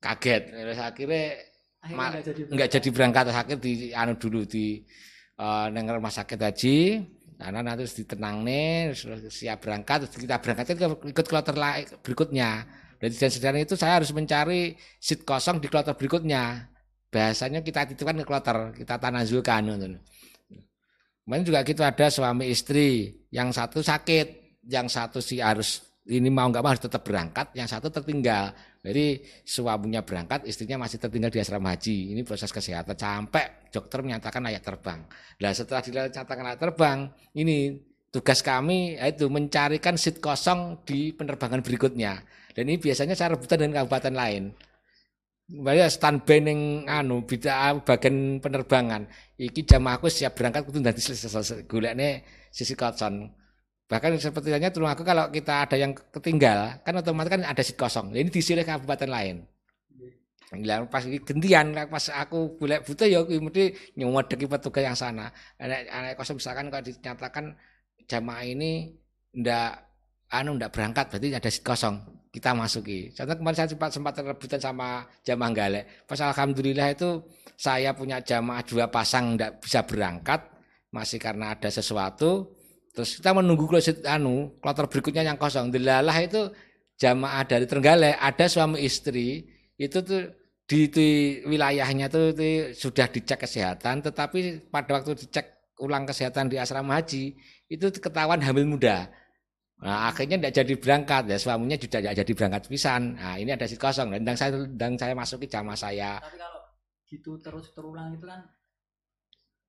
kaget. 0.01 0.43
Terus 0.49 0.79
akhirnya 0.81 1.23
enggak 2.49 2.69
jadi, 2.73 2.89
berangkat. 2.89 3.29
akhirnya 3.29 3.57
di 3.61 3.93
anu 3.93 4.17
dulu 4.17 4.49
di 4.49 4.81
uh, 5.37 5.69
rumah 5.69 6.09
sakit 6.09 6.39
haji 6.41 6.77
karena 7.35 7.59
nanti 7.59 7.83
terus 7.83 7.95
ditenang 7.99 8.47
nih 8.47 8.95
siap 9.27 9.59
berangkat 9.59 10.07
terus 10.07 10.15
kita 10.15 10.39
berangkat 10.39 10.75
ke 10.75 10.87
ikut 11.11 11.25
kloter 11.27 11.55
berikutnya. 11.99 12.63
Dan 12.95 13.11
sekarang 13.11 13.61
itu 13.67 13.75
saya 13.75 13.99
harus 13.99 14.15
mencari 14.15 14.79
seat 15.03 15.27
kosong 15.27 15.59
di 15.59 15.67
kloter 15.67 15.93
berikutnya. 15.99 16.71
Biasanya 17.11 17.59
kita 17.59 17.91
titipkan 17.91 18.23
ke 18.23 18.25
kloter 18.27 18.71
kita 18.71 18.95
tanazulkan 18.99 19.67
Kemudian 21.25 21.41
juga 21.41 21.59
gitu 21.65 21.81
ada 21.81 22.07
suami 22.13 22.53
istri 22.53 23.17
yang 23.33 23.49
satu 23.49 23.81
sakit 23.81 24.61
yang 24.69 24.85
satu 24.85 25.17
sih 25.17 25.41
harus 25.41 25.81
ini 26.05 26.29
mau 26.29 26.45
nggak 26.45 26.61
mau 26.61 26.69
harus 26.69 26.85
tetap 26.85 27.01
berangkat 27.01 27.49
yang 27.57 27.65
satu 27.65 27.89
tertinggal 27.89 28.53
jadi 28.85 29.17
suaminya 29.41 30.05
berangkat, 30.05 30.45
istrinya 30.45 30.85
masih 30.85 31.01
tertinggal 31.01 31.33
di 31.33 31.41
asrama 31.41 31.73
haji. 31.73 32.13
Ini 32.13 32.21
proses 32.21 32.53
kesehatan 32.53 32.93
sampai 32.93 33.65
dokter 33.73 34.05
menyatakan 34.05 34.45
layak 34.45 34.61
terbang. 34.61 35.01
Nah 35.41 35.51
setelah 35.51 35.81
dinyatakan 35.81 36.43
layak 36.45 36.61
terbang, 36.61 37.09
ini 37.33 37.81
tugas 38.13 38.45
kami 38.45 38.95
yaitu 38.95 39.25
mencarikan 39.27 39.97
seat 39.97 40.21
kosong 40.21 40.85
di 40.85 41.11
penerbangan 41.17 41.65
berikutnya. 41.65 42.21
Dan 42.53 42.71
ini 42.71 42.79
biasanya 42.79 43.17
saya 43.17 43.33
rebutan 43.35 43.59
dengan 43.59 43.83
kabupaten 43.83 44.13
lain. 44.15 44.43
Kembali 45.45 45.77
standby 45.85 46.37
ning 46.41 46.59
anu 46.89 47.21
beda 47.21 47.77
bagian 47.85 48.41
penerbangan. 48.41 49.05
Iki 49.37 49.67
jamaahku 49.67 50.09
siap 50.09 50.33
berangkat 50.33 50.65
kudu 50.65 50.81
dadi 50.81 50.97
selesai 50.97 51.69
golekne 51.69 52.25
sisi 52.49 52.73
kosong 52.73 53.44
Bahkan 53.85 54.17
sepertinya 54.17 54.73
tulung 54.73 54.89
aku 54.89 55.05
kalau 55.05 55.29
kita 55.29 55.69
ada 55.69 55.77
yang 55.77 55.93
ketinggal, 55.93 56.81
kan 56.81 56.93
otomatis 56.97 57.29
kan 57.29 57.41
ada 57.45 57.61
seat 57.61 57.77
kosong. 57.77 58.17
Ini 58.17 58.33
diisi 58.33 58.57
oleh 58.57 58.65
kabupaten 58.65 59.05
lain. 59.05 59.45
Bilang 60.49 60.89
pas 60.89 61.05
gantian 61.05 61.73
pas 61.89 62.05
aku 62.13 62.57
boleh 62.57 62.81
butuh 62.81 63.05
ya 63.05 63.21
aku 63.21 63.37
mesti 63.37 63.93
nyuwedeki 63.97 64.45
petugas 64.49 64.81
yang 64.85 64.97
sana. 64.97 65.29
Anak, 65.61 65.89
anak 65.89 66.11
kosong 66.17 66.41
misalkan 66.41 66.69
kalau 66.73 66.81
dinyatakan 66.85 67.45
jamaah 68.09 68.45
ini 68.45 68.93
ndak 69.35 69.85
anu 70.33 70.57
ndak 70.57 70.71
berangkat 70.73 71.05
berarti 71.11 71.27
ada 71.33 71.49
seat 71.49 71.65
kosong 71.65 71.95
kita 72.33 72.57
masuki. 72.57 73.13
Contoh 73.13 73.35
kemarin 73.37 73.57
saya 73.57 73.69
sempat 73.69 73.89
sempat 73.93 74.13
rebutan 74.21 74.61
sama 74.61 75.05
jamaah 75.21 75.51
galek. 75.53 75.85
Pas 76.09 76.19
alhamdulillah 76.19 76.87
itu 76.93 77.21
saya 77.53 77.93
punya 77.93 78.21
jamaah 78.21 78.65
dua 78.65 78.89
pasang 78.89 79.37
ndak 79.37 79.61
bisa 79.61 79.85
berangkat 79.85 80.41
masih 80.89 81.19
karena 81.19 81.53
ada 81.53 81.67
sesuatu 81.67 82.55
Terus 82.95 83.19
kita 83.19 83.35
menunggu 83.35 83.67
kloset 83.67 84.07
anu, 84.07 84.55
kloter 84.63 84.87
berikutnya 84.87 85.27
yang 85.27 85.35
kosong. 85.35 85.67
Delalah 85.67 86.15
itu 86.23 86.47
jamaah 86.95 87.43
dari 87.43 87.67
Trenggalek 87.67 88.15
ada 88.15 88.45
suami 88.47 88.87
istri 88.87 89.43
itu 89.75 89.99
tuh 89.99 90.31
di, 90.63 90.87
di 90.87 91.09
wilayahnya 91.43 92.07
tuh 92.07 92.31
itu 92.31 92.71
sudah 92.71 93.11
dicek 93.11 93.43
kesehatan, 93.43 93.99
tetapi 93.99 94.71
pada 94.71 94.97
waktu 94.97 95.27
dicek 95.27 95.75
ulang 95.83 96.07
kesehatan 96.07 96.47
di 96.47 96.55
asrama 96.55 96.95
haji 96.95 97.35
itu 97.67 97.85
ketahuan 97.99 98.39
hamil 98.39 98.63
muda. 98.63 99.11
Nah, 99.83 100.07
akhirnya 100.07 100.39
tidak 100.39 100.55
jadi 100.55 100.73
berangkat 100.79 101.23
ya 101.27 101.37
suaminya 101.37 101.75
juga 101.75 101.99
tidak 101.99 102.15
jadi 102.23 102.31
berangkat 102.31 102.61
pisan. 102.71 103.19
Nah, 103.19 103.35
ini 103.35 103.51
ada 103.51 103.67
si 103.67 103.75
kosong 103.75 104.15
dan 104.23 104.35
saya 104.39 104.55
dan 104.71 104.95
saya 104.95 105.11
masuki 105.11 105.51
jamaah 105.51 105.75
saya. 105.75 106.23
Tapi 106.23 106.39
kalau 106.39 106.61
gitu 107.11 107.31
terus 107.43 107.75
terulang 107.75 108.15
itu 108.15 108.23
kan 108.23 108.41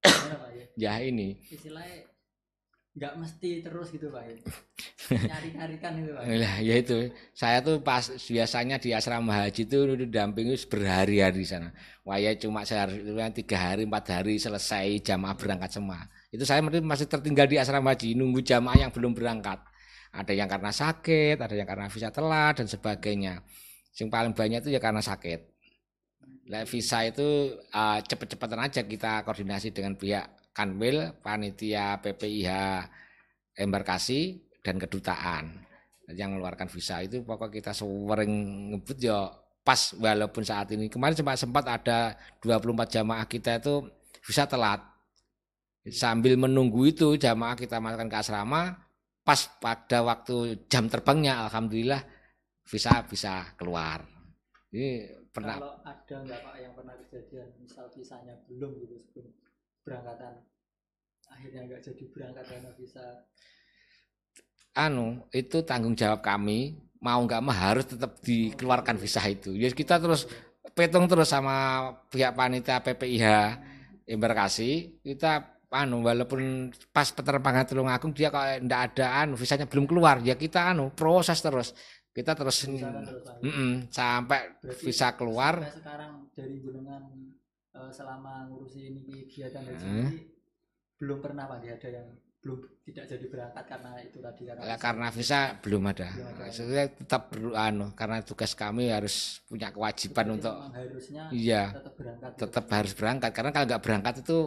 ya? 0.07 0.65
ya 0.87 0.93
ini. 1.03 1.43
Istilahnya 1.51 2.16
nggak 2.97 3.13
mesti 3.21 3.61
terus 3.61 3.93
gitu 3.93 4.09
pak. 4.09 4.25
Nyari 5.29 5.49
nyarikan 5.53 5.93
itu 6.01 6.11
pak. 6.17 6.23
Ya, 6.25 6.53
ya 6.65 6.75
itu. 6.81 7.13
Saya 7.37 7.61
tuh 7.61 7.85
pas 7.85 8.09
biasanya 8.09 8.81
di 8.81 8.97
asrama 8.97 9.37
haji 9.37 9.69
itu 9.69 9.79
dampingi 10.09 10.57
berhari-hari 10.65 11.45
di 11.45 11.47
sana. 11.47 11.77
Wah 12.09 12.17
ya 12.17 12.33
cuma 12.41 12.65
sehari 12.65 13.05
tiga 13.37 13.61
hari 13.61 13.85
empat 13.85 14.05
hari 14.17 14.41
selesai 14.41 15.05
jamaah 15.05 15.37
berangkat 15.37 15.77
semua. 15.77 16.09
Itu 16.33 16.49
saya 16.49 16.65
masih 16.65 17.05
tertinggal 17.05 17.45
di 17.45 17.61
asrama 17.61 17.93
haji 17.93 18.17
nunggu 18.17 18.41
jamaah 18.41 18.89
yang 18.89 18.91
belum 18.91 19.13
berangkat. 19.13 19.61
Ada 20.17 20.33
yang 20.33 20.49
karena 20.49 20.73
sakit 20.73 21.37
ada 21.37 21.53
yang 21.53 21.69
karena 21.69 21.93
visa 21.93 22.09
telat 22.09 22.57
dan 22.57 22.67
sebagainya. 22.67 23.45
Yang 23.93 24.09
paling 24.09 24.33
banyak 24.33 24.65
itu 24.65 24.73
ya 24.73 24.81
karena 24.81 25.05
sakit. 25.05 25.53
Nah, 26.47 26.63
visa 26.63 27.03
itu 27.03 27.59
uh, 27.75 27.99
cepet-cepetan 28.07 28.61
aja 28.63 28.81
kita 28.87 29.27
koordinasi 29.27 29.75
dengan 29.75 29.99
pihak 29.99 30.46
Kanwil, 30.57 31.21
panitia 31.21 32.01
PPIH 32.01 32.49
embarkasi 33.61 34.41
dan 34.65 34.81
kedutaan. 34.81 35.69
Yang 36.09 36.29
mengeluarkan 36.33 36.73
visa 36.73 37.05
itu 37.05 37.21
pokok 37.21 37.53
kita 37.53 37.77
sering 37.77 38.33
ngebut 38.73 38.97
ya 38.97 39.29
pas 39.61 39.93
walaupun 40.01 40.41
saat 40.47 40.73
ini. 40.73 40.89
Kemarin 40.89 41.13
sempat 41.13 41.37
sempat 41.37 41.65
ada 41.69 42.17
24 42.41 42.89
jamaah 42.89 43.29
kita 43.29 43.61
itu 43.61 43.85
visa 44.25 44.49
telat. 44.49 44.81
Sambil 45.93 46.41
menunggu 46.41 46.89
itu 46.89 47.21
jamaah 47.21 47.59
kita 47.59 47.77
masukkan 47.77 48.09
ke 48.09 48.17
asrama, 48.17 48.81
pas 49.27 49.41
pada 49.61 50.03
waktu 50.07 50.67
jam 50.73 50.89
terbangnya 50.89 51.47
alhamdulillah 51.47 52.01
visa 52.65 53.03
bisa 53.05 53.53
keluar. 53.61 54.07
Ini 54.73 55.11
pernah 55.31 55.61
Kalau 55.61 55.79
ada 55.85 56.17
nggak 56.27 56.41
Pak 56.43 56.55
yang 56.59 56.73
pernah 56.75 56.95
kejadian? 57.03 57.47
Misal 57.61 57.87
visanya 57.95 58.35
belum 58.51 58.83
gitu 58.83 58.99
sebelum 58.99 59.46
berangkatan 59.87 60.43
akhirnya 61.31 61.61
nggak 61.71 61.81
jadi 61.87 62.05
berangkat 62.11 62.45
karena 62.51 62.71
visa 62.75 63.07
anu 64.77 65.25
itu 65.33 65.65
tanggung 65.65 65.97
jawab 65.97 66.21
kami. 66.21 66.77
Mau 67.01 67.23
nggak 67.25 67.43
mau 67.45 67.55
harus 67.55 67.87
tetap 67.89 68.19
dikeluarkan 68.21 69.01
visa 69.01 69.23
itu. 69.25 69.57
Ya 69.57 69.73
kita 69.73 69.97
terus 69.97 70.29
petung 70.77 71.09
terus 71.09 71.33
sama 71.33 71.89
pihak 72.13 72.37
panitia 72.37 72.83
PPIH 72.85 73.27
embarkasi 74.07 75.01
kita 75.03 75.57
anu 75.71 76.05
walaupun 76.05 76.73
pas 76.95 77.11
penerbangan 77.11 77.69
Tulungagung 77.69 78.13
dia 78.17 78.33
kok 78.33 78.43
ndak 78.65 78.81
ada 78.93 79.25
anu 79.25 79.37
visanya 79.39 79.65
belum 79.69 79.89
keluar. 79.89 80.21
Ya 80.21 80.37
kita 80.37 80.73
anu 80.73 80.93
proses 80.93 81.41
terus. 81.41 81.73
Kita 82.17 82.33
terus 82.33 82.65
terus 82.65 83.23
Pak. 83.29 83.45
mm-mm, 83.45 83.93
sampai 83.93 84.57
Berarti 84.57 84.89
visa 84.89 85.13
keluar. 85.13 85.69
sekarang 85.69 86.33
dari 86.33 86.65
jenengan 86.65 87.05
eh, 87.77 87.93
selama 87.93 88.49
ngurusi 88.49 88.81
ini 88.89 89.01
kegiatan 89.29 89.63
haji 89.63 89.85
Hmm. 89.85 90.09
ini 90.09 90.19
belum 90.97 91.19
pernah 91.21 91.45
Pak 91.45 91.61
ada 91.61 91.89
yang 91.93 92.09
belum 92.41 92.63
tidak 92.87 93.05
jadi 93.11 93.27
berangkat 93.27 93.65
karena 93.67 93.91
itu 93.99 94.19
tadi 94.23 94.43
karena 94.47 94.61
Ya, 94.63 94.77
karena 94.79 95.07
visa 95.11 95.41
belum 95.59 95.83
ada. 95.91 96.09
Belum 96.15 96.31
ada. 96.31 96.43
Maksudnya 96.47 96.85
tetap 96.95 97.23
anu, 97.59 97.87
karena 97.99 98.17
tugas 98.23 98.53
kami 98.55 98.87
harus 98.87 99.43
punya 99.51 99.75
kewajiban 99.75 100.27
untuk 100.39 100.55
harusnya 100.71 101.27
iya 101.35 101.75
tetap 101.75 101.95
berangkat 101.99 102.31
gitu. 102.31 102.41
tetap 102.47 102.65
harus 102.71 102.93
berangkat 102.95 103.31
karena 103.35 103.51
kalau 103.51 103.67
nggak 103.67 103.83
berangkat 103.83 104.15
itu 104.23 104.39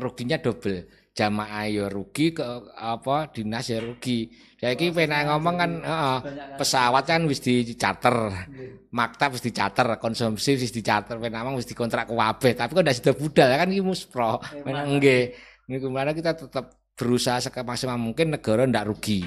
ruginya 0.00 0.36
double 0.40 0.80
jamaah 1.12 1.68
ya 1.68 1.86
rugi 1.92 2.32
ke 2.32 2.44
apa 2.72 3.28
dinas 3.28 3.68
ya 3.68 3.84
rugi. 3.84 4.32
Prosesnya 4.56 4.94
pengen 4.96 5.28
ngomong 5.28 5.54
kan 5.58 5.70
jadi 5.76 5.90
heeh, 5.90 6.18
kan. 6.22 6.56
pesawat 6.56 7.04
kan 7.04 7.20
wis 7.28 7.42
dicater, 7.42 8.16
Iya. 8.30 8.88
maktab 8.94 9.36
wis 9.36 9.42
dicater, 9.44 9.84
konsumsi 10.00 10.56
wis 10.56 10.72
dicater, 10.72 11.18
penamang 11.20 11.58
wis 11.58 11.68
dikontrak 11.68 12.08
ke 12.08 12.14
kabeh. 12.14 12.52
Tapi 12.56 12.70
kok 12.72 12.82
ndak 12.86 12.96
sudah 12.96 13.14
budal 13.18 13.48
kan 13.58 13.68
iki 13.68 13.82
muspro. 13.84 14.38
Emang. 14.54 14.64
Memang 14.64 14.86
nggih. 15.02 15.24
Niku 15.68 15.88
mana 15.92 16.16
kita 16.16 16.32
tetap 16.38 16.78
berusaha 16.96 17.42
semaksimal 17.42 17.98
mungkin 17.98 18.32
negara 18.32 18.64
ndak 18.64 18.86
rugi. 18.88 19.26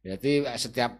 Berarti 0.00 0.46
setiap 0.56 0.90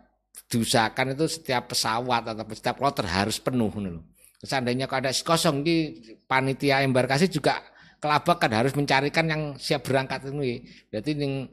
diusahakan 0.51 1.15
itu 1.17 1.27
setiap 1.31 1.73
pesawat 1.73 2.23
atau 2.35 2.45
setiap 2.53 2.77
kloter 2.77 3.07
harus 3.09 3.39
penuh 3.41 3.71
lho. 3.71 4.03
Seandainya 4.43 4.85
kalau 4.87 5.09
ada 5.09 5.13
kosong 5.15 5.65
di 5.65 5.97
panitia 6.29 6.85
embarkasi 6.85 7.31
juga 7.33 7.63
kelabakan 8.01 8.51
harus 8.53 8.73
mencarikan 8.77 9.27
yang 9.27 9.43
siap 9.57 9.87
berangkat 9.87 10.29
ini. 10.31 10.65
Berarti 10.93 11.13
ning 11.17 11.51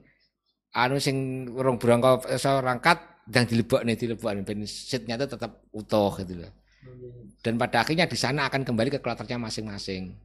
anu 0.73 0.97
sing 0.97 1.47
urung 1.53 1.77
berangkat 1.77 2.29
iso 2.33 2.49
berangkat 2.59 2.97
yang 3.31 3.45
dilebokne 3.47 3.93
dilebokne 3.95 4.43
ben 4.43 4.67
seatnya 4.67 5.15
itu 5.15 5.27
tetap 5.31 5.63
utuh 5.71 6.11
gitu 6.19 6.43
loh. 6.43 6.51
Dan 7.43 7.59
pada 7.59 7.83
akhirnya 7.83 8.07
di 8.07 8.15
sana 8.19 8.47
akan 8.47 8.63
kembali 8.63 8.89
ke 8.95 8.99
kloternya 8.99 9.39
masing-masing. 9.39 10.15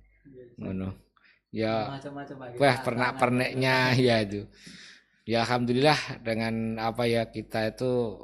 Ngono. 0.59 0.95
Ya 1.55 1.97
macam-macam. 1.97 2.37
Wah, 2.61 2.77
ya 4.07 4.15
itu. 4.23 4.45
Ya 5.29 5.45
alhamdulillah 5.45 6.25
dengan 6.25 6.81
apa 6.81 7.05
ya 7.05 7.29
kita 7.29 7.77
itu 7.77 8.17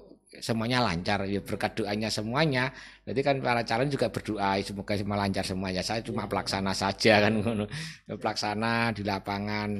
semuanya 0.42 0.82
lancar 0.82 1.26
ya 1.28 1.38
berkat 1.42 1.78
doanya 1.78 2.08
semuanya. 2.10 2.70
Jadi 3.06 3.20
kan 3.22 3.36
para 3.42 3.62
calon 3.62 3.90
juga 3.90 4.08
berdoa 4.10 4.58
semoga 4.62 4.94
semua 4.98 5.16
lancar 5.20 5.44
semuanya. 5.46 5.82
Saya 5.84 6.00
cuma 6.02 6.24
Iya. 6.26 6.30
pelaksana 6.30 6.72
saja 6.74 7.14
kan. 7.28 7.34
Ya, 8.08 8.14
Pelaksana 8.18 8.90
di 8.96 9.02
lapangan. 9.04 9.70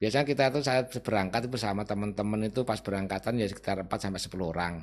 Biasanya 0.00 0.24
kita 0.24 0.42
itu 0.48 0.60
saya 0.64 0.80
berangkat 0.88 1.52
bersama 1.52 1.84
teman-teman 1.84 2.48
itu 2.48 2.64
pas 2.64 2.80
berangkatan 2.80 3.36
ya 3.36 3.44
sekitar 3.44 3.84
4 3.84 4.00
sampai 4.00 4.20
10 4.20 4.48
orang. 4.48 4.74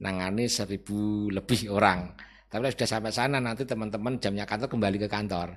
Nangani 0.00 0.46
1000 0.46 1.34
lebih 1.34 1.70
orang. 1.74 2.14
Tapi 2.50 2.70
sudah 2.74 2.88
sampai 2.88 3.10
sana 3.14 3.38
nanti 3.38 3.62
teman-teman 3.66 4.18
jamnya 4.22 4.46
kantor 4.46 4.70
kembali 4.70 4.98
ke 5.02 5.08
kantor. 5.10 5.54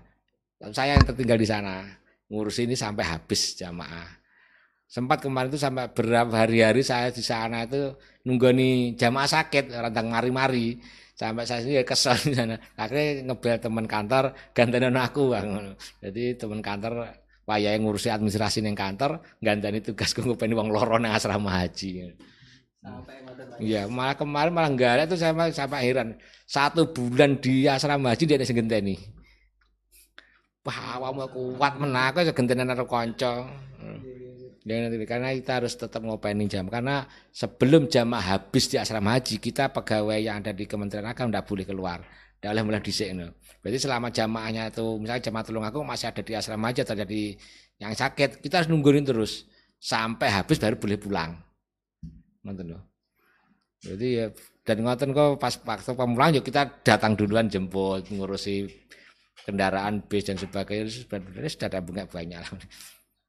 Saya 0.73 0.97
yang 0.97 1.05
tertinggal 1.05 1.37
di 1.37 1.47
sana 1.49 1.85
ngurus 2.29 2.61
ini 2.61 2.73
sampai 2.73 3.05
habis 3.05 3.53
jamaah. 3.57 4.22
Sempat 4.93 5.25
kemarin 5.25 5.49
itu 5.49 5.57
sampai 5.57 5.89
berapa 5.89 6.45
hari-hari 6.45 6.85
saya 6.85 7.09
di 7.09 7.25
sana 7.25 7.65
itu 7.65 7.97
nunggoni 8.29 8.93
jamaah 8.93 9.25
sakit 9.25 9.73
rantang 9.73 10.13
mari-mari 10.13 10.77
sampai 11.17 11.49
saya 11.49 11.65
sendiri 11.65 11.81
kesel 11.81 12.13
di 12.21 12.37
sana. 12.37 12.61
Akhirnya 12.77 13.25
ngebel 13.25 13.57
teman 13.57 13.89
kantor 13.89 14.37
gantian 14.53 14.93
aku 14.93 15.33
Bang. 15.33 15.73
Jadi 15.97 16.37
teman 16.37 16.61
kantor 16.61 17.09
wayahe 17.49 17.81
ngurusi 17.81 18.13
administrasi 18.13 18.61
ning 18.61 18.77
kantor 18.77 19.17
ganteni 19.41 19.81
tugas 19.81 20.13
ngopeni 20.13 20.53
wong 20.53 20.69
loro 20.69 21.01
nang 21.01 21.17
asrama 21.17 21.49
haji. 21.57 22.13
Iya, 23.57 23.89
malah 23.89 24.13
kemarin 24.13 24.53
malah 24.53 24.69
enggak 24.69 24.91
ada 24.93 25.03
tuh 25.09 25.17
saya 25.17 25.33
sampai 25.49 25.89
heran. 25.89 26.21
Satu 26.45 26.93
bulan 26.93 27.41
di 27.41 27.65
asrama 27.65 28.13
haji 28.13 28.29
dia 28.29 28.45
sing 28.45 28.61
genteni. 28.61 28.93
Wah, 30.61 31.01
awakmu 31.01 31.57
kuat 31.57 31.81
iso 32.21 32.31
gentenan 32.37 32.69
karo 32.69 32.85
kanca. 32.85 33.41
Iya, 33.81 34.22
Ya, 34.63 34.79
karena 35.03 35.35
kita 35.35 35.59
harus 35.59 35.75
tetap 35.75 35.99
ngopeni 36.03 36.47
jam. 36.47 36.71
Karena 36.71 37.03
sebelum 37.35 37.91
jamaah 37.91 38.39
habis 38.39 38.71
di 38.71 38.79
asrama 38.79 39.19
haji 39.19 39.39
kita 39.43 39.75
pegawai 39.75 40.15
yang 40.23 40.39
ada 40.39 40.55
di 40.55 40.63
Kementerian 40.63 41.03
Agama 41.03 41.35
tidak 41.35 41.45
boleh 41.51 41.65
keluar. 41.67 41.99
Tidak 42.39 42.47
boleh 42.47 42.63
mulai 42.63 42.83
disik 42.83 43.11
no. 43.15 43.39
berarti 43.63 43.79
selama 43.79 44.11
jamaahnya 44.11 44.75
itu 44.75 44.83
misalnya 44.99 45.23
jamaah 45.31 45.43
tulung 45.47 45.63
aku 45.63 45.79
masih 45.87 46.11
ada 46.11 46.19
di 46.19 46.35
asrama 46.35 46.67
haji 46.67 46.83
atau 46.83 46.95
ada 46.99 47.07
di 47.07 47.31
yang 47.79 47.95
sakit 47.95 48.43
kita 48.43 48.63
harus 48.63 48.69
nungguin 48.71 49.07
terus. 49.07 49.47
Sampai 49.79 50.31
habis 50.31 50.59
baru 50.59 50.75
boleh 50.79 50.99
pulang. 50.99 51.31
Ngoten 52.43 52.67
loh 52.71 52.93
jadi 53.83 54.07
ya 54.07 54.25
dan 54.63 54.77
ngoten 54.79 55.11
kok 55.11 55.43
pas 55.43 55.59
waktu 55.59 55.91
pemulang 55.91 56.39
yuk 56.39 56.47
kita 56.47 56.71
datang 56.87 57.19
duluan 57.19 57.51
jemput 57.51 58.07
ngurusi 58.07 58.63
kendaraan 59.43 60.07
bis 60.07 60.23
dan 60.23 60.39
sebagainya 60.39 60.87
sebenarnya 60.87 61.51
sudah 61.51 61.67
ada 61.67 61.79
banyak 61.83 62.07
banyak 62.07 62.41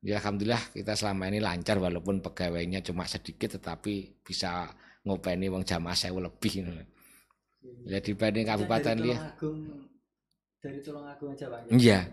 ya 0.05 0.21
alhamdulillah 0.21 0.61
kita 0.77 0.93
selama 0.93 1.33
ini 1.33 1.41
lancar 1.41 1.81
walaupun 1.81 2.21
pegawainya 2.21 2.85
cuma 2.85 3.09
sedikit 3.09 3.57
tetapi 3.57 4.21
bisa 4.21 4.69
ngopeni 5.09 5.49
wong 5.49 5.65
jamaah 5.65 5.97
sewu 5.97 6.21
lebih 6.21 6.61
ya 7.89 7.99
dibanding 8.05 8.45
kabupaten 8.45 8.97
dari 9.01 9.05
liya 9.09 9.19
dari 10.61 10.81
Tulungagung 10.81 11.33
aja 11.33 11.49
Pak. 11.49 11.73
iya 11.73 12.05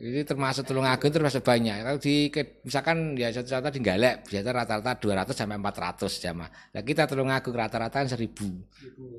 ini 0.00 0.26
termasuk 0.26 0.66
Tulungagung 0.66 1.12
termasuk 1.14 1.42
banyak 1.46 1.86
kalau 1.86 1.98
di 2.02 2.26
misalkan 2.66 3.14
ya 3.14 3.30
contoh 3.30 3.70
di 3.70 3.80
Galek 3.82 4.26
biasa 4.26 4.48
rata-rata 4.50 4.92
200 4.98 5.30
sampai 5.30 5.58
400 5.58 6.24
jamaah 6.26 6.50
nah 6.74 6.82
kita 6.82 7.06
Tulungagung 7.06 7.54
rata-rata 7.54 8.02
1000 8.10 8.18
Ibu, 8.18 8.48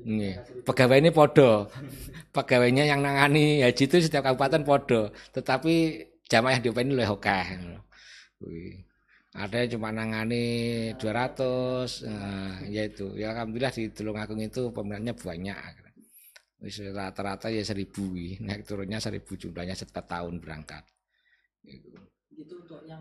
Iya. 0.04 0.42
kasih 0.42 0.66
Pegawai 0.66 0.98
ini 0.98 1.10
podo. 1.14 1.70
Pegawainya 2.34 2.84
yang 2.90 3.00
nangani 3.00 3.62
haji 3.62 3.84
itu 3.86 3.96
setiap 4.02 4.26
kabupaten 4.26 4.66
podo. 4.66 5.14
Tetapi 5.30 5.74
jamaah 6.26 6.58
yang 6.58 6.62
diopeni 6.66 6.92
lebih 6.98 7.14
akeh. 7.14 7.71
Ada 9.32 9.64
yang 9.64 9.80
cuma 9.80 9.88
nangani 9.88 10.44
200, 11.00 12.04
nah, 12.04 12.60
ya 12.68 12.84
itu. 12.84 13.16
Ya 13.16 13.32
alhamdulillah 13.32 13.72
di 13.72 13.88
Tulungagung 13.88 14.40
itu 14.40 14.68
peminatnya 14.68 15.16
banyak. 15.16 15.56
Rata-rata 16.92 17.48
ya 17.48 17.64
1000 17.64 17.88
kuwi. 17.90 18.38
Naik 18.38 18.68
turunnya 18.68 19.00
1000 19.00 19.34
jumlahnya 19.34 19.74
setiap 19.74 20.04
tahun 20.06 20.38
berangkat. 20.38 20.84
Gitu. 21.62 21.94
itu 22.32 22.54
untuk 22.58 22.82
yang 22.90 22.98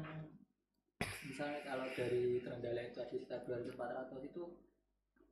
misalnya 1.26 1.66
kalau 1.66 1.88
dari 1.98 2.38
Trenggalek 2.46 2.94
itu 2.94 3.00
ada 3.02 3.10
sekitar 3.10 3.40
2400 3.48 4.22
itu 4.22 4.44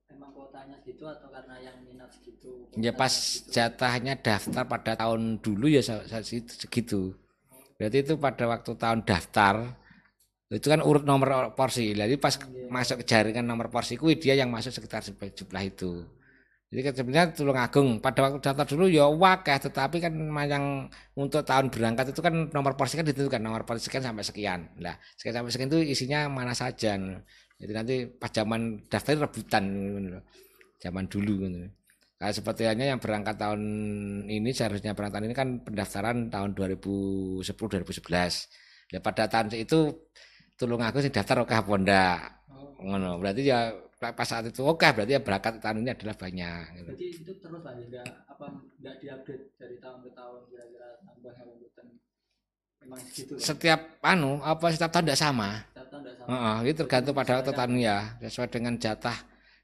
emang 0.09 0.33
kuotanya 0.33 0.81
segitu 0.81 1.05
atau 1.05 1.29
karena 1.29 1.55
yang 1.61 1.77
minat 1.85 2.09
segitu 2.09 2.65
Ya 2.73 2.89
pas 2.89 3.13
segitu? 3.13 3.53
jatahnya 3.53 4.17
daftar 4.17 4.65
pada 4.65 4.97
tahun 4.97 5.37
dulu 5.37 5.69
ya 5.69 5.85
se- 5.85 6.09
se- 6.25 6.57
segitu. 6.65 7.13
Berarti 7.77 8.01
itu 8.01 8.17
pada 8.17 8.49
waktu 8.49 8.71
tahun 8.73 9.05
daftar 9.05 9.77
itu 10.49 10.67
kan 10.73 10.81
urut 10.81 11.05
nomor 11.05 11.53
porsi. 11.53 11.93
Jadi 11.93 12.17
pas 12.17 12.33
Iya. 12.33 12.69
masuk 12.73 12.95
ke 13.01 13.05
jaringan 13.05 13.45
nomor 13.45 13.69
porsi 13.69 13.93
kuwi 14.01 14.17
dia 14.17 14.33
yang 14.33 14.49
masuk 14.49 14.73
sekitar 14.73 15.05
jumlah 15.05 15.63
itu. 15.63 16.05
Jadi 16.69 16.81
kan 16.85 16.93
sebenarnya 16.93 17.25
Tulungagung 17.33 17.97
pada 17.97 18.19
waktu 18.29 18.45
daftar 18.45 18.65
dulu 18.69 18.85
ya 18.89 19.09
wakeh 19.09 19.57
tetapi 19.57 19.97
kan 20.05 20.13
yang 20.45 20.85
untuk 21.17 21.41
tahun 21.41 21.73
berangkat 21.73 22.13
itu 22.13 22.21
kan 22.21 22.33
nomor 22.53 22.77
porsi 22.77 22.93
kan 22.97 23.05
ditentukan 23.09 23.41
nomor 23.41 23.65
porsi 23.65 23.89
sekian 23.89 24.05
sampai 24.05 24.21
sekian. 24.21 24.59
Nah, 24.77 24.93
sekian 25.17 25.33
sampai 25.41 25.49
sekian 25.49 25.69
itu 25.73 25.81
isinya 25.97 26.29
mana 26.29 26.53
saja. 26.53 26.93
Jadi 27.59 27.71
nanti 27.73 27.95
pas 28.05 28.29
zaman 28.29 28.85
daftar 28.85 29.25
rebutan 29.25 29.63
gitu. 29.69 30.19
Zaman 30.81 31.05
dulu 31.09 31.33
gitu. 31.45 31.59
Nah, 32.19 32.29
seperti 32.35 32.67
halnya 32.67 32.85
yang 32.93 32.99
berangkat 33.01 33.35
tahun 33.39 33.61
ini 34.29 34.49
seharusnya 34.53 34.91
berangkat 34.93 35.23
tahun 35.23 35.27
ini 35.31 35.35
kan 35.37 35.49
pendaftaran 35.65 36.17
tahun 36.29 36.49
2010 36.53 37.65
2011. 37.69 38.45
Ya 38.93 38.99
pada 39.01 39.25
tahun 39.25 39.53
itu 39.57 39.93
Tulungagung 40.59 40.99
sing 40.99 41.13
daftar 41.15 41.47
oke 41.47 41.55
apa 41.55 41.71
ndak? 41.79 42.19
oh, 42.51 42.83
Ngono. 42.83 43.15
Berarti 43.23 43.47
ya 43.47 43.71
pas 43.99 44.23
saat 44.23 44.47
itu 44.47 44.63
oke 44.63 44.87
berarti 44.95 45.11
ya 45.11 45.19
berangkat 45.19 45.59
tahun 45.59 45.83
ini 45.83 45.91
adalah 45.91 46.15
banyak 46.15 46.63
gitu. 46.71 46.83
berarti 46.87 47.05
itu 47.19 47.31
terus 47.43 47.59
lah 47.59 47.73
enggak 47.75 48.07
apa 48.31 48.45
enggak 48.79 48.95
diupdate 49.03 49.43
dari 49.59 49.75
tahun 49.75 49.97
ke 50.07 50.09
tahun 50.15 50.39
kira-kira 50.47 50.87
tambah 51.03 51.33
bukan 51.35 51.85
memang 52.79 52.99
segitu 53.03 53.31
kan? 53.35 53.43
setiap 53.43 53.81
anu 53.99 54.39
apa 54.39 54.65
setiap 54.71 54.91
tahun 54.95 55.03
tidak 55.03 55.19
sama 55.19 55.49
Setiap 55.67 55.87
tahun 55.91 56.01
nggak 56.07 56.15
sama 56.15 56.31
Heeh, 56.31 56.55
itu 56.63 56.75
tergantung 56.79 57.11
pada 57.11 57.33
Misalkan- 57.43 57.55
tatan 57.59 57.71
ya 57.75 57.97
sesuai 58.23 58.47
dengan 58.55 58.73
jatah 58.79 59.17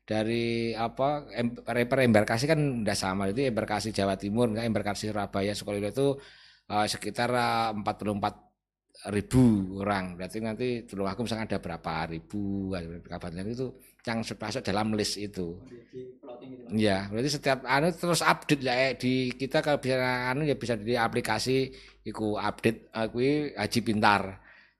dari 0.03 0.45
apa 0.75 1.07
em, 1.31 1.47
per 1.63 1.99
embarkasi 2.03 2.43
kan 2.43 2.59
tidak 2.83 2.97
sama 2.99 3.23
itu 3.31 3.39
embarkasi 3.47 3.95
Jawa 3.95 4.19
Timur 4.19 4.51
enggak 4.51 4.67
embarkasi 4.67 5.15
Surabaya 5.15 5.55
Sukolilo 5.55 5.87
itu 5.95 6.07
eh, 6.67 6.85
sekitar 6.91 7.31
eh, 7.31 7.69
44 7.71 8.35
ribu 9.13 9.77
orang 9.85 10.17
berarti 10.17 10.37
nanti 10.41 10.67
Tulung 10.89 11.05
Agung 11.05 11.29
misalkan 11.29 11.45
ada 11.45 11.61
berapa 11.61 12.09
ribu 12.09 12.73
kabupaten 13.05 13.45
itu 13.45 13.69
yang 14.05 14.21
masuk 14.21 14.61
dalam 14.61 14.93
list 14.93 15.17
itu. 15.17 15.57
Iya, 16.69 17.09
berarti 17.09 17.29
setiap 17.29 17.65
anu 17.65 17.89
terus 17.89 18.21
update 18.21 18.61
lah 18.61 18.77
eh, 18.77 18.93
di 18.93 19.33
kita 19.33 19.65
kalau 19.65 19.81
bisa 19.81 19.97
anu 20.29 20.45
ya 20.45 20.53
bisa 20.53 20.77
di 20.77 20.93
aplikasi 20.93 21.73
iku 22.05 22.37
update 22.37 22.93
eh, 22.93 23.07
kuwi 23.09 23.29
Haji 23.57 23.79
Pintar. 23.81 24.21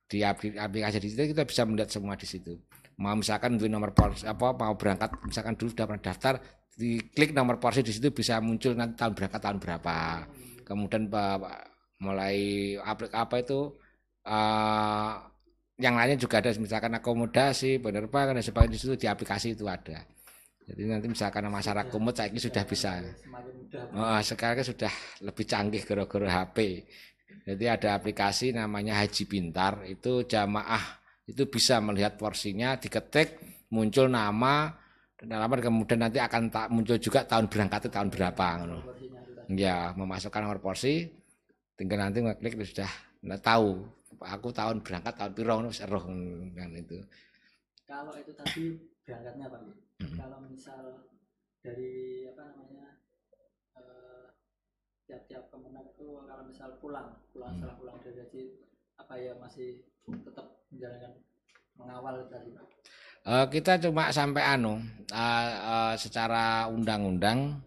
Di 0.06 0.22
apli- 0.22 0.54
aplikasi 0.54 1.02
di 1.02 1.10
situ 1.10 1.34
kita 1.34 1.44
bisa 1.50 1.66
melihat 1.66 1.90
semua 1.90 2.14
di 2.14 2.30
situ. 2.30 2.54
Mau 3.02 3.18
misalkan 3.18 3.58
duit 3.58 3.74
nomor 3.74 3.98
porsi 3.98 4.30
apa 4.30 4.54
mau 4.54 4.78
berangkat 4.78 5.18
misalkan 5.26 5.58
dulu 5.58 5.74
sudah 5.74 5.86
pernah 5.90 6.04
daftar 6.06 6.34
diklik 6.78 7.34
nomor 7.34 7.58
porsi 7.58 7.82
di 7.82 7.92
situ 7.92 8.14
bisa 8.14 8.38
muncul 8.38 8.78
nanti 8.78 8.94
tahun 9.02 9.18
berangkat 9.18 9.42
tahun 9.42 9.58
berapa. 9.58 9.98
Kemudian 10.70 11.10
mulai 11.98 12.38
aplik 12.78 13.10
apa 13.18 13.42
itu 13.42 13.74
eh 14.26 15.14
yang 15.76 16.00
lainnya 16.00 16.16
juga 16.16 16.40
ada 16.40 16.56
misalkan 16.56 16.92
akomodasi, 16.96 17.84
penerbangan 17.84 18.40
dan 18.40 18.44
sebagainya 18.44 18.74
di 18.74 18.80
situ 18.80 18.96
di 18.96 19.08
aplikasi 19.12 19.60
itu 19.60 19.68
ada. 19.68 20.08
Jadi 20.66 20.82
nanti 20.88 21.06
misalkan 21.12 21.46
masyarakat 21.46 21.94
kumut 21.94 22.16
saya 22.18 22.32
sudah 22.34 22.64
bisa. 22.66 23.04
Oh, 23.94 24.18
sekarang 24.24 24.64
kan 24.64 24.66
sudah 24.66 24.94
lebih 25.22 25.46
canggih 25.46 25.84
gara-gara 25.86 26.42
HP. 26.42 26.88
Jadi 27.46 27.66
ada 27.70 27.94
aplikasi 27.94 28.56
namanya 28.56 28.98
Haji 28.98 29.24
Pintar, 29.30 29.86
itu 29.86 30.26
jamaah 30.26 30.82
itu 31.30 31.46
bisa 31.46 31.78
melihat 31.78 32.18
porsinya, 32.18 32.74
diketik, 32.78 33.38
muncul 33.70 34.10
nama, 34.10 34.74
dan 35.18 35.38
alamat 35.38 35.70
kemudian 35.70 36.02
nanti 36.02 36.18
akan 36.18 36.50
tak 36.50 36.74
muncul 36.74 36.98
juga 36.98 37.22
tahun 37.26 37.46
berangkatnya 37.46 37.90
tahun 37.94 38.10
berapa. 38.10 38.46
ngono. 38.62 38.80
Ya, 39.54 39.94
memasukkan 39.94 40.42
nomor 40.42 40.58
porsi, 40.58 41.06
tinggal 41.78 42.02
nanti 42.02 42.26
ngeklik 42.26 42.58
sudah 42.66 42.90
tahu. 43.42 43.86
Aku 44.22 44.50
tahun 44.50 44.80
berangkat 44.80 45.14
tahun 45.16 45.34
piro 45.34 45.54
ngono, 45.58 45.70
wis 45.70 45.82
eroh 45.82 46.04
kan 46.54 46.72
itu. 46.72 47.00
kalau 47.86 48.14
itu 48.18 48.34
tadi 48.34 48.66
berangkatnya 49.04 49.46
Pak 49.48 49.62
Mm. 49.96 50.18
kalau 50.20 50.44
misal 50.44 51.08
dari 51.62 52.26
apa 52.28 52.52
namanya 52.52 53.00
eh, 53.74 54.26
tiap-tiap 55.06 55.48
kemenang 55.48 55.88
itu 55.88 56.20
kalau 56.20 56.44
misal 56.44 56.76
pulang 56.78 57.16
pulang 57.32 57.56
Hmm. 57.56 57.64
setelah 57.64 57.76
pulang 57.78 57.98
dari 58.02 58.18
haji 58.20 58.44
apa 58.96 59.14
ya 59.16 59.34
masih 59.40 59.88
tetap 60.04 60.46
menjalankan 60.68 61.14
mengawal 61.74 62.16
tadi 62.28 62.52
Pak 62.52 62.68
Eh, 63.26 63.46
kita 63.50 63.82
cuma 63.82 64.12
sampai 64.12 64.44
anu 64.44 64.78
eh, 65.10 65.50
eh, 65.56 65.94
secara 65.96 66.68
undang-undang 66.68 67.58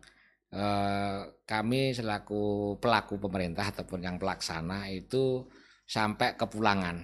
eh, 0.53 1.19
kami 1.43 1.91
selaku 1.91 2.77
pelaku 2.77 3.17
pemerintah 3.19 3.73
ataupun 3.73 4.05
yang 4.05 4.17
pelaksana 4.19 4.87
itu 4.93 5.49
sampai 5.89 6.37
kepulangan. 6.37 7.01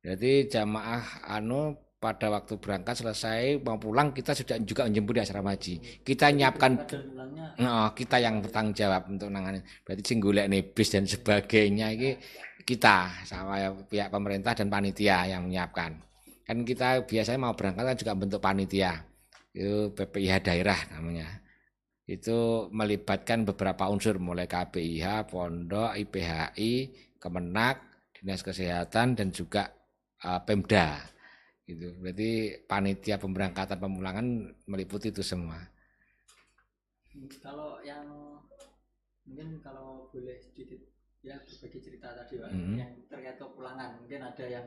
Jadi 0.00 0.48
jamaah 0.48 1.28
anu 1.28 1.76
pada 2.02 2.26
waktu 2.34 2.58
berangkat 2.58 2.98
selesai 2.98 3.62
mau 3.62 3.78
pulang 3.78 4.10
kita 4.10 4.34
sudah 4.34 4.58
juga 4.66 4.90
menjemput 4.90 5.14
di 5.14 5.22
asrama 5.22 5.54
haji. 5.54 6.02
Kita 6.02 6.34
nyiapkan 6.34 6.72
Nah, 7.52 7.92
kita 7.92 8.16
yang 8.16 8.40
bertanggung 8.40 8.72
jawab 8.72 9.12
untuk 9.12 9.28
nangani. 9.28 9.60
Berarti 9.84 10.02
sing 10.02 10.18
golek 10.18 10.48
bis 10.72 10.88
dan 10.88 11.04
sebagainya 11.04 11.92
ini 11.92 12.16
kita 12.64 13.26
sama 13.28 13.60
ya, 13.60 13.68
pihak 13.76 14.08
pemerintah 14.08 14.56
dan 14.56 14.72
panitia 14.72 15.28
yang 15.28 15.46
menyiapkan. 15.46 16.00
Kan 16.48 16.64
kita 16.64 17.04
biasanya 17.04 17.38
mau 17.38 17.54
berangkat 17.54 17.84
kan 17.84 17.96
juga 18.00 18.12
bentuk 18.16 18.40
panitia. 18.40 19.04
Itu 19.52 19.92
PPIH 19.92 20.48
daerah 20.48 20.80
namanya. 20.96 21.28
Itu 22.08 22.66
melibatkan 22.72 23.44
beberapa 23.46 23.86
unsur 23.92 24.16
mulai 24.16 24.48
KPIH, 24.48 25.28
Pondok, 25.28 25.92
IPHI, 25.92 26.72
Kemenak, 27.20 27.91
Dinas 28.22 28.46
Kesehatan 28.46 29.18
dan 29.18 29.28
juga 29.34 29.66
eh, 30.22 30.40
Pemda. 30.46 31.02
Gitu. 31.66 31.98
Berarti 31.98 32.30
panitia 32.70 33.18
pemberangkatan 33.18 33.78
pemulangan 33.78 34.26
meliputi 34.70 35.10
itu 35.10 35.22
semua. 35.26 35.58
kalau 37.44 37.76
yang 37.84 38.08
mungkin 39.28 39.60
kalau 39.60 40.08
boleh 40.10 40.40
sedikit 40.40 40.80
ya 41.22 41.38
berbagi 41.44 41.78
cerita 41.78 42.08
tadi 42.18 42.40
Pak 42.40 42.50
Mhm. 42.50 42.74
yang 42.74 42.92
terkait 43.06 43.38
kepulangan 43.38 44.00
mungkin 44.02 44.20
ada 44.26 44.44
yang 44.48 44.66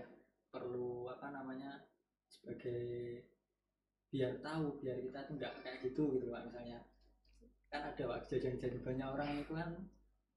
perlu 0.54 1.10
apa 1.12 1.34
namanya 1.36 1.84
sebagai 2.32 3.26
biar 4.14 4.40
tahu 4.40 4.80
biar 4.80 5.04
kita 5.04 5.20
tuh 5.28 5.36
nggak 5.36 5.54
kayak 5.66 5.80
gitu 5.84 6.04
gitu 6.16 6.32
Pak 6.32 6.48
misalnya 6.48 6.80
kan 7.68 7.92
ada 7.92 8.04
Pak 8.08 8.20
kejadian-kejadian 8.30 8.84
banyak 8.88 9.08
orang 9.10 9.30
itu 9.42 9.52
kan 9.52 9.70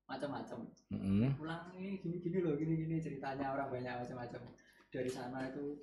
macam-macam 0.09 0.59
Mm-mm. 0.89 1.37
pulang 1.37 1.69
ini 1.77 2.01
gini-gini 2.01 2.39
loh 2.41 2.57
gini-gini 2.57 2.97
ceritanya 2.99 3.53
orang 3.53 3.69
banyak 3.69 3.95
macam-macam 4.09 4.43
dari 4.89 5.11
sana 5.13 5.53
itu 5.53 5.77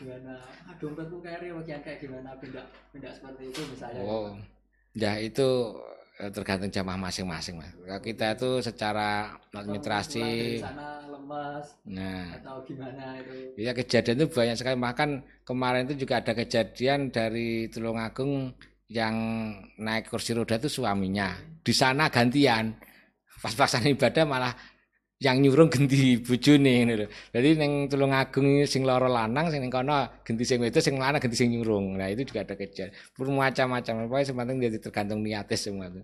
gimana? 0.00 0.40
Ah, 0.64 0.74
dompetku 0.80 1.20
carry 1.20 1.52
bagian 1.52 1.80
kayak 1.84 2.00
gimana? 2.00 2.32
Pindah 2.40 2.64
pindah 2.90 3.12
seperti 3.12 3.52
itu 3.52 3.60
misalnya. 3.68 4.00
Oh, 4.00 4.32
ya 4.96 5.20
itu 5.20 5.76
eh, 6.16 6.32
tergantung 6.32 6.72
jamaah 6.72 6.96
masing-masing 6.96 7.60
mas. 7.60 7.76
Kalau 7.76 8.00
kita 8.00 8.26
itu 8.32 8.50
secara 8.64 9.36
administrasi, 9.52 10.24
dari 10.24 10.64
sana 10.64 10.88
lemas 11.12 11.66
nah, 11.84 12.40
atau 12.40 12.64
gimana 12.64 13.20
itu? 13.20 13.60
Ya 13.60 13.76
kejadian 13.76 14.24
itu 14.24 14.28
banyak 14.32 14.56
sekali. 14.56 14.76
Bahkan 14.80 15.10
kemarin 15.44 15.84
itu 15.84 16.08
juga 16.08 16.24
ada 16.24 16.32
kejadian 16.32 17.12
dari 17.12 17.68
Tulungagung 17.68 18.56
yang 18.88 19.14
naik 19.76 20.08
kursi 20.08 20.32
roda 20.32 20.56
itu 20.56 20.72
suaminya. 20.72 21.36
Di 21.62 21.72
sana 21.76 22.08
gantian, 22.08 22.76
pas 23.42 23.52
pelaksanaan 23.56 23.94
ibadah 23.96 24.24
malah 24.24 24.52
yang 25.22 25.38
nyurung 25.42 25.70
ganti 25.70 26.18
bojone 26.26 26.72
ngono 26.82 26.94
lho. 27.00 27.06
Jadi 27.34 27.48
ning 27.60 27.72
Tulungagung 27.90 28.48
sing 28.66 28.82
loro 28.88 29.06
lanang 29.06 29.46
sing 29.54 29.60
ning 29.62 29.70
kono 29.70 29.94
ganti 30.26 30.42
sing 30.48 30.58
wedok 30.64 30.82
sing 30.82 30.96
lanang 31.02 31.20
ganti 31.22 31.36
sing 31.38 31.50
nyurung. 31.54 31.94
Nah, 31.98 32.08
itu 32.10 32.22
juga 32.28 32.40
ada 32.46 32.54
kejadian. 32.58 32.90
Bermacam-macam. 33.14 33.92
Pokoknya 34.10 34.26
sepenting 34.28 34.58
jadi 34.66 34.78
tergantung 34.82 35.20
niatnya 35.22 35.58
semua 35.58 35.86
itu. 35.90 36.00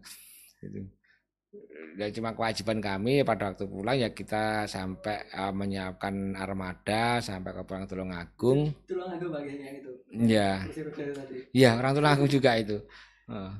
Itu. 0.67 0.81
Dan 1.99 2.09
cuma 2.15 2.31
kewajiban 2.37 2.79
kami 2.79 3.27
pada 3.27 3.51
waktu 3.51 3.65
pulang 3.67 3.97
ya 3.99 4.09
kita 4.15 4.71
sampai 4.71 5.17
eh, 5.35 5.53
menyiapkan 5.53 6.15
armada 6.39 7.19
sampai 7.19 7.51
ke 7.57 7.63
pulang 7.67 7.85
Tulungagung. 7.91 8.61
tulang 8.87 9.11
aku 9.19 9.27
bagian 9.35 9.59
yang 9.59 9.77
itu 9.83 9.91
Ya, 10.15 10.51
tadi 11.19 11.37
ya 11.51 11.75
orang 11.75 11.93
Tulungagung 11.99 12.31
juga 12.31 12.51
itu. 12.55 12.77
Heeh. 13.27 13.53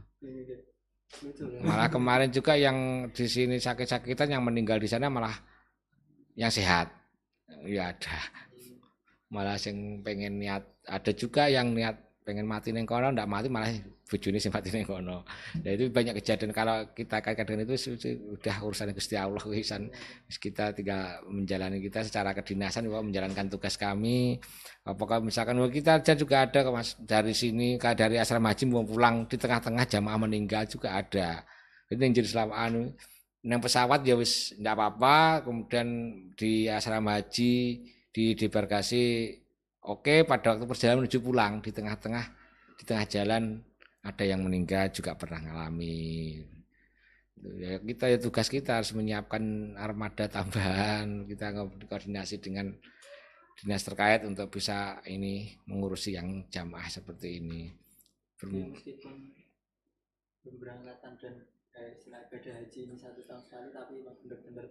Ya. 1.09 1.61
Malah 1.65 1.89
kemarin 1.95 2.31
juga 2.31 2.55
yang 2.55 3.09
di 3.11 3.27
sini 3.27 3.57
sakit-sakitan 3.57 4.33
yang 4.37 4.43
meninggal 4.45 4.79
di 4.79 4.89
sana 4.89 5.09
malah 5.09 5.35
yang 6.37 6.53
sehat. 6.53 6.93
Ya 7.65 7.91
ada. 7.93 8.19
Malah 9.29 9.61
sing 9.61 10.01
pengen 10.01 10.41
niat 10.41 10.65
ada 10.89 11.13
juga 11.13 11.53
yang 11.53 11.77
niat 11.77 12.08
pengen 12.29 12.45
mati 12.45 12.77
neng 12.77 12.85
kono 12.85 13.09
ndak 13.09 13.25
mati 13.25 13.49
malah 13.49 13.73
bojone 14.05 14.37
sing 14.37 14.53
mati 14.53 14.69
neng 14.69 14.85
kono. 14.85 15.25
Ya 15.65 15.73
itu 15.73 15.89
banyak 15.89 16.21
kejadian. 16.21 16.53
Kalau 16.53 16.93
kita 16.93 17.25
kaitkan 17.25 17.49
dengan 17.49 17.65
itu 17.65 17.81
su- 17.81 17.97
su- 17.97 18.37
udah 18.37 18.57
urusan 18.61 18.93
Gusti 18.93 19.17
Allah 19.17 19.41
wisan 19.49 19.89
kita 20.29 20.77
tinggal 20.77 21.25
menjalani 21.25 21.81
kita 21.81 22.05
secara 22.05 22.37
kedinasan 22.37 22.85
bahwa 22.93 23.09
menjalankan 23.09 23.49
tugas 23.49 23.81
kami. 23.81 24.37
Apakah 24.85 25.25
misalkan 25.25 25.57
wah, 25.57 25.73
kita 25.73 26.05
aja 26.05 26.13
juga 26.13 26.45
ada 26.45 26.69
Mas 26.69 26.93
dari 27.01 27.33
sini 27.33 27.81
dari 27.81 28.21
asrama 28.21 28.53
haji 28.53 28.65
mau 28.69 28.85
pulang 28.85 29.25
di 29.25 29.41
tengah-tengah 29.41 29.89
jamaah 29.89 30.21
meninggal 30.29 30.69
juga 30.69 31.01
ada. 31.01 31.41
Itu 31.89 31.97
yang 31.97 32.13
jadi 32.13 32.29
selama 32.29 32.55
anu 32.61 32.93
yang 33.41 33.65
pesawat 33.65 34.05
ya 34.05 34.19
wis 34.21 34.53
ndak 34.61 34.77
apa-apa 34.77 35.49
kemudian 35.49 35.89
di 36.37 36.69
asrama 36.69 37.17
haji 37.17 37.81
di 38.13 38.25
debarkasi 38.37 39.31
oke 39.89 40.29
pada 40.29 40.55
waktu 40.55 40.69
perjalanan 40.69 41.05
menuju 41.05 41.19
pulang 41.25 41.65
di 41.65 41.73
tengah-tengah 41.73 42.25
di 42.79 42.85
tengah 42.85 43.07
jalan 43.09 43.65
ada 44.05 44.25
yang 44.25 44.45
meninggal 44.45 44.93
juga 44.95 45.17
pernah 45.19 45.41
ngalami. 45.43 46.39
Ya 47.59 47.79
kita 47.79 48.11
ya 48.11 48.19
tugas 48.19 48.51
kita 48.51 48.83
harus 48.83 48.95
menyiapkan 48.95 49.75
armada 49.79 50.27
tambahan. 50.31 51.27
Kita 51.27 51.55
koordinasi 51.87 52.39
dengan 52.43 52.75
dinas 53.59 53.83
terkait 53.83 54.23
untuk 54.23 54.55
bisa 54.55 55.03
ini 55.11 55.59
mengurusi 55.67 56.15
yang 56.15 56.47
jamaah 56.51 56.87
seperti 56.87 57.43
ini. 57.43 57.75
Jadi 58.39 58.55
Ber- 58.55 58.71
meskipun 58.71 59.15
pemberangkatan 60.47 61.13
dan 61.19 61.35
eh, 61.75 61.99
haji 62.55 62.79
ini 62.87 62.95
satu 62.95 63.21
tahun 63.27 63.43
sekali 63.43 63.69
tapi 63.75 64.03
benar-benar 64.03 64.67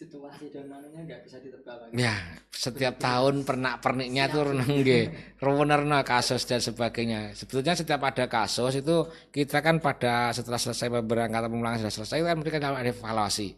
situasi 0.00 0.48
dan 0.48 0.64
manunya 0.72 1.04
nggak 1.04 1.20
bisa 1.28 1.36
ditebak 1.44 1.92
ya 1.92 2.16
setiap 2.60 3.00
tahun 3.00 3.48
pernak-perniknya 3.48 4.24
tuh 4.28 4.52
nggih. 4.80 5.04
Ruwenerna 5.44 6.04
kasus 6.04 6.44
dan 6.44 6.60
sebagainya. 6.60 7.32
Sebetulnya 7.32 7.72
setiap 7.72 8.04
ada 8.04 8.28
kasus 8.28 8.84
itu 8.84 9.08
kita 9.32 9.64
kan 9.64 9.80
pada 9.80 10.28
setelah 10.36 10.60
selesai 10.60 10.92
pemberangkatan 10.92 11.48
pemulangan 11.48 11.80
sudah 11.80 11.94
selesai 12.04 12.20
kan 12.20 12.36
mereka 12.36 12.60
ada 12.60 12.84
evaluasi. 12.84 13.56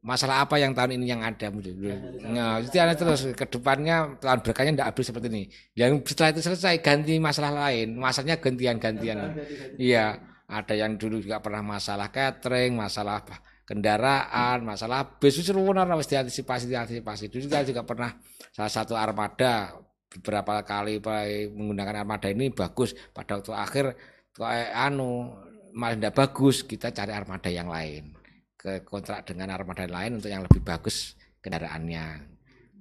Masalah 0.00 0.46
apa 0.46 0.56
yang 0.62 0.72
tahun 0.72 0.94
ini 0.96 1.10
yang 1.10 1.20
ada 1.26 1.50
Nah, 1.50 2.62
itu 2.62 2.78
ada 2.78 2.94
terus 2.94 3.28
ke 3.34 3.44
depannya 3.50 4.14
tahun 4.22 4.40
berkahnya 4.40 4.72
tidak 4.78 4.88
habis 4.94 5.04
seperti 5.10 5.26
ini. 5.28 5.44
Yang 5.74 6.14
setelah 6.14 6.30
itu 6.32 6.40
selesai 6.46 6.74
ganti 6.80 7.18
masalah 7.18 7.52
lain, 7.66 7.98
masalahnya 7.98 8.38
gantian-gantian. 8.38 9.36
Iya, 9.76 10.16
ada 10.46 10.74
yang 10.78 10.94
dulu 10.96 11.18
juga 11.20 11.42
pernah 11.42 11.60
masalah 11.60 12.08
catering, 12.08 12.78
masalah 12.78 13.26
apa 13.26 13.55
kendaraan, 13.66 14.62
masalah 14.62 15.18
bis 15.18 15.42
itu 15.42 15.50
benar 15.50 15.90
harus 15.90 16.06
diantisipasi, 16.06 16.70
diantisipasi. 16.70 17.26
Dulu 17.28 17.50
kita 17.50 17.66
juga 17.66 17.82
pernah 17.82 18.14
salah 18.54 18.72
satu 18.72 18.94
armada 18.94 19.74
beberapa 20.06 20.62
kali 20.62 21.02
menggunakan 21.50 22.06
armada 22.06 22.30
ini 22.30 22.54
bagus. 22.54 22.94
Pada 23.10 23.42
waktu 23.42 23.52
akhir 23.52 23.84
kok 24.30 24.46
anu 24.72 25.34
malah 25.74 25.98
tidak 25.98 26.14
bagus, 26.14 26.62
kita 26.62 26.94
cari 26.94 27.12
armada 27.12 27.50
yang 27.50 27.66
lain. 27.66 28.14
Ke 28.56 28.86
kontrak 28.86 29.26
dengan 29.26 29.52
armada 29.52 29.84
lain 29.84 30.22
untuk 30.22 30.30
yang 30.30 30.46
lebih 30.46 30.62
bagus 30.62 31.18
kendaraannya. 31.42 32.22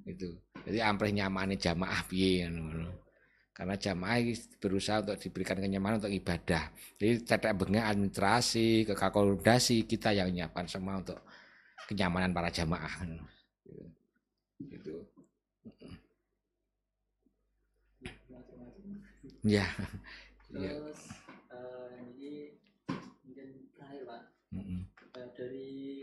Itu. 0.06 0.38
Jadi 0.66 0.80
amprih 0.86 1.14
nyamani 1.14 1.58
jamaah 1.58 2.06
piye 2.06 2.46
karena 3.56 3.80
jamaah 3.80 4.20
berusaha 4.60 5.00
untuk 5.00 5.16
diberikan 5.16 5.56
kenyamanan 5.56 6.04
untuk 6.04 6.12
ibadah. 6.12 6.76
Jadi 7.00 7.24
tidak 7.24 7.56
bengek 7.56 7.88
administrasi, 7.88 8.84
kekakodasi 8.84 9.88
kita 9.88 10.12
yang 10.12 10.28
menyiapkan 10.28 10.68
semua 10.68 11.00
untuk 11.00 11.24
kenyamanan 11.88 12.36
para 12.36 12.52
jamaah. 12.52 12.92
Gitu. 14.60 15.08
Ya. 19.46 19.72
Terus 20.52 21.00
uh, 21.54 21.96
ini 22.12 22.60
mungkin 23.24 23.48
terakhir 23.78 24.02
pak 24.04 24.22
mm 24.52 24.64
-hmm. 24.64 24.80
uh, 25.16 25.28
dari 25.38 26.02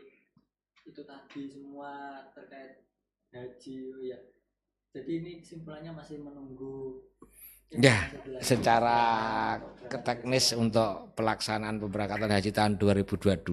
itu 0.89 1.03
tadi 1.05 1.43
semua 1.53 2.23
terkait 2.33 2.87
haji 3.35 3.77
ya. 4.09 4.19
Jadi 4.93 5.11
ini 5.25 5.31
kesimpulannya 5.41 5.93
masih 5.97 6.21
menunggu 6.21 7.01
Ya, 7.73 8.13
secara 8.45 9.01
teknis 9.89 10.53
untuk 10.53 11.17
pelaksanaan 11.17 11.81
pemberangkatan 11.81 12.29
haji 12.29 12.51
tahun 12.53 12.73
2022 12.77 13.45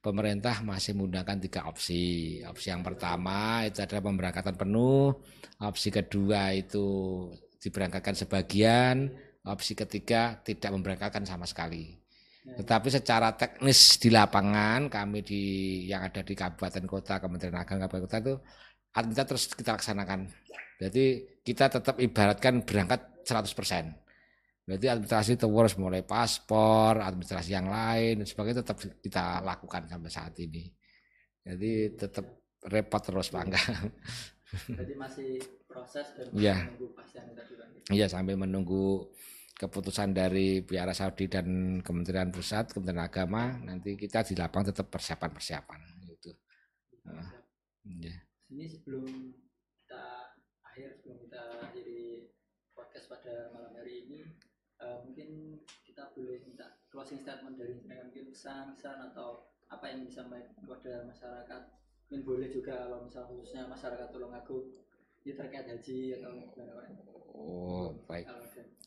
pemerintah 0.00 0.64
masih 0.64 0.96
menggunakan 0.96 1.36
tiga 1.40 1.68
opsi. 1.68 2.40
Opsi 2.44 2.72
yang 2.72 2.80
pertama 2.80 3.64
itu 3.68 3.84
adalah 3.84 4.04
pemberangkatan 4.04 4.56
penuh, 4.56 5.16
opsi 5.60 5.88
kedua 5.92 6.56
itu 6.56 7.28
diberangkatkan 7.60 8.16
sebagian, 8.16 9.12
opsi 9.44 9.76
ketiga 9.76 10.40
tidak 10.40 10.72
memberangkatkan 10.72 11.28
sama 11.28 11.44
sekali. 11.44 12.00
Tetapi 12.40 12.88
secara 12.88 13.36
teknis 13.36 14.00
di 14.00 14.08
lapangan 14.08 14.88
kami 14.88 15.20
di 15.20 15.42
yang 15.84 16.08
ada 16.08 16.24
di 16.24 16.32
kabupaten 16.32 16.84
kota, 16.88 17.20
Kementerian 17.20 17.60
Agama 17.60 17.84
kabupaten 17.84 18.04
kota 18.08 18.16
itu 18.24 18.34
administrasi 18.96 19.28
terus 19.28 19.44
kita 19.52 19.76
laksanakan. 19.76 20.24
Jadi 20.80 21.29
kita 21.40 21.72
tetap 21.72 21.96
ibaratkan 21.98 22.62
berangkat 22.62 23.24
100%. 23.24 24.66
Berarti 24.66 24.86
administrasi 24.86 25.32
terus 25.34 25.74
mulai 25.80 26.06
paspor, 26.06 27.00
administrasi 27.00 27.50
yang 27.50 27.66
lain 27.66 28.22
dan 28.22 28.26
sebagainya 28.28 28.62
tetap 28.62 28.76
kita 28.78 29.42
lakukan 29.42 29.88
sampai 29.90 30.10
saat 30.12 30.34
ini. 30.38 30.70
Jadi 31.42 31.96
tetap 31.96 32.26
repot 32.70 33.02
terus 33.02 33.32
Pak 33.32 33.42
enggak. 33.48 33.66
Jadi 34.70 34.92
masih 34.94 35.30
proses 35.66 36.06
dan 36.14 36.26
ya. 36.36 36.56
menunggu 36.70 36.86
Iya, 37.90 38.06
sampai 38.06 38.34
menunggu 38.38 39.10
keputusan 39.58 40.14
dari 40.14 40.62
pihak 40.62 40.86
Arab 40.86 40.94
Saudi 40.94 41.26
dan 41.26 41.80
Kementerian 41.82 42.30
Pusat, 42.30 42.70
Kementerian 42.70 43.02
Agama, 43.02 43.58
nanti 43.58 43.98
kita 43.98 44.22
di 44.22 44.38
lapang 44.38 44.62
tetap 44.62 44.86
persiapan-persiapan 44.86 45.80
gitu. 46.06 46.30
Nah, 47.10 47.28
ya 47.98 48.14
ini 48.50 48.66
sebelum 48.66 49.06
kita 49.78 50.34
akhir 50.66 50.98
sebelum 50.98 51.22
kita 51.22 51.40
akhiri 51.70 52.34
podcast 52.74 53.06
pada 53.06 53.54
malam 53.54 53.72
hari 53.78 54.10
ini 54.10 54.18
uh, 54.80 54.98
mungkin 55.04 55.60
kita 55.86 56.12
boleh 56.16 56.40
minta 56.44 56.80
closing 56.90 57.20
statement 57.20 57.56
dari 57.60 57.78
dengan 57.80 58.08
mungkin 58.08 58.32
pesan-pesan 58.32 59.12
atau 59.12 59.46
apa 59.70 59.84
yang 59.86 60.02
bisa 60.04 60.26
kepada 60.26 61.06
masyarakat. 61.06 61.62
Mungkin 62.10 62.20
boleh 62.26 62.48
juga 62.50 62.74
kalau 62.88 63.06
misal 63.06 63.22
khususnya 63.30 63.70
masyarakat 63.70 64.10
Tulungagung 64.10 64.66
ini 65.22 65.32
terkait 65.36 65.68
haji 65.68 66.00
atau 66.18 66.32
gimana 66.32 66.72
Oh 67.36 67.94
baik. 68.08 68.26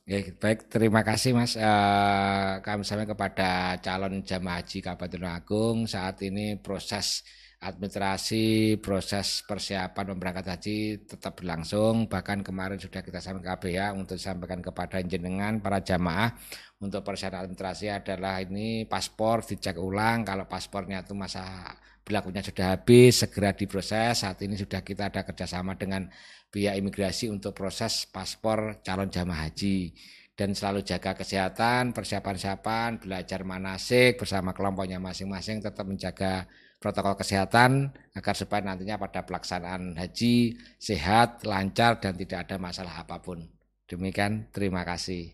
Ya, 0.03 0.19
baik, 0.35 0.67
terima 0.67 0.99
kasih 0.99 1.31
Mas. 1.31 1.55
Uh, 1.55 2.59
kami 2.59 2.83
sampaikan 2.83 3.15
kepada 3.15 3.79
calon 3.79 4.19
jamaah 4.19 4.59
haji 4.59 4.83
Kabupaten 4.83 5.23
Agung 5.31 5.77
saat 5.87 6.19
ini 6.27 6.59
proses 6.59 7.23
administrasi 7.63 8.75
proses 8.83 9.41
persiapan 9.47 10.11
pemberangkatan 10.11 10.59
haji 10.59 11.07
tetap 11.07 11.39
berlangsung. 11.39 12.11
Bahkan 12.11 12.43
kemarin 12.43 12.75
sudah 12.75 12.99
kita 12.99 13.23
sampaikan 13.23 13.55
KBA 13.55 13.87
untuk 13.95 14.19
disampaikan 14.19 14.59
kepada 14.59 14.99
jenengan 15.01 15.63
para 15.63 15.79
jamaah. 15.79 16.35
Untuk 16.83 16.99
persyaratan 17.07 17.47
administrasi 17.47 17.87
adalah 17.87 18.43
ini 18.43 18.83
paspor 18.83 19.47
dicek 19.47 19.79
ulang. 19.79 20.27
Kalau 20.27 20.43
paspornya 20.43 21.07
itu 21.07 21.15
masa 21.15 21.71
berlakunya 22.03 22.43
sudah 22.43 22.75
habis 22.75 23.23
segera 23.23 23.55
diproses. 23.55 24.27
Saat 24.27 24.43
ini 24.43 24.59
sudah 24.59 24.83
kita 24.83 25.07
ada 25.07 25.23
kerjasama 25.23 25.79
dengan 25.79 26.11
pihak 26.51 26.75
imigrasi 26.75 27.31
untuk 27.31 27.55
proses 27.55 28.03
paspor 28.11 28.83
calon 28.83 29.07
jamaah 29.07 29.47
haji. 29.47 29.95
Dan 30.33 30.57
selalu 30.57 30.81
jaga 30.81 31.13
kesehatan 31.13 31.93
persiapan-persiapan 31.93 33.05
belajar 33.05 33.45
manasik 33.45 34.17
bersama 34.17 34.49
kelompoknya 34.49 34.97
masing-masing 34.97 35.61
tetap 35.61 35.85
menjaga 35.85 36.49
protokol 36.83 37.15
kesehatan 37.15 37.95
agar 38.11 38.35
supaya 38.35 38.59
nantinya 38.59 38.99
pada 38.99 39.23
pelaksanaan 39.23 39.95
haji 39.95 40.59
sehat, 40.75 41.47
lancar 41.47 42.03
dan 42.03 42.19
tidak 42.19 42.43
ada 42.43 42.59
masalah 42.59 43.07
apa 43.07 43.23
pun. 43.23 43.47
Demikian, 43.87 44.51
terima 44.51 44.83
kasih. 44.83 45.31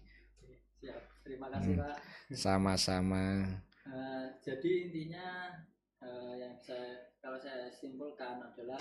Siap, 0.77 1.25
terima 1.25 1.49
kasih 1.49 1.73
hmm. 1.73 1.81
Pak. 1.81 1.97
Sama-sama. 2.37 3.25
Uh, 3.89 4.29
jadi 4.45 4.93
intinya 4.93 5.57
uh, 6.05 6.37
yang 6.37 6.53
saya 6.61 7.09
kalau 7.17 7.41
saya 7.41 7.65
simpulkan 7.73 8.37
adalah 8.45 8.77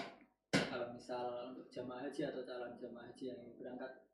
kalau 0.52 0.92
misal 0.92 1.56
untuk 1.56 1.72
jamaah 1.72 2.04
haji 2.04 2.28
atau 2.28 2.44
calon 2.44 2.76
jamaah 2.76 3.08
haji 3.08 3.32
yang 3.32 3.40
berangkat 3.56 4.04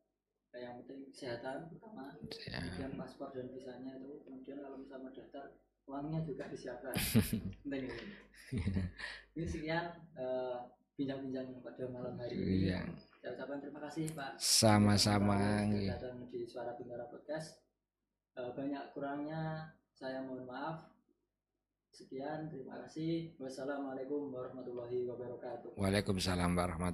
yang 0.54 0.78
penting 0.86 1.10
kesehatan 1.10 1.66
pertama, 1.66 2.14
ya. 2.46 2.62
kemudian 2.62 2.94
paspor 2.94 3.34
dan 3.34 3.50
visanya 3.50 3.98
itu, 3.98 4.22
kemudian 4.22 4.62
kalau 4.62 4.78
misalnya 4.78 5.10
daftar 5.10 5.50
uangnya 5.84 6.20
juga 6.24 6.48
disiapkan. 6.48 6.94
ini 9.36 9.44
sekian 9.44 9.84
uh, 10.16 10.64
bincang-bincang 10.96 11.60
pada 11.60 11.84
malam 11.90 12.14
hari 12.16 12.34
ini. 12.38 12.70
Iya. 12.70 12.80
Saya 13.20 13.30
ucapkan 13.36 13.58
terima 13.60 13.80
kasih 13.88 14.04
Pak. 14.12 14.32
Sama-sama. 14.40 15.64
Datang 15.68 16.28
di 16.28 16.44
Suara 16.48 16.76
Bintara 16.76 17.08
Podcast. 17.08 17.60
Uh, 18.34 18.50
banyak 18.56 18.90
kurangnya 18.96 19.72
saya 19.94 20.24
mohon 20.24 20.48
maaf. 20.48 20.90
Sekian, 21.94 22.50
terima 22.50 22.82
kasih. 22.82 23.38
Wassalamualaikum 23.38 24.34
warahmatullahi 24.34 25.06
wabarakatuh. 25.06 25.78
Waalaikumsalam 25.78 26.50
warahmatullahi 26.50 26.90